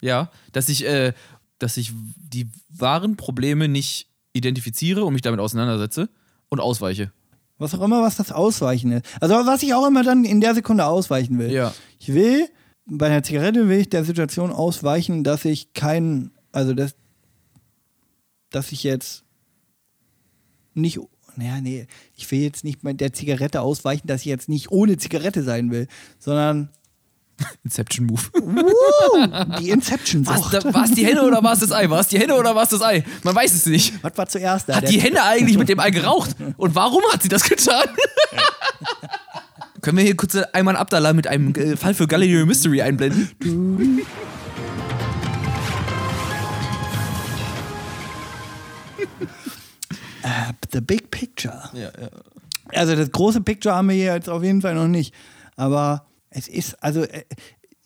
Ja, 0.00 0.30
dass 0.52 0.68
ich, 0.68 0.84
äh, 0.86 1.12
dass 1.58 1.76
ich 1.76 1.92
die 2.16 2.48
wahren 2.68 3.16
Probleme 3.16 3.68
nicht 3.68 4.08
identifiziere 4.32 5.04
und 5.04 5.12
mich 5.12 5.22
damit 5.22 5.40
auseinandersetze 5.40 6.08
und 6.48 6.60
ausweiche. 6.60 7.12
Was 7.58 7.74
auch 7.74 7.82
immer, 7.82 8.00
was 8.02 8.16
das 8.16 8.32
Ausweichen 8.32 8.92
ist. 8.92 9.04
Also 9.20 9.34
was 9.34 9.62
ich 9.62 9.74
auch 9.74 9.86
immer 9.86 10.02
dann 10.02 10.24
in 10.24 10.40
der 10.40 10.54
Sekunde 10.54 10.86
ausweichen 10.86 11.38
will. 11.38 11.50
Ja. 11.50 11.74
Ich 11.98 12.14
will, 12.14 12.48
bei 12.90 13.06
einer 13.06 13.22
Zigarette 13.22 13.68
will 13.68 13.78
ich 13.78 13.88
der 13.88 14.04
Situation 14.04 14.50
ausweichen, 14.50 15.22
dass 15.22 15.44
ich 15.44 15.72
keinen, 15.72 16.32
also 16.52 16.74
dass, 16.74 16.94
dass 18.50 18.72
ich 18.72 18.82
jetzt 18.82 19.24
nicht, 20.74 20.98
naja, 21.36 21.60
nee, 21.60 21.86
ich 22.16 22.30
will 22.30 22.40
jetzt 22.40 22.64
nicht 22.64 22.82
mit 22.82 23.00
der 23.00 23.12
Zigarette 23.12 23.60
ausweichen, 23.60 24.08
dass 24.08 24.22
ich 24.22 24.26
jetzt 24.26 24.48
nicht 24.48 24.72
ohne 24.72 24.96
Zigarette 24.96 25.44
sein 25.44 25.70
will, 25.70 25.86
sondern 26.18 26.70
Inception 27.64 28.06
Move. 28.06 28.22
uh, 28.34 29.58
die 29.60 29.70
inception 29.70 30.26
Was, 30.26 30.50
da, 30.50 30.74
war 30.74 30.84
es 30.84 30.90
die 30.90 31.06
Henne 31.06 31.22
oder 31.22 31.42
war 31.42 31.52
es 31.52 31.60
das 31.60 31.72
Ei? 31.72 31.88
War 31.88 32.00
es 32.00 32.08
die 32.08 32.18
Henne 32.18 32.34
oder 32.34 32.54
war 32.54 32.64
es 32.64 32.70
das 32.70 32.82
Ei? 32.82 33.04
Man 33.22 33.34
weiß 33.34 33.54
es 33.54 33.66
nicht. 33.66 34.02
Was 34.02 34.18
war 34.18 34.26
zuerst 34.26 34.68
da? 34.68 34.76
Hat 34.76 34.90
die 34.90 35.00
Henne 35.00 35.22
eigentlich 35.22 35.56
mit 35.58 35.68
dem 35.68 35.78
Ei 35.78 35.90
geraucht? 35.90 36.36
Und 36.56 36.74
warum 36.74 37.02
hat 37.12 37.22
sie 37.22 37.28
das 37.28 37.44
getan? 37.44 37.88
Können 39.80 39.96
wir 39.96 40.04
hier 40.04 40.16
kurz 40.16 40.36
einmal 40.36 40.76
Abdallah 40.76 41.12
mit 41.12 41.26
einem 41.26 41.54
äh, 41.54 41.76
Fall 41.76 41.94
für 41.94 42.06
Galileo 42.06 42.44
Mystery 42.44 42.82
einblenden? 42.82 43.30
Äh, 50.22 50.52
the 50.72 50.80
big 50.80 51.10
picture. 51.10 51.70
Ja, 51.72 51.90
ja. 51.98 52.08
Also 52.72 52.94
das 52.94 53.10
große 53.10 53.40
Picture 53.40 53.74
haben 53.74 53.88
wir 53.88 53.96
hier 53.96 54.14
jetzt 54.14 54.28
auf 54.28 54.42
jeden 54.42 54.60
Fall 54.60 54.74
noch 54.74 54.86
nicht. 54.86 55.14
Aber 55.56 56.06
es 56.28 56.46
ist, 56.46 56.82
also 56.82 57.02
äh, 57.02 57.24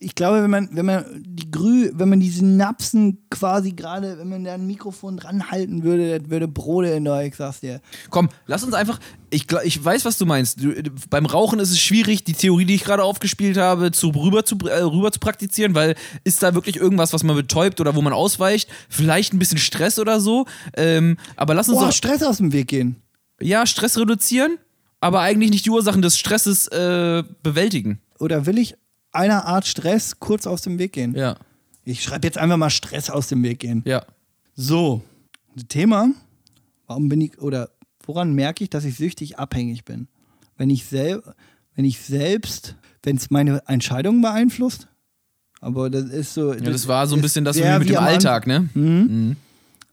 ich 0.05 0.14
glaube, 0.14 0.42
wenn 0.42 0.50
man, 0.50 0.68
wenn 0.72 0.84
man 0.84 1.05
die 1.26 1.50
Grü, 1.50 1.90
wenn 1.94 2.11
man 2.11 2.20
die 2.20 2.28
Synapsen 2.28 3.26
quasi 3.30 3.72
gerade, 3.72 4.18
wenn 4.18 4.28
man 4.28 4.44
da 4.44 4.55
ein 4.55 4.66
Mikrofon 4.66 5.16
dran 5.16 5.50
halten 5.50 5.82
würde, 5.82 6.20
das 6.20 6.30
würde 6.30 6.46
brodeln, 6.46 7.07
da, 7.07 7.22
ich 7.22 7.34
sag's 7.34 7.61
dir. 7.61 7.80
Komm, 8.11 8.28
lass 8.46 8.62
uns 8.62 8.74
einfach. 8.74 9.00
Ich, 9.30 9.46
ich 9.64 9.82
weiß, 9.82 10.05
was 10.05 10.18
du 10.18 10.26
meinst. 10.26 10.62
Du, 10.62 10.74
beim 11.09 11.24
Rauchen 11.24 11.59
ist 11.59 11.70
es 11.70 11.80
schwierig, 11.80 12.22
die 12.22 12.34
Theorie, 12.34 12.66
die 12.66 12.74
ich 12.74 12.84
gerade 12.84 13.02
aufgespielt 13.02 13.57
habe, 13.57 13.92
zu, 13.92 14.11
rüber, 14.11 14.44
zu, 14.44 14.59
äh, 14.66 14.82
rüber 14.82 15.11
zu 15.11 15.20
praktizieren, 15.20 15.74
weil 15.74 15.94
ist 16.22 16.42
da 16.42 16.55
wirklich 16.55 16.76
irgendwas, 16.76 17.12
was 17.14 17.24
man 17.24 17.34
betäubt 17.34 17.80
oder 17.80 17.94
wo 17.94 18.02
man 18.02 18.12
ausweicht? 18.12 18.68
Vielleicht 18.90 19.32
ein 19.32 19.38
bisschen 19.38 19.59
Stress 19.59 19.98
oder 19.98 20.20
so. 20.20 20.44
Ähm, 20.76 21.16
aber 21.36 21.55
lass 21.55 21.68
uns 21.68 21.78
Boah, 21.78 21.86
doch. 21.86 21.92
Stress 21.92 22.22
aus 22.22 22.36
dem 22.36 22.52
Weg 22.52 22.68
gehen. 22.68 22.96
Ja, 23.40 23.66
Stress 23.66 23.98
reduzieren. 23.98 24.59
aber 25.00 25.20
eigentlich 25.20 25.50
nicht 25.50 25.66
die 25.66 25.70
Ursachen 25.70 26.02
des 26.02 26.18
Stresses 26.18 26.68
äh, 26.68 27.24
bewältigen. 27.42 28.00
Oder 28.18 28.46
will 28.46 28.59
ich 28.59 28.76
einer 29.14 29.46
Art 29.46 29.66
Stress 29.66 30.18
kurz 30.20 30.46
aus 30.46 30.62
dem 30.62 30.78
Weg 30.78 30.92
gehen? 30.92 31.14
Ja. 31.14 31.36
Ich 31.84 32.02
schreibe 32.02 32.26
jetzt 32.26 32.38
einfach 32.38 32.56
mal 32.56 32.70
Stress 32.70 33.10
aus 33.10 33.28
dem 33.28 33.42
Weg 33.42 33.60
gehen. 33.60 33.82
Ja. 33.86 34.04
So, 34.54 35.02
Thema, 35.68 36.10
warum 36.86 37.08
bin 37.08 37.20
ich, 37.20 37.40
oder 37.40 37.70
woran 38.04 38.34
merke 38.34 38.64
ich, 38.64 38.70
dass 38.70 38.84
ich 38.84 38.96
süchtig 38.96 39.38
abhängig 39.38 39.84
bin? 39.84 40.08
Wenn 40.56 40.70
ich, 40.70 40.84
sel 40.84 41.22
wenn 41.74 41.84
ich 41.84 42.00
selbst, 42.00 42.76
wenn 43.02 43.16
es 43.16 43.30
meine 43.30 43.62
Entscheidungen 43.66 44.22
beeinflusst, 44.22 44.88
aber 45.60 45.90
das 45.90 46.04
ist 46.04 46.34
so. 46.34 46.52
Ja, 46.52 46.60
das 46.60 46.86
war 46.88 47.06
so 47.06 47.16
ein 47.16 47.22
bisschen 47.22 47.44
das 47.44 47.56
mit 47.56 47.88
dem 47.88 47.96
Alltag, 47.96 48.46
ne? 48.46 49.36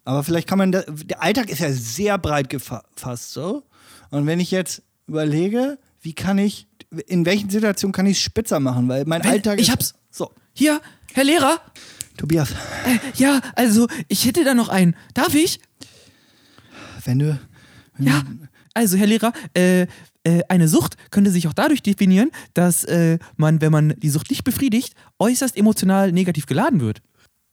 Aber 0.04 0.24
vielleicht 0.24 0.48
kann 0.48 0.58
man, 0.58 0.72
da, 0.72 0.82
der 0.82 1.22
Alltag 1.22 1.50
ist 1.50 1.60
ja 1.60 1.72
sehr 1.72 2.18
breit 2.18 2.50
gefasst, 2.50 3.32
so. 3.32 3.64
Und 4.10 4.26
wenn 4.26 4.40
ich 4.40 4.52
jetzt 4.52 4.82
überlege, 5.08 5.78
wie 6.02 6.14
kann 6.14 6.38
ich, 6.38 6.68
in 7.08 7.26
welchen 7.26 7.50
Situationen 7.50 7.94
kann 7.94 8.06
ich 8.06 8.18
es 8.18 8.24
spitzer 8.24 8.60
machen, 8.60 8.88
weil 8.90 9.06
mein 9.06 9.24
Wenn- 9.24 9.32
Alltag 9.32 9.60
ich 9.60 9.72
hab's. 9.72 9.94
So, 10.10 10.32
Hier, 10.54 10.82
Herr 11.14 11.24
Lehrer. 11.24 11.62
Tobias, 12.18 12.50
Ja, 13.16 13.40
also 13.56 13.88
ich 14.10 14.26
hätte 14.26 14.44
da 14.44 14.54
noch 14.54 14.70
einen. 14.70 14.96
Darf 15.14 15.34
ich? 15.34 15.60
wenn 17.06 17.20
du. 17.20 17.40
Wenn 17.98 18.08
Ja. 18.08 18.24
Also, 18.74 18.96
Herr 18.98 19.08
Lehrer, 19.08 19.34
äh, 19.54 19.82
äh, 20.24 20.44
eine 20.48 20.68
Sucht 20.68 20.96
könnte 21.12 21.30
sich 21.32 21.48
auch 21.48 21.54
dadurch 21.54 21.82
definieren, 21.82 22.32
dass 22.54 22.84
äh, 22.86 23.18
man, 23.38 23.60
wenn 23.60 23.72
man 23.72 23.96
die 23.98 24.10
Sucht 24.10 24.30
nicht 24.30 24.44
befriedigt, 24.44 24.94
äußerst 25.20 25.58
emotional 25.58 26.12
negativ 26.12 26.46
geladen 26.46 26.80
wird. 26.80 27.02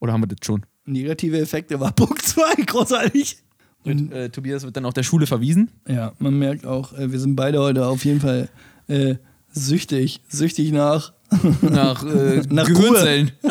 Oder 0.01 0.12
haben 0.12 0.22
wir 0.22 0.28
das 0.28 0.39
schon? 0.45 0.64
Negative 0.84 1.39
Effekte 1.41 1.80
war 1.80 1.93
Punkt 1.93 2.22
2, 2.22 2.55
großartig. 2.66 3.39
Und 3.84 4.12
äh, 4.12 4.28
Tobias 4.30 4.64
wird 4.64 4.76
dann 4.76 4.84
auch 4.84 4.93
der 4.93 5.03
Schule 5.03 5.26
verwiesen. 5.26 5.70
Ja, 5.89 6.12
man 6.18 6.39
merkt 6.39 6.66
auch, 6.66 6.93
äh, 6.93 7.11
wir 7.11 7.18
sind 7.18 7.34
beide 7.36 7.61
heute 7.61 7.86
auf 7.86 8.05
jeden 8.05 8.20
Fall 8.20 8.49
äh, 8.89 9.16
süchtig. 9.53 10.20
Süchtig 10.28 10.72
nach. 10.72 11.12
Nach, 11.61 12.05
äh, 12.05 12.42
Nach 12.51 12.66
Gehirnzellen. 12.66 13.32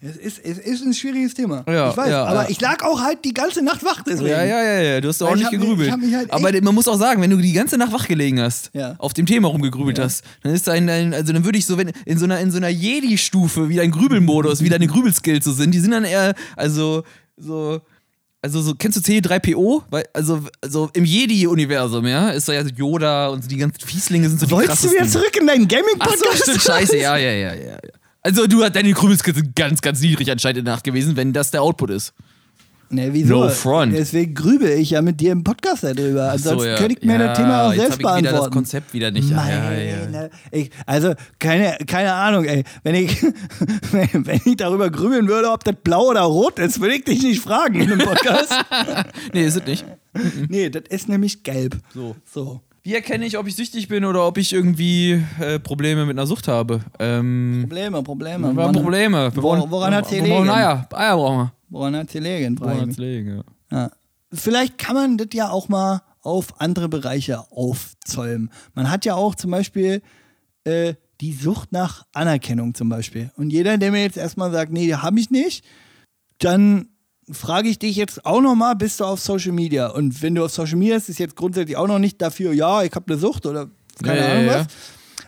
Es 0.00 0.16
ist, 0.16 0.38
es 0.44 0.58
ist 0.58 0.84
ein 0.84 0.94
schwieriges 0.94 1.34
Thema. 1.34 1.64
Ja, 1.66 1.90
ich 1.90 1.96
weiß, 1.96 2.08
ja, 2.08 2.24
aber 2.24 2.44
ja. 2.44 2.48
ich 2.50 2.60
lag 2.60 2.84
auch 2.84 3.00
halt 3.00 3.24
die 3.24 3.34
ganze 3.34 3.64
Nacht 3.64 3.84
wach 3.84 4.00
deswegen. 4.06 4.30
Ja, 4.30 4.44
ja, 4.44 4.62
ja, 4.62 4.80
ja, 4.80 5.00
du 5.00 5.08
hast 5.08 5.20
hab 5.20 5.34
mich- 5.34 5.50
gegrübelt. 5.50 5.96
mich 5.98 6.14
halt 6.14 6.32
Aber 6.32 6.52
man 6.62 6.72
muss 6.72 6.86
auch 6.86 6.98
sagen, 6.98 7.20
wenn 7.20 7.30
du 7.30 7.36
die 7.36 7.52
ganze 7.52 7.76
Nacht 7.76 7.92
wach 7.92 8.06
gelegen 8.06 8.40
hast, 8.40 8.70
auf 8.98 9.12
dem 9.12 9.26
Thema 9.26 9.48
rumgegrübelt 9.48 9.98
hast, 9.98 10.22
dann 10.44 10.54
ist 10.54 10.68
dein, 10.68 10.86
dein, 10.86 11.12
also 11.12 11.32
dann 11.32 11.44
würde 11.44 11.58
ich 11.58 11.66
so, 11.66 11.76
wenn 11.78 11.90
in 12.04 12.16
so 12.16 12.26
einer, 12.26 12.38
in 12.38 12.52
so 12.52 12.58
einer 12.58 12.68
Jedi-Stufe, 12.68 13.68
wie 13.68 13.76
dein 13.76 13.90
Grübelmodus, 13.90 14.62
wie 14.62 14.68
deine 14.68 14.86
Grübelskills 14.86 15.44
so 15.44 15.52
sind, 15.52 15.72
die 15.72 15.80
sind 15.80 15.90
dann 15.90 16.04
eher, 16.04 16.34
also, 16.54 17.02
so, 17.36 17.80
also 18.40 18.62
so, 18.62 18.74
kennst 18.74 18.96
du 18.96 19.12
C3PO? 19.12 19.82
Weil, 19.90 20.04
also, 20.12 20.44
also 20.62 20.90
im 20.92 21.04
Jedi-Universum, 21.04 22.06
ja, 22.06 22.30
ist 22.30 22.46
so 22.46 22.52
ja 22.52 22.62
so 22.62 22.70
Yoda 22.70 23.28
und 23.28 23.42
so 23.42 23.48
die 23.48 23.56
ganzen 23.56 23.80
Fieslinge 23.80 24.28
sind 24.28 24.38
so 24.38 24.46
die 24.46 24.52
Wolltest 24.52 24.84
du 24.84 24.92
wieder 24.92 25.08
zurück 25.08 25.36
in 25.40 25.46
deinen 25.46 25.64
Ach 25.64 25.68
Gaming-Podcast? 25.68 26.46
so, 26.46 26.52
stimmt, 26.52 26.62
scheiße, 26.62 26.96
ja, 26.98 27.16
ja, 27.16 27.32
ja, 27.32 27.54
ja. 27.54 27.78
Also 28.22 28.46
du 28.46 28.62
hast 28.62 28.76
deine 28.76 28.92
Grübelskills 28.92 29.38
sind 29.38 29.56
ganz, 29.56 29.80
ganz 29.80 30.00
niedrig 30.00 30.30
anscheinend 30.30 30.58
in 30.58 30.64
der 30.64 30.74
Nacht 30.74 30.84
gewesen, 30.84 31.16
wenn 31.16 31.32
das 31.32 31.50
der 31.50 31.62
Output 31.62 31.90
ist. 31.90 32.12
Ne, 32.90 33.12
wieso? 33.12 33.40
No 33.44 33.48
front. 33.50 33.92
Deswegen 33.94 34.34
grübel 34.34 34.70
ich 34.70 34.90
ja 34.90 35.02
mit 35.02 35.20
dir 35.20 35.32
im 35.32 35.44
Podcast 35.44 35.84
darüber. 35.84 36.30
Ansonsten 36.32 36.60
So, 36.60 36.66
ja. 36.66 36.76
könnte 36.76 36.96
ich 36.98 37.04
mir 37.06 37.18
ja, 37.18 37.26
das 37.28 37.36
Thema 37.38 37.66
auch 37.68 37.74
selbst 37.74 37.84
hab 37.84 37.92
ich 37.92 37.98
wieder 37.98 38.08
beantworten. 38.12 38.44
das 38.44 38.50
Konzept 38.50 38.94
wieder 38.94 39.10
nicht. 39.10 39.30
Ja, 39.30 39.48
ja. 39.48 39.60
Meine, 40.06 40.30
Ich, 40.50 40.70
also, 40.86 41.12
keine, 41.38 41.76
keine 41.86 42.14
Ahnung, 42.14 42.44
ey. 42.46 42.64
Wenn 42.84 42.94
ich, 42.94 43.22
wenn 43.92 44.40
ich 44.44 44.56
darüber 44.56 44.88
grübeln 44.90 45.28
würde, 45.28 45.50
ob 45.50 45.64
das 45.64 45.74
blau 45.84 46.06
oder 46.08 46.22
rot 46.22 46.58
ist, 46.58 46.80
würde 46.80 46.94
ich 46.96 47.04
dich 47.04 47.22
nicht 47.22 47.42
fragen 47.42 47.80
in 47.80 47.92
einem 47.92 47.98
Podcast. 48.06 48.52
Nee, 49.34 49.44
ist 49.44 49.56
es 49.56 49.66
nicht. 49.66 49.84
nee, 50.48 50.70
das 50.70 50.84
ist 50.88 51.08
nämlich 51.08 51.42
gelb. 51.42 51.76
So. 51.94 52.16
So. 52.24 52.60
Wie 52.88 52.94
erkenne 52.94 53.26
ich, 53.26 53.36
ob 53.36 53.46
ich 53.46 53.54
süchtig 53.54 53.86
bin 53.88 54.06
oder 54.06 54.26
ob 54.26 54.38
ich 54.38 54.50
irgendwie 54.50 55.22
äh, 55.38 55.58
Probleme 55.58 56.06
mit 56.06 56.16
einer 56.16 56.26
Sucht 56.26 56.48
habe? 56.48 56.80
Ähm, 56.98 57.58
Probleme, 57.68 58.02
Probleme. 58.02 58.56
wir 58.56 58.62
haben 58.64 58.72
Probleme. 58.72 59.30
Wollen- 59.36 59.70
woran 59.70 59.92
gelegen? 60.20 60.34
brauchen 60.34 60.48
Eier. 60.48 60.88
Eier 60.94 61.16
brauchen 61.16 61.36
wir. 61.36 61.52
Woran 61.68 61.96
hat 61.96 62.10
sie 62.10 62.18
liegen? 62.18 62.54
ich 62.54 62.60
Woran 62.62 62.76
mich. 62.78 62.86
hat's 62.86 62.96
liegen, 62.96 63.36
ja. 63.36 63.76
Ja. 63.78 63.90
Vielleicht 64.32 64.78
kann 64.78 64.94
man 64.94 65.18
das 65.18 65.26
ja 65.34 65.50
auch 65.50 65.68
mal 65.68 66.00
auf 66.22 66.58
andere 66.62 66.88
Bereiche 66.88 67.40
aufzäumen. 67.50 68.50
Man 68.72 68.90
hat 68.90 69.04
ja 69.04 69.16
auch 69.16 69.34
zum 69.34 69.50
Beispiel 69.50 70.00
äh, 70.64 70.94
die 71.20 71.34
Sucht 71.34 71.72
nach 71.72 72.06
Anerkennung 72.14 72.72
zum 72.72 72.88
Beispiel. 72.88 73.30
Und 73.36 73.50
jeder, 73.50 73.76
der 73.76 73.90
mir 73.92 74.00
jetzt 74.00 74.16
erstmal 74.16 74.50
sagt, 74.50 74.72
nee, 74.72 74.90
habe 74.94 75.20
ich 75.20 75.30
nicht, 75.30 75.62
dann 76.38 76.88
frage 77.30 77.68
ich 77.68 77.78
dich 77.78 77.96
jetzt 77.96 78.24
auch 78.24 78.40
nochmal, 78.40 78.76
bist 78.76 79.00
du 79.00 79.04
auf 79.04 79.20
Social 79.20 79.52
Media? 79.52 79.88
Und 79.88 80.22
wenn 80.22 80.34
du 80.34 80.44
auf 80.44 80.52
Social 80.52 80.76
Media 80.76 80.96
bist, 80.96 81.08
ist 81.08 81.18
jetzt 81.18 81.36
grundsätzlich 81.36 81.76
auch 81.76 81.86
noch 81.88 81.98
nicht 81.98 82.20
dafür, 82.22 82.52
ja, 82.52 82.82
ich 82.82 82.92
habe 82.94 83.12
eine 83.12 83.18
Sucht 83.20 83.46
oder 83.46 83.68
keine 84.02 84.20
Ja, 84.20 84.26
Ahnung 84.32 84.46
ja. 84.46 84.58
was. 84.60 84.66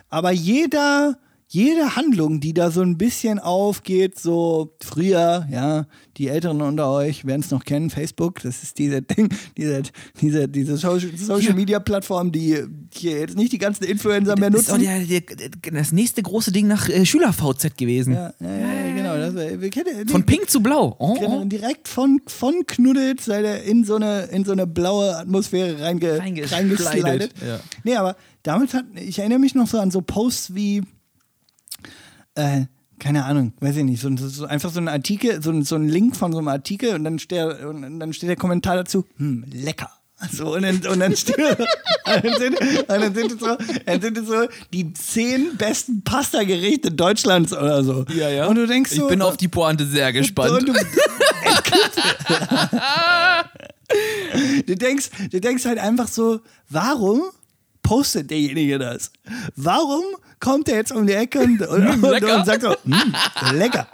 Aber 0.09 0.31
jeder, 0.31 1.17
jede 1.53 1.97
Handlung, 1.97 2.39
die 2.39 2.53
da 2.53 2.71
so 2.71 2.79
ein 2.79 2.97
bisschen 2.97 3.37
aufgeht, 3.37 4.17
so 4.17 4.73
früher, 4.81 5.45
ja, 5.51 5.85
die 6.15 6.29
Älteren 6.29 6.61
unter 6.61 6.89
euch 6.89 7.25
werden 7.25 7.41
es 7.41 7.51
noch 7.51 7.65
kennen, 7.65 7.89
Facebook, 7.89 8.41
das 8.41 8.63
ist 8.63 8.79
diese 8.79 9.01
Ding, 9.01 9.27
diese, 9.57 9.81
diese, 10.21 10.47
diese 10.47 10.77
Social, 10.77 11.11
Social 11.17 11.53
Media 11.53 11.79
Plattform, 11.79 12.31
die 12.31 12.63
hier 12.93 13.19
jetzt 13.19 13.35
nicht 13.35 13.51
die 13.51 13.57
ganzen 13.57 13.83
Influencer 13.83 14.39
mehr 14.39 14.49
Das 14.49 14.61
ist 14.61 14.71
auch 14.71 14.77
nutzen. 14.77 15.09
der, 15.09 15.49
der, 15.49 15.71
das 15.73 15.91
nächste 15.91 16.23
große 16.23 16.53
Ding 16.53 16.67
nach 16.67 16.87
äh, 16.87 17.05
Schüler-VZ 17.05 17.77
gewesen. 17.77 18.13
Ja, 18.13 18.33
ja, 18.39 18.49
ja, 18.49 18.95
genau. 18.95 19.17
Das, 19.17 19.35
wir 19.59 19.69
kennen, 19.69 20.07
Von 20.07 20.25
pink 20.25 20.49
zu 20.49 20.63
blau. 20.63 20.95
Oh, 20.99 21.17
oh. 21.19 21.43
direkt 21.43 21.89
von, 21.89 22.21
von 22.27 22.65
Knuddels 22.65 23.25
seid 23.25 23.43
ihr 23.43 23.61
in 23.63 23.83
so 23.83 23.95
eine, 23.95 24.23
in 24.31 24.45
so 24.45 24.53
eine 24.53 24.67
blaue 24.67 25.17
Atmosphäre 25.17 25.81
reinge, 25.81 26.17
Reingeslidet, 26.17 27.33
ja. 27.45 27.59
Nee, 27.83 27.97
aber 27.97 28.15
damals 28.41 28.73
hat, 28.73 28.85
ich 28.95 29.19
erinnere 29.19 29.39
mich 29.39 29.53
noch 29.53 29.67
so 29.67 29.79
an 29.79 29.91
so 29.91 29.99
Posts 29.99 30.55
wie, 30.55 30.83
äh, 32.35 32.65
keine 32.99 33.25
Ahnung, 33.25 33.53
weiß 33.59 33.77
ich 33.77 33.83
nicht, 33.83 33.99
so, 34.01 34.15
so, 34.15 34.45
einfach 34.45 34.71
so 34.71 34.79
ein 34.79 34.87
Artikel, 34.87 35.41
so, 35.41 35.49
ein- 35.51 35.63
so 35.63 35.75
ein 35.75 35.89
Link 35.89 36.15
von 36.15 36.31
so 36.31 36.37
einem 36.37 36.47
Artikel 36.49 36.93
und 36.93 37.03
dann 37.03 37.17
steht, 37.19 37.43
und 37.63 37.99
dann 37.99 38.13
steht 38.13 38.29
der 38.29 38.35
Kommentar 38.35 38.75
dazu, 38.75 39.05
hm, 39.17 39.43
lecker. 39.51 39.89
So, 40.31 40.53
und 40.53 40.61
dann, 40.61 40.75
und 40.85 40.99
dann, 40.99 41.15
steht, 41.15 41.39
und 41.39 41.57
dann, 42.05 42.21
sind, 42.37 42.59
und 42.61 42.87
dann, 42.89 43.15
sind 43.15 43.31
es 43.31 43.39
so, 43.39 43.57
dann 43.87 44.01
sind 44.01 44.17
es 44.19 44.27
so 44.27 44.45
die 44.71 44.93
zehn 44.93 45.57
besten 45.57 46.03
Pasta-Gerichte 46.03 46.91
Deutschlands 46.91 47.53
oder 47.53 47.83
so. 47.83 48.05
Ja, 48.15 48.29
ja. 48.29 48.45
Und 48.45 48.55
du 48.57 48.67
denkst 48.67 48.91
so, 48.91 49.05
ich 49.05 49.09
bin 49.09 49.23
auf 49.23 49.37
die 49.37 49.47
Pointe 49.47 49.87
sehr 49.87 50.13
gespannt. 50.13 50.67
du, 50.67 50.73
du, 54.67 54.75
denkst, 54.75 55.09
du 55.31 55.41
denkst 55.41 55.65
halt 55.65 55.79
einfach 55.79 56.07
so, 56.07 56.41
warum 56.69 57.23
postet 57.91 58.31
derjenige 58.31 58.79
das? 58.79 59.11
Warum 59.57 60.03
kommt 60.39 60.69
er 60.69 60.77
jetzt 60.77 60.93
um 60.93 61.05
die 61.05 61.13
Ecke 61.13 61.39
und, 61.39 61.61
und, 61.61 61.87
und, 61.89 62.01
lecker. 62.09 62.37
und 62.37 62.45
sagt 62.45 62.61
so, 62.61 62.73
"Mm, 62.85 62.93
lecker. 63.53 63.85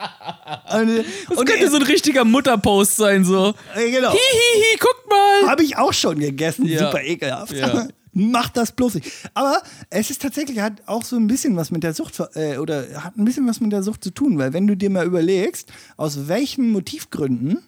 Und, 0.80 1.04
das 1.30 1.38
und 1.38 1.46
könnte 1.50 1.70
so 1.72 1.78
ein 1.78 1.82
richtiger 1.82 2.24
Mutterpost 2.24 2.96
sein, 2.96 3.26
so. 3.26 3.56
äh, 3.76 3.90
genau. 3.90 4.12
Hihihi, 4.12 4.78
guckt 4.80 5.10
mal. 5.10 5.50
Habe 5.50 5.64
ich 5.64 5.78
auch 5.78 5.94
schon 5.94 6.20
gegessen, 6.20 6.66
Ja. 6.68 6.78
super 6.80 7.02
ekelhaft. 7.04 7.54
Ja. 7.54 7.88
Macht 8.14 8.56
das 8.58 8.72
bloß 8.72 8.96
nicht. 8.96 9.12
Aber 9.34 9.62
es 9.90 10.10
ist 10.12 10.22
tatsächlich, 10.22 10.60
hat 10.60 10.74
auch 10.86 11.04
so 11.04 11.16
ein 11.18 11.28
bisschen 11.28 11.56
was 11.56 11.70
mit 11.72 11.84
der 11.84 11.94
Sucht, 11.94 12.20
äh, 12.36 12.58
oder 12.58 13.04
hat 13.04 13.18
ein 13.18 13.26
bisschen 13.26 13.48
was 13.48 13.60
mit 13.60 13.72
der 13.72 13.82
Sucht 13.84 14.04
zu 14.04 14.12
tun, 14.12 14.38
weil 14.38 14.54
wenn 14.54 14.68
du 14.68 14.76
dir 14.78 14.90
mal 14.92 15.06
überlegst, 15.06 15.70
aus 15.98 16.28
welchen 16.28 16.72
Motivgründen 16.72 17.64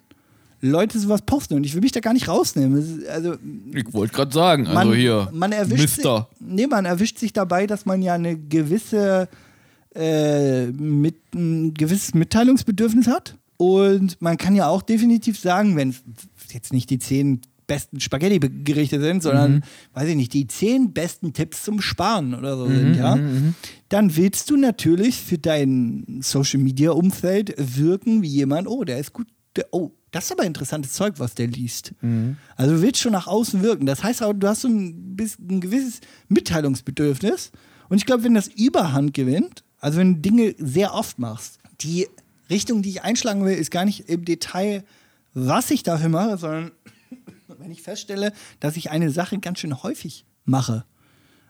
Leute 0.62 0.98
sowas 0.98 1.22
posten, 1.22 1.54
und 1.54 1.64
ich 1.64 1.74
will 1.74 1.80
mich 1.80 1.92
da 1.92 2.00
gar 2.00 2.12
nicht 2.12 2.28
rausnehmen. 2.28 3.02
Also, 3.10 3.34
Ich 3.74 3.92
wollte 3.94 4.12
gerade 4.14 4.32
sagen, 4.32 4.64
man, 4.64 4.76
also 4.76 4.94
hier. 4.94 5.28
man 5.32 5.52
erwischt 5.52 5.80
Mister. 5.82 6.28
Sich, 6.38 6.46
nee, 6.48 6.66
man 6.66 6.84
erwischt 6.84 7.18
sich 7.18 7.32
dabei, 7.32 7.66
dass 7.66 7.86
man 7.86 8.02
ja 8.02 8.14
eine 8.14 8.36
gewisse 8.36 9.28
äh, 9.94 10.66
mit, 10.66 11.16
ein 11.34 11.74
gewisses 11.74 12.14
Mitteilungsbedürfnis 12.14 13.06
hat. 13.06 13.36
Und 13.56 14.20
man 14.22 14.36
kann 14.36 14.54
ja 14.54 14.68
auch 14.68 14.82
definitiv 14.82 15.38
sagen, 15.38 15.76
wenn 15.76 15.90
es 15.90 16.02
jetzt 16.52 16.72
nicht 16.72 16.88
die 16.90 16.98
zehn 16.98 17.40
besten 17.66 18.00
Spaghetti-Gerichte 18.00 19.00
sind, 19.00 19.22
sondern, 19.22 19.54
Mhm. 19.56 19.60
weiß 19.94 20.08
ich 20.08 20.16
nicht, 20.16 20.32
die 20.32 20.46
zehn 20.46 20.92
besten 20.92 21.32
Tipps 21.32 21.64
zum 21.64 21.80
Sparen 21.80 22.34
oder 22.34 22.56
so 22.56 22.66
Mhm, 22.66 22.76
sind, 22.76 22.96
ja, 22.96 23.18
dann 23.88 24.16
willst 24.16 24.50
du 24.50 24.56
natürlich 24.56 25.20
für 25.20 25.38
dein 25.38 26.20
Social-Media-Umfeld 26.22 27.54
wirken 27.58 28.22
wie 28.22 28.28
jemand, 28.28 28.66
oh, 28.68 28.82
der 28.84 28.98
ist 28.98 29.12
gut, 29.12 29.26
der, 29.60 29.68
oh, 29.72 29.92
das 30.10 30.24
ist 30.24 30.32
aber 30.32 30.44
interessantes 30.44 30.92
Zeug, 30.92 31.14
was 31.18 31.34
der 31.34 31.46
liest. 31.46 31.92
Mhm. 32.00 32.36
Also 32.56 32.74
du 32.74 32.82
willst 32.82 33.00
schon 33.00 33.12
nach 33.12 33.26
außen 33.28 33.62
wirken. 33.62 33.86
Das 33.86 34.02
heißt 34.02 34.22
auch, 34.22 34.32
du 34.32 34.48
hast 34.48 34.62
so 34.62 34.68
ein, 34.68 35.16
ein 35.18 35.60
gewisses 35.60 36.00
Mitteilungsbedürfnis. 36.28 37.52
Und 37.88 37.98
ich 37.98 38.06
glaube, 38.06 38.24
wenn 38.24 38.34
das 38.34 38.48
Überhand 38.48 39.14
gewinnt, 39.14 39.64
also 39.78 39.98
wenn 39.98 40.16
du 40.16 40.20
Dinge 40.20 40.54
sehr 40.58 40.94
oft 40.94 41.18
machst, 41.18 41.58
die 41.80 42.06
Richtung, 42.48 42.82
die 42.82 42.90
ich 42.90 43.02
einschlagen 43.02 43.44
will, 43.44 43.54
ist 43.54 43.70
gar 43.70 43.84
nicht 43.84 44.08
im 44.08 44.24
Detail, 44.24 44.84
was 45.34 45.70
ich 45.70 45.82
dafür 45.82 46.08
mache, 46.08 46.36
sondern 46.38 46.72
wenn 47.58 47.70
ich 47.70 47.82
feststelle, 47.82 48.32
dass 48.58 48.76
ich 48.76 48.90
eine 48.90 49.10
Sache 49.10 49.38
ganz 49.38 49.60
schön 49.60 49.82
häufig 49.82 50.24
mache. 50.44 50.84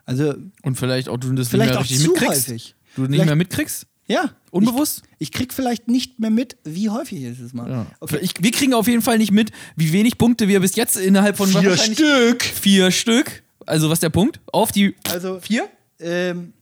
Also 0.05 0.35
Und 0.63 0.77
vielleicht 0.77 1.09
auch 1.09 1.17
du 1.19 1.33
das 1.33 1.49
Vielleicht 1.49 1.71
nicht 1.79 1.91
mehr 1.91 1.99
richtig 1.99 2.09
mitkriegst. 2.09 2.49
häufig. 2.49 2.75
Du 2.97 3.03
nicht 3.03 3.11
Vielleicht- 3.13 3.27
mehr 3.27 3.37
mitkriegst? 3.37 3.87
Ja. 4.11 4.31
Unbewusst? 4.51 5.03
Ich, 5.19 5.29
ich 5.29 5.33
krieg 5.33 5.55
vielleicht 5.55 5.87
nicht 5.89 6.19
mehr 6.19 6.31
mit, 6.31 6.57
wie 6.65 6.91
häufig 6.91 7.23
ist 7.23 7.39
es 7.39 7.53
mal. 7.55 7.87
Okay. 8.01 8.19
Ich, 8.23 8.35
wir 8.41 8.51
kriegen 8.51 8.75
auf 8.75 8.89
jeden 8.89 9.03
Fall 9.03 9.19
nicht 9.19 9.31
mit, 9.31 9.53
wie 9.77 9.93
wenig 9.93 10.19
Punkte 10.19 10.49
wir 10.49 10.61
bis 10.61 10.75
jetzt 10.75 10.97
innerhalb 10.97 11.37
von 11.37 11.49
Vier 11.49 11.77
Stück. 11.77 12.43
Vier 12.43 12.91
Stück. 12.91 13.45
Also 13.67 13.89
was 13.89 13.95
ist 13.95 14.03
der 14.03 14.11
Punkt? 14.11 14.41
Auf 14.53 14.73
die 14.73 14.97
Also 15.09 15.39
vier? 15.39 15.69
Ähm, 16.01 16.55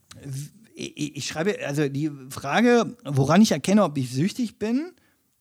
ich, 0.75 1.17
ich 1.17 1.27
schreibe, 1.27 1.57
also 1.67 1.89
die 1.89 2.11
Frage, 2.29 2.97
woran 3.05 3.41
ich 3.41 3.53
erkenne, 3.53 3.83
ob 3.83 3.97
ich 3.97 4.11
süchtig 4.11 4.59
bin, 4.59 4.93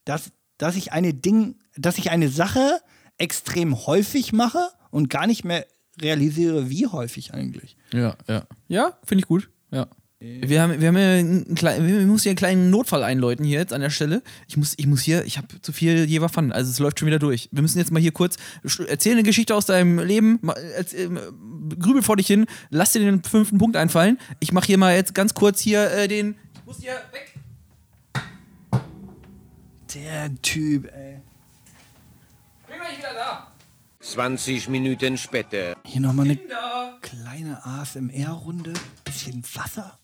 dass, 0.06 0.32
dass 0.58 0.78
ich 0.78 0.94
eine 0.94 1.14
Ding, 1.14 1.56
dass 1.76 1.98
ich 1.98 2.10
eine 2.10 2.30
Sache 2.30 2.80
extrem 3.18 3.86
häufig 3.86 4.32
mache 4.32 4.70
und 4.92 5.10
gar 5.10 5.28
nicht 5.28 5.44
mehr 5.44 5.66
realisiere, 6.02 6.70
wie 6.70 6.88
häufig 6.88 7.34
eigentlich. 7.34 7.76
Ja, 7.92 8.16
ja. 8.28 8.48
Ja, 8.70 8.98
finde 9.04 9.24
ich 9.24 9.28
gut. 9.28 9.50
Ja. 9.72 9.88
Wir 10.20 10.64
haben, 10.64 10.82
wir 10.82 10.88
haben 10.88 10.98
ja 10.98 11.12
einen 11.14 11.54
kleinen, 11.54 11.86
wir 11.88 12.00
müssen 12.08 12.24
hier 12.24 12.32
einen 12.32 12.38
kleinen 12.38 12.70
Notfall 12.72 13.04
einläuten 13.04 13.46
hier 13.46 13.60
jetzt 13.60 13.72
an 13.72 13.82
der 13.82 13.92
Stelle. 13.92 14.24
Ich 14.48 14.58
muss, 14.58 14.74
ich 14.76 14.88
muss 14.88 15.02
hier, 15.02 15.24
ich 15.26 15.38
habe 15.38 15.48
zu 15.62 15.72
viel 15.72 16.06
Jever 16.06 16.28
Fun, 16.28 16.52
also 16.52 16.72
es 16.72 16.80
läuft 16.80 16.98
schon 16.98 17.06
wieder 17.08 17.20
durch. 17.20 17.50
Wir 17.52 17.62
müssen 17.62 17.78
jetzt 17.78 17.92
mal 17.92 18.00
hier 18.02 18.12
kurz, 18.12 18.38
erzähl 18.88 19.12
eine 19.12 19.22
Geschichte 19.22 19.54
aus 19.54 19.68
deinem 19.68 20.00
Leben, 20.00 20.40
mal, 20.42 20.54
erzähl, 20.76 21.10
grübel 21.78 22.02
vor 22.02 22.16
dich 22.18 22.26
hin, 22.26 22.48
lass 22.72 22.94
dir 22.94 23.00
den 23.00 23.22
fünften 23.24 23.60
Punkt 23.60 23.76
einfallen. 23.78 24.18
Ich 24.40 24.52
mache 24.52 24.66
hier 24.66 24.80
mal 24.80 24.96
jetzt 24.96 25.14
ganz 25.14 25.36
kurz 25.36 25.60
hier 25.60 25.92
äh, 25.92 26.08
den, 26.08 26.36
ich 26.56 26.66
muss 26.66 26.80
hier 26.82 26.94
weg. 27.12 27.36
Der 29.94 30.42
Typ, 30.42 30.92
ey. 30.94 31.22
Bin 32.68 32.76
gleich 32.80 32.98
wieder 32.98 33.14
da. 33.14 33.52
20 34.00 34.68
Minuten 34.70 35.16
später. 35.18 35.76
Hier 35.86 36.02
nochmal 36.02 36.26
eine 36.26 36.38
Da. 36.38 36.98
kleine 37.02 37.64
ASMR-Runde. 37.64 38.74
Bisschen 39.04 39.44
Wasser. 39.54 39.98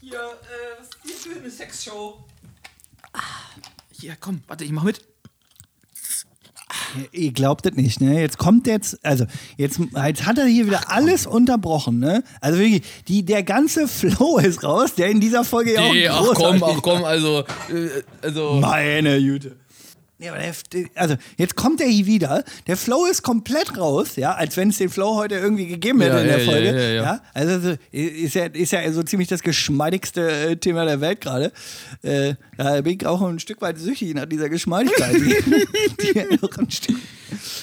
Hier, 0.00 0.16
äh, 0.18 0.80
was 0.80 0.88
ist 0.88 1.24
hier 1.24 1.32
für 1.32 1.38
eine 1.40 1.50
Sexshow? 1.50 2.24
Ah, 3.12 3.20
hier, 3.90 4.16
komm, 4.18 4.42
warte, 4.46 4.64
ich 4.64 4.72
mach 4.72 4.82
mit. 4.84 5.00
Ihr- 6.96 7.20
Ihr 7.20 7.32
glaubt 7.32 7.66
es 7.66 7.74
nicht, 7.76 8.00
ne? 8.00 8.20
Jetzt 8.20 8.38
kommt 8.38 8.66
jetzt, 8.66 8.98
also 9.04 9.24
jetzt, 9.56 9.78
jetzt 10.06 10.26
hat 10.26 10.38
er 10.38 10.46
hier 10.46 10.66
wieder 10.66 10.90
alles 10.90 11.26
unterbrochen, 11.26 11.98
ne? 12.00 12.24
Also 12.40 12.58
wirklich, 12.58 12.82
die, 13.06 13.24
der 13.24 13.42
ganze 13.44 13.86
Flow 13.88 14.38
ist 14.38 14.64
raus, 14.64 14.94
der 14.94 15.08
in 15.10 15.20
dieser 15.20 15.44
Folge 15.44 15.74
ja 15.74 15.82
auch 15.82 15.92
Nee, 15.92 16.08
ach 16.08 16.26
komm, 16.34 16.62
ach 16.64 16.82
komm, 16.82 17.04
also, 17.04 17.40
äh, 17.68 18.02
also. 18.22 18.54
Meine 18.54 19.20
Güte. 19.20 19.56
Nee, 20.20 20.28
aber 20.28 20.38
der, 20.38 20.84
also 20.96 21.16
jetzt 21.38 21.56
kommt 21.56 21.80
er 21.80 21.86
hier 21.88 22.04
wieder. 22.04 22.44
Der 22.66 22.76
Flow 22.76 23.06
ist 23.06 23.22
komplett 23.22 23.78
raus, 23.78 24.16
ja, 24.16 24.34
als 24.34 24.54
wenn 24.58 24.68
es 24.68 24.76
den 24.76 24.90
Flow 24.90 25.14
heute 25.16 25.36
irgendwie 25.36 25.66
gegeben 25.66 26.02
hätte 26.02 26.16
Ja, 26.16 26.20
in 26.20 26.28
der 26.28 26.38
ja, 26.44 26.50
Folge. 26.52 26.66
ja, 26.66 26.78
ja, 26.78 27.02
ja. 27.02 27.20
Also 27.32 27.60
so, 27.70 27.76
ist 27.90 28.34
ja, 28.34 28.44
ist 28.44 28.72
ja 28.72 28.92
so 28.92 29.02
ziemlich 29.02 29.28
das 29.28 29.42
geschmeidigste 29.42 30.30
äh, 30.30 30.56
Thema 30.56 30.84
der 30.84 31.00
Welt 31.00 31.22
gerade. 31.22 31.52
Äh, 32.02 32.34
da 32.58 32.82
bin 32.82 32.98
ich 33.00 33.06
auch 33.06 33.22
ein 33.22 33.38
Stück 33.38 33.62
weit 33.62 33.78
süchtig 33.78 34.14
nach 34.14 34.26
dieser 34.26 34.50
Geschmeidigkeit. 34.50 35.14
die, 35.14 36.12
die 36.12 36.38
noch 36.42 36.58
ein 36.58 36.70
Stück 36.70 36.96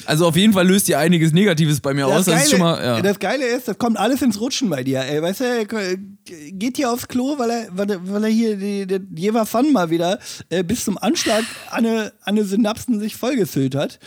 Also 0.05 0.27
auf 0.27 0.35
jeden 0.35 0.53
Fall 0.53 0.67
löst 0.67 0.89
ihr 0.89 0.99
einiges 0.99 1.33
Negatives 1.33 1.79
bei 1.79 1.93
mir 1.93 2.07
aus. 2.07 2.25
Das 2.25 2.43
ist 2.43 2.51
schon 2.51 2.59
mal, 2.59 2.83
ja. 2.83 3.01
das 3.01 3.19
Geile 3.19 3.45
ist, 3.45 3.67
das 3.67 3.77
kommt 3.77 3.97
alles 3.97 4.21
ins 4.21 4.39
Rutschen 4.39 4.69
bei 4.69 4.83
dir. 4.83 5.01
Ey, 5.01 5.21
weißt 5.21 5.41
du, 5.41 5.97
geht 6.51 6.77
hier 6.77 6.91
aufs 6.91 7.07
Klo, 7.07 7.37
weil 7.37 7.49
er, 7.49 7.67
weil 7.71 7.89
er, 7.89 8.23
er 8.23 8.29
hier 8.29 8.55
die 8.57 9.21
Jever 9.21 9.45
Fun 9.45 9.71
mal 9.71 9.89
wieder 9.89 10.19
äh, 10.49 10.63
bis 10.63 10.85
zum 10.85 10.97
Anschlag 10.97 11.43
an 11.69 11.85
eine, 11.85 12.03
an 12.21 12.35
eine 12.35 12.43
Synapsen 12.43 12.99
sich 12.99 13.15
vollgefüllt 13.15 13.75
hat. 13.75 13.99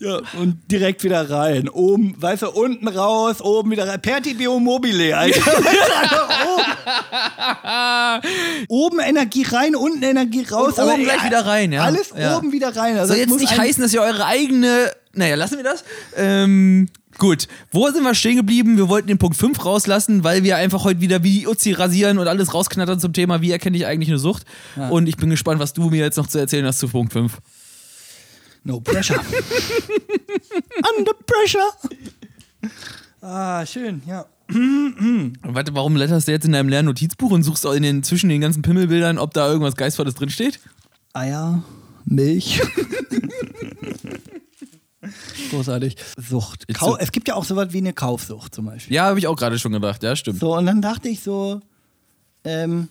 Ja, 0.00 0.20
und 0.38 0.58
direkt 0.70 1.02
wieder 1.02 1.28
rein. 1.28 1.68
Oben, 1.68 2.14
weißt 2.22 2.42
du, 2.42 2.50
unten 2.50 2.86
raus, 2.86 3.40
oben 3.40 3.72
wieder 3.72 3.88
rein. 3.88 4.00
Pertibio 4.00 4.60
mobile, 4.60 5.16
Alter. 5.16 5.40
oben 8.68 9.00
Energie 9.00 9.42
rein, 9.42 9.74
unten 9.74 10.04
Energie 10.04 10.44
raus. 10.44 10.78
Und 10.78 10.84
oben 10.84 11.02
gleich 11.02 11.24
wieder 11.24 11.44
rein, 11.44 11.72
ja. 11.72 11.82
Alles 11.82 12.12
Ja. 12.16 12.38
oben 12.38 12.52
wieder 12.52 12.76
rein. 12.76 12.96
Also 12.96 13.08
Soll 13.12 13.18
jetzt 13.18 13.30
muss 13.30 13.40
nicht 13.40 13.58
heißen, 13.58 13.82
dass 13.82 13.92
ihr 13.92 14.02
eure 14.02 14.24
eigene. 14.24 14.92
Naja, 15.14 15.34
lassen 15.34 15.56
wir 15.56 15.64
das. 15.64 15.82
Ähm, 16.16 16.88
gut. 17.18 17.48
Wo 17.72 17.90
sind 17.90 18.04
wir 18.04 18.14
stehen 18.14 18.36
geblieben? 18.36 18.76
Wir 18.76 18.88
wollten 18.88 19.08
den 19.08 19.18
Punkt 19.18 19.36
5 19.36 19.64
rauslassen, 19.64 20.22
weil 20.22 20.44
wir 20.44 20.58
einfach 20.58 20.84
heute 20.84 21.00
wieder 21.00 21.24
wie 21.24 21.40
die 21.40 21.48
Uzi 21.48 21.72
rasieren 21.72 22.18
und 22.18 22.28
alles 22.28 22.54
rausknattern 22.54 23.00
zum 23.00 23.12
Thema, 23.12 23.40
wie 23.42 23.50
erkenne 23.50 23.76
ich 23.76 23.84
eigentlich 23.86 24.10
eine 24.10 24.20
Sucht. 24.20 24.44
Und 24.90 25.08
ich 25.08 25.16
bin 25.16 25.28
gespannt, 25.28 25.58
was 25.58 25.72
du 25.72 25.90
mir 25.90 26.04
jetzt 26.04 26.18
noch 26.18 26.28
zu 26.28 26.38
erzählen 26.38 26.66
hast 26.66 26.78
zu 26.78 26.86
Punkt 26.86 27.12
5. 27.12 27.32
No 28.64 28.80
pressure. 28.80 29.20
Under 30.98 31.12
pressure. 31.26 31.70
Ah, 33.20 33.64
schön, 33.66 34.02
ja. 34.06 34.26
Warte, 35.42 35.74
warum 35.74 35.96
letterst 35.96 36.28
du 36.28 36.32
jetzt 36.32 36.44
in 36.46 36.52
deinem 36.52 36.68
leeren 36.68 36.86
Notizbuch 36.86 37.30
und 37.30 37.42
suchst 37.42 37.66
auch 37.66 37.74
in 37.74 37.82
den, 37.82 38.02
zwischen 38.02 38.28
den 38.30 38.40
ganzen 38.40 38.62
Pimmelbildern, 38.62 39.18
ob 39.18 39.34
da 39.34 39.48
irgendwas 39.48 39.76
Geistvolles 39.76 40.14
drinsteht? 40.14 40.60
Eier, 41.12 41.62
Milch. 42.04 42.62
Großartig. 45.50 45.96
Sucht. 46.16 46.66
Kau 46.74 46.96
es 46.96 47.12
gibt 47.12 47.28
ja 47.28 47.34
auch 47.34 47.44
sowas 47.44 47.68
wie 47.72 47.78
eine 47.78 47.92
Kaufsucht 47.92 48.54
zum 48.54 48.66
Beispiel. 48.66 48.94
Ja, 48.94 49.04
habe 49.04 49.18
ich 49.18 49.26
auch 49.26 49.36
gerade 49.36 49.58
schon 49.58 49.72
gedacht. 49.72 50.02
Ja, 50.02 50.16
stimmt. 50.16 50.40
So, 50.40 50.56
und 50.56 50.66
dann 50.66 50.82
dachte 50.82 51.08
ich 51.08 51.20
so, 51.20 51.60
ähm, 52.44 52.88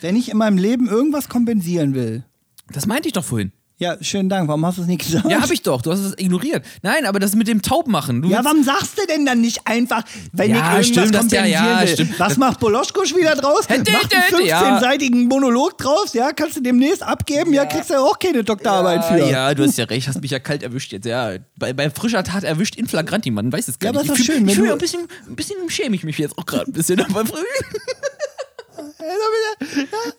wenn 0.00 0.16
ich 0.16 0.30
in 0.30 0.36
meinem 0.38 0.58
Leben 0.58 0.88
irgendwas 0.88 1.28
kompensieren 1.28 1.94
will. 1.94 2.24
Das 2.72 2.86
meinte 2.86 3.08
ich 3.08 3.12
doch 3.12 3.24
vorhin. 3.24 3.52
Ja, 3.78 4.02
schönen 4.02 4.30
Dank. 4.30 4.48
Warum 4.48 4.64
hast 4.64 4.78
du 4.78 4.82
es 4.82 4.88
nicht 4.88 5.04
gesagt? 5.04 5.30
Ja, 5.30 5.42
habe 5.42 5.52
ich 5.52 5.60
doch. 5.60 5.82
Du 5.82 5.92
hast 5.92 5.98
es 6.00 6.14
ignoriert. 6.16 6.64
Nein, 6.80 7.04
aber 7.04 7.18
das 7.20 7.34
mit 7.34 7.46
dem 7.46 7.60
Taubmachen. 7.60 8.22
Du 8.22 8.28
Ja, 8.30 8.42
warum 8.42 8.64
sagst 8.64 8.96
du 8.98 9.06
denn 9.06 9.26
dann 9.26 9.42
nicht 9.42 9.60
einfach, 9.66 10.02
wenn 10.32 10.50
Ja, 10.54 10.56
ich 10.56 10.62
irgendwas 10.62 10.86
stimmt, 10.86 10.96
ja, 11.12 11.18
kompensieren 11.20 11.50
ja, 11.50 11.80
will? 11.82 11.88
stimmt. 11.88 12.18
Was 12.18 12.36
macht 12.38 12.58
Boloschkusch 12.58 13.14
wieder 13.14 13.34
draus? 13.34 13.68
Hä, 13.68 13.82
dä, 13.82 13.92
Macht 13.92 14.14
einen 14.14 14.24
dä, 14.44 14.46
ja. 14.48 14.78
15-seitigen 14.78 15.28
Monolog 15.28 15.76
draus, 15.76 16.14
ja? 16.14 16.32
Kannst 16.32 16.56
du 16.56 16.62
demnächst 16.62 17.02
abgeben? 17.02 17.52
Ja, 17.52 17.66
kriegst 17.66 17.90
du 17.90 17.98
auch 18.00 18.18
keine 18.18 18.42
Doktorarbeit 18.44 19.04
für. 19.04 19.28
ja, 19.30 19.52
du 19.52 19.64
hast 19.64 19.76
ja 19.76 19.84
recht, 19.84 20.08
hast 20.08 20.22
mich 20.22 20.30
ja 20.30 20.38
kalt 20.38 20.62
erwischt 20.62 20.92
jetzt. 20.92 21.04
Ja, 21.04 21.32
bei, 21.58 21.74
bei 21.74 21.90
frischer 21.90 22.24
Tat 22.24 22.44
erwischt 22.44 22.76
in 22.76 22.86
flagranti, 22.88 23.30
man 23.30 23.52
weiß 23.52 23.68
es 23.68 23.78
gar 23.78 23.92
Ja, 23.92 24.00
aber 24.00 24.08
nicht. 24.08 24.12
ist 24.14 24.20
ich 24.20 24.26
fühl- 24.26 24.36
schön, 24.36 24.48
ich 24.66 24.72
ein 24.72 24.78
bisschen, 24.78 25.06
ein 25.28 25.36
bisschen 25.36 25.56
schäme 25.68 25.94
ich 25.96 26.02
mich 26.02 26.16
jetzt 26.16 26.38
auch 26.38 26.46
gerade 26.46 26.70
ein 26.70 26.72
bisschen. 26.72 26.98
Aber 27.00 27.26
früh. 27.26 27.36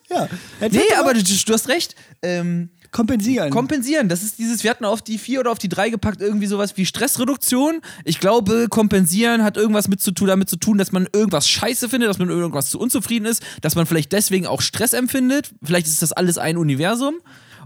Ja. 0.09 0.27
Erzähl 0.59 0.79
nee, 0.89 0.93
aber 0.97 1.13
du, 1.13 1.21
du 1.21 1.53
hast 1.53 1.67
recht. 1.67 1.95
Ähm, 2.21 2.69
kompensieren. 2.97 3.51
kompensieren, 3.51 4.09
das 4.09 4.23
ist 4.23 4.39
dieses, 4.39 4.63
wir 4.63 4.71
hatten 4.71 4.83
auf 4.83 5.03
die 5.03 5.19
4 5.19 5.41
oder 5.41 5.51
auf 5.51 5.59
die 5.59 5.69
3 5.69 5.91
gepackt, 5.91 6.19
irgendwie 6.19 6.47
sowas 6.47 6.75
wie 6.77 6.85
Stressreduktion. 6.85 7.81
Ich 8.03 8.19
glaube, 8.19 8.67
kompensieren 8.69 9.43
hat 9.43 9.55
irgendwas 9.55 9.87
mit 9.87 10.01
zu 10.01 10.11
tun, 10.11 10.27
damit 10.27 10.49
zu 10.49 10.57
tun, 10.57 10.77
dass 10.79 10.91
man 10.91 11.07
irgendwas 11.13 11.47
scheiße 11.47 11.89
findet, 11.89 12.09
dass 12.09 12.17
man 12.17 12.29
irgendwas 12.29 12.71
zu 12.71 12.79
unzufrieden 12.79 13.25
ist, 13.25 13.43
dass 13.61 13.75
man 13.75 13.85
vielleicht 13.85 14.11
deswegen 14.11 14.47
auch 14.47 14.61
Stress 14.61 14.93
empfindet. 14.93 15.51
Vielleicht 15.63 15.85
ist 15.87 16.01
das 16.01 16.11
alles 16.11 16.37
ein 16.39 16.57
Universum. 16.57 17.15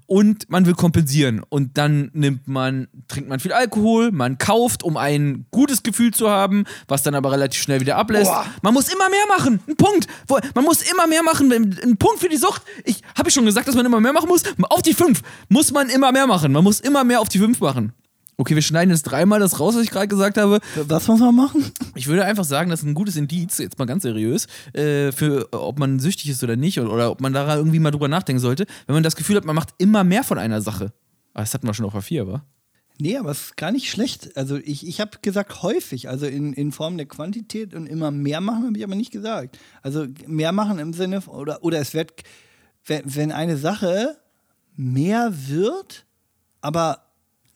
Und 0.08 0.50
man 0.50 0.66
will 0.66 0.74
kompensieren. 0.74 1.42
Und 1.48 1.78
dann 1.78 2.12
nimmt 2.14 2.48
man, 2.48 2.88
trinkt 3.08 3.30
man 3.30 3.40
viel 3.40 3.54
Alkohol, 3.54 4.12
man 4.12 4.38
kauft, 4.38 4.84
um 4.84 4.98
ein 4.98 5.46
gutes 5.52 5.84
Gefühl 5.84 6.14
zu 6.14 6.30
haben, 6.30 6.66
was 6.88 7.04
dann 7.04 7.16
aber 7.16 7.32
relativ 7.32 7.62
schnell 7.62 7.80
wieder 7.80 7.96
ablässt. 7.98 8.32
Boah. 8.32 8.46
Man 8.62 8.74
muss 8.74 8.92
immer 8.92 9.10
mehr 9.10 9.28
machen. 9.28 9.60
Ein 9.68 9.76
Punkt. 9.76 10.08
Man 10.56 10.66
muss 10.66 10.82
immer 10.82 11.08
mehr 11.08 11.24
machen. 11.24 11.52
Ein 11.52 11.98
Punkt 11.98 12.20
für 12.20 12.30
die 12.30 12.38
Sucht. 12.38 12.64
Ich 12.84 13.02
habe 13.18 13.32
schon 13.32 13.46
gesagt, 13.46 13.68
dass 13.68 13.76
man 13.76 13.86
immer 13.86 14.00
mehr 14.00 14.14
machen 14.14 14.28
muss. 14.28 14.44
Auf 14.70 14.82
die 14.82 14.94
5 14.94 15.22
muss 15.50 15.72
man 15.72 15.90
immer 15.90 16.12
mehr 16.12 16.28
machen. 16.28 16.52
Man 16.52 16.64
muss 16.64 16.80
immer 16.80 17.04
mehr 17.04 17.22
auf 17.22 17.30
die 17.30 17.40
5 17.40 17.60
machen. 17.60 17.94
Okay, 18.38 18.56
wir 18.56 18.62
schneiden 18.62 18.92
jetzt 18.92 19.04
dreimal 19.04 19.40
das 19.40 19.60
raus, 19.60 19.76
was 19.76 19.84
ich 19.84 19.92
gerade 19.92 20.08
gesagt 20.08 20.38
habe. 20.38 20.60
Was 20.88 21.08
muss 21.08 21.20
man 21.20 21.36
machen? 21.36 21.72
Ich 21.96 22.08
würde 22.08 22.26
einfach 22.26 22.44
sagen, 22.44 22.70
das 22.70 22.82
ist 22.82 22.88
ein 22.88 22.94
gutes 22.94 23.16
Indiz, 23.16 23.58
jetzt 23.58 23.78
mal 23.78 23.86
ganz 23.86 24.04
seriös, 24.04 24.48
äh, 24.74 25.12
für 25.12 25.48
ob 25.52 25.78
man 25.78 26.00
süchtig 26.00 26.30
ist 26.30 26.44
oder 26.44 26.56
nicht 26.56 26.80
oder, 26.80 26.92
oder 26.92 27.12
ob 27.12 27.22
man 27.22 27.34
da 27.34 27.56
irgendwie 27.56 27.80
mal 27.80 27.92
drüber 27.92 28.08
nachdenken 28.08 28.40
sollte, 28.40 28.66
wenn 28.88 28.96
man 28.96 29.04
das 29.04 29.16
Gefühl 29.16 29.36
hat, 29.36 29.46
man 29.46 29.56
macht 29.56 29.70
immer 29.78 30.04
mehr 30.04 30.24
von 30.24 30.38
einer 30.40 30.62
Sache. 30.62 30.94
Aber 31.34 31.44
das 31.44 31.54
hatten 31.54 31.68
wir 31.68 31.74
schon 31.74 31.86
auf 31.86 31.96
A4, 31.96 32.28
wa? 32.28 32.44
Nee, 32.98 33.18
aber 33.18 33.32
es 33.32 33.42
ist 33.42 33.58
gar 33.58 33.72
nicht 33.72 33.90
schlecht. 33.90 34.38
Also 34.38 34.58
ich, 34.58 34.88
ich 34.88 35.02
habe 35.02 35.18
gesagt 35.22 35.64
häufig, 35.64 36.08
also 36.08 36.28
in, 36.28 36.54
in 36.54 36.72
Form 36.72 36.98
der 36.98 37.08
Quantität 37.08 37.74
und 37.74 37.88
immer 37.88 38.12
mehr 38.12 38.42
machen, 38.42 38.68
habe 38.68 38.78
ich 38.78 38.84
aber 38.84 38.96
nicht 38.96 39.12
gesagt. 39.12 39.58
Also 39.82 40.06
mehr 40.28 40.52
machen 40.52 40.78
im 40.78 40.94
Sinne, 40.94 41.22
oder, 41.22 41.64
oder 41.64 41.80
es 41.80 41.94
wird, 41.94 42.14
wenn 42.86 43.32
eine 43.32 43.58
Sache 43.58 44.18
mehr 44.76 45.34
wird, 45.48 46.06
aber 46.62 47.11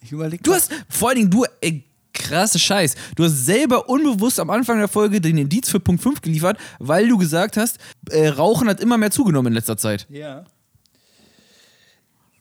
ich 0.05 0.11
überlege. 0.11 0.43
Du 0.43 0.53
hast, 0.53 0.71
vor 0.89 1.09
allen 1.09 1.17
Dingen 1.17 1.29
du, 1.31 1.45
ey, 1.61 1.83
krasse 2.13 2.59
Scheiß. 2.59 2.95
Du 3.15 3.23
hast 3.25 3.45
selber 3.45 3.89
unbewusst 3.89 4.39
am 4.39 4.49
Anfang 4.49 4.77
der 4.77 4.87
Folge 4.87 5.19
den 5.19 5.37
Indiz 5.37 5.69
für 5.69 5.79
Punkt 5.79 6.01
5 6.01 6.21
geliefert, 6.21 6.57
weil 6.79 7.07
du 7.07 7.17
gesagt 7.17 7.57
hast, 7.57 7.77
äh, 8.09 8.29
Rauchen 8.29 8.69
hat 8.69 8.79
immer 8.79 8.97
mehr 8.97 9.11
zugenommen 9.11 9.47
in 9.47 9.53
letzter 9.53 9.77
Zeit. 9.77 10.07
Ja. 10.09 10.45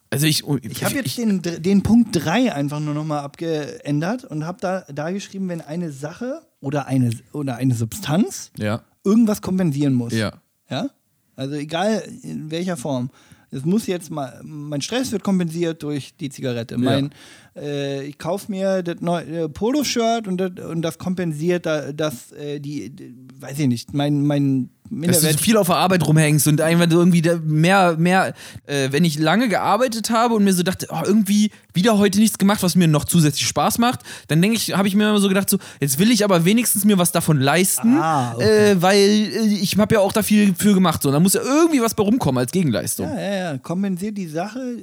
Also 0.09 0.27
ich, 0.27 0.43
Ich 0.63 0.83
habe 0.83 0.95
jetzt 0.95 1.17
den, 1.17 1.41
den 1.41 1.83
Punkt 1.83 2.09
3 2.13 2.53
einfach 2.53 2.79
nur 2.79 2.93
nochmal 2.93 3.19
abgeändert 3.23 4.23
und 4.23 4.45
habe 4.45 4.59
da, 4.61 4.85
da 4.87 5.11
geschrieben, 5.11 5.49
wenn 5.49 5.59
eine 5.61 5.91
Sache 5.91 6.41
oder 6.61 6.85
eine, 6.87 7.11
oder 7.33 7.57
eine 7.57 7.75
Substanz 7.75 8.51
Ja. 8.57 8.81
irgendwas 9.03 9.41
kompensieren 9.41 9.93
muss. 9.93 10.13
Ja. 10.13 10.33
Ja? 10.69 10.89
Also 11.35 11.55
egal 11.55 12.01
in 12.21 12.49
welcher 12.49 12.77
Form. 12.77 13.09
Es 13.51 13.65
muss 13.65 13.87
jetzt 13.87 14.11
mal, 14.11 14.41
mein 14.43 14.81
Stress 14.81 15.11
wird 15.11 15.23
kompensiert 15.23 15.83
durch 15.83 16.15
die 16.15 16.29
Zigarette. 16.29 16.77
Mein, 16.77 17.11
äh, 17.55 18.05
ich 18.05 18.17
kaufe 18.17 18.51
mir 18.51 18.83
das 18.83 19.01
neue 19.01 19.49
Polo-Shirt 19.49 20.27
und 20.27 20.37
das, 20.37 20.51
und 20.65 20.81
das 20.81 20.97
kompensiert 20.97 21.65
da, 21.65 21.91
das, 21.91 22.31
äh, 22.31 22.59
die, 22.59 22.89
die, 22.89 23.15
weiß 23.39 23.59
ich 23.59 23.67
nicht, 23.67 23.93
mein, 23.93 24.25
mein 24.25 24.69
in 24.91 25.01
dass 25.03 25.21
der 25.21 25.29
Welt. 25.29 25.39
viel 25.39 25.57
auf 25.57 25.67
der 25.67 25.77
Arbeit 25.77 26.05
rumhängst 26.05 26.47
und 26.47 26.61
einfach 26.61 26.89
irgendwie 26.89 27.21
mehr, 27.43 27.97
mehr, 27.97 28.33
äh, 28.67 28.89
wenn 28.91 29.03
ich 29.03 29.17
lange 29.17 29.49
gearbeitet 29.49 30.09
habe 30.11 30.35
und 30.35 30.43
mir 30.43 30.53
so 30.53 30.61
dachte, 30.63 30.87
oh, 30.91 31.01
irgendwie 31.03 31.51
wieder 31.73 31.97
heute 31.97 32.19
nichts 32.19 32.37
gemacht, 32.37 32.61
was 32.63 32.75
mir 32.75 32.87
noch 32.87 33.05
zusätzlich 33.05 33.47
Spaß 33.47 33.79
macht, 33.79 34.01
dann 34.27 34.41
denke 34.41 34.57
ich, 34.57 34.73
habe 34.77 34.87
ich 34.87 34.95
mir 34.95 35.09
immer 35.09 35.19
so 35.19 35.27
gedacht, 35.27 35.49
so, 35.49 35.57
jetzt 35.79 35.97
will 35.99 36.11
ich 36.11 36.23
aber 36.23 36.45
wenigstens 36.45 36.85
mir 36.85 36.97
was 36.97 37.11
davon 37.11 37.39
leisten, 37.39 37.97
Ah, 37.97 38.33
okay. 38.35 38.71
äh, 38.71 38.81
weil 38.81 38.99
äh, 38.99 39.45
ich 39.59 39.77
habe 39.77 39.95
ja 39.95 40.01
auch 40.01 40.11
da 40.13 40.21
viel 40.23 40.53
für 40.55 40.73
gemacht. 40.73 41.01
So, 41.01 41.11
da 41.11 41.19
muss 41.19 41.33
ja 41.33 41.41
irgendwie 41.41 41.81
was 41.81 41.93
bei 41.95 42.03
rumkommen 42.03 42.39
als 42.39 42.51
Gegenleistung. 42.51 43.07
Ja, 43.09 43.19
ja, 43.19 43.35
ja, 43.53 43.57
kompensiert 43.57 44.17
die 44.17 44.27
Sache. 44.27 44.77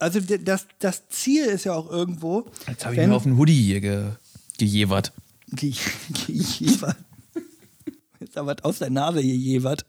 Also 0.00 0.20
das, 0.20 0.66
das 0.80 1.08
Ziel 1.08 1.44
ist 1.46 1.64
ja 1.64 1.72
auch 1.74 1.90
irgendwo. 1.90 2.46
Jetzt 2.68 2.84
habe 2.84 2.94
ich 2.94 3.06
mir 3.06 3.14
auf 3.14 3.22
den 3.22 3.36
Hoodie 3.38 3.54
hier 3.62 3.80
ge 3.80 4.04
gejewert. 4.58 5.12
Ge- 5.52 5.72
gejewert. 6.26 6.96
Ist 8.22 8.36
da 8.36 8.46
was 8.46 8.62
aus 8.62 8.78
der 8.78 8.90
Nase 8.90 9.22
gejewert. 9.22 9.84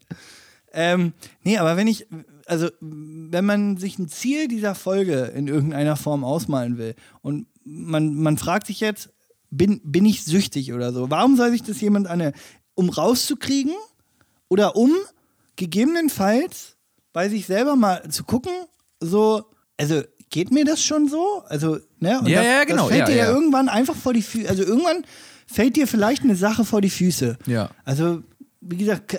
Ähm, 0.72 1.12
nee, 1.44 1.58
aber 1.58 1.76
wenn 1.76 1.86
ich, 1.86 2.06
also 2.46 2.68
wenn 2.80 3.44
man 3.44 3.76
sich 3.76 3.98
ein 3.98 4.08
Ziel 4.08 4.48
dieser 4.48 4.74
Folge 4.74 5.32
in 5.34 5.46
irgendeiner 5.46 5.96
Form 5.96 6.24
ausmalen 6.24 6.78
will 6.78 6.94
und 7.22 7.46
man, 7.64 8.16
man 8.16 8.36
fragt 8.38 8.66
sich 8.66 8.80
jetzt, 8.80 9.10
bin, 9.50 9.80
bin 9.84 10.04
ich 10.04 10.24
süchtig 10.24 10.72
oder 10.72 10.92
so? 10.92 11.10
Warum 11.10 11.36
soll 11.36 11.50
sich 11.52 11.62
das 11.62 11.80
jemand 11.80 12.08
an 12.08 12.32
um 12.74 12.88
rauszukriegen 12.88 13.72
oder 14.48 14.74
um 14.76 14.90
gegebenenfalls 15.56 16.76
bei 17.12 17.28
sich 17.28 17.46
selber 17.46 17.76
mal 17.76 18.08
zu 18.10 18.24
gucken, 18.24 18.52
so, 18.98 19.44
also 19.76 20.02
geht 20.30 20.50
mir 20.50 20.64
das 20.64 20.82
schon 20.82 21.08
so? 21.08 21.44
Also, 21.46 21.78
ne? 22.00 22.18
Und 22.18 22.26
Ja, 22.26 22.40
das, 22.40 22.46
ja, 22.46 22.64
genau, 22.64 22.88
Das 22.88 22.96
fällt 22.96 23.00
ja, 23.00 23.06
dir 23.06 23.16
ja, 23.16 23.24
ja. 23.26 23.32
irgendwann 23.32 23.68
einfach 23.68 23.94
vor 23.94 24.12
die 24.12 24.22
Füße, 24.22 24.48
also 24.48 24.64
irgendwann 24.64 25.04
fällt 25.46 25.76
dir 25.76 25.86
vielleicht 25.86 26.22
eine 26.22 26.36
Sache 26.36 26.64
vor 26.64 26.80
die 26.80 26.90
Füße. 26.90 27.38
Ja. 27.46 27.70
Also, 27.84 28.22
wie 28.60 28.76
gesagt, 28.76 29.18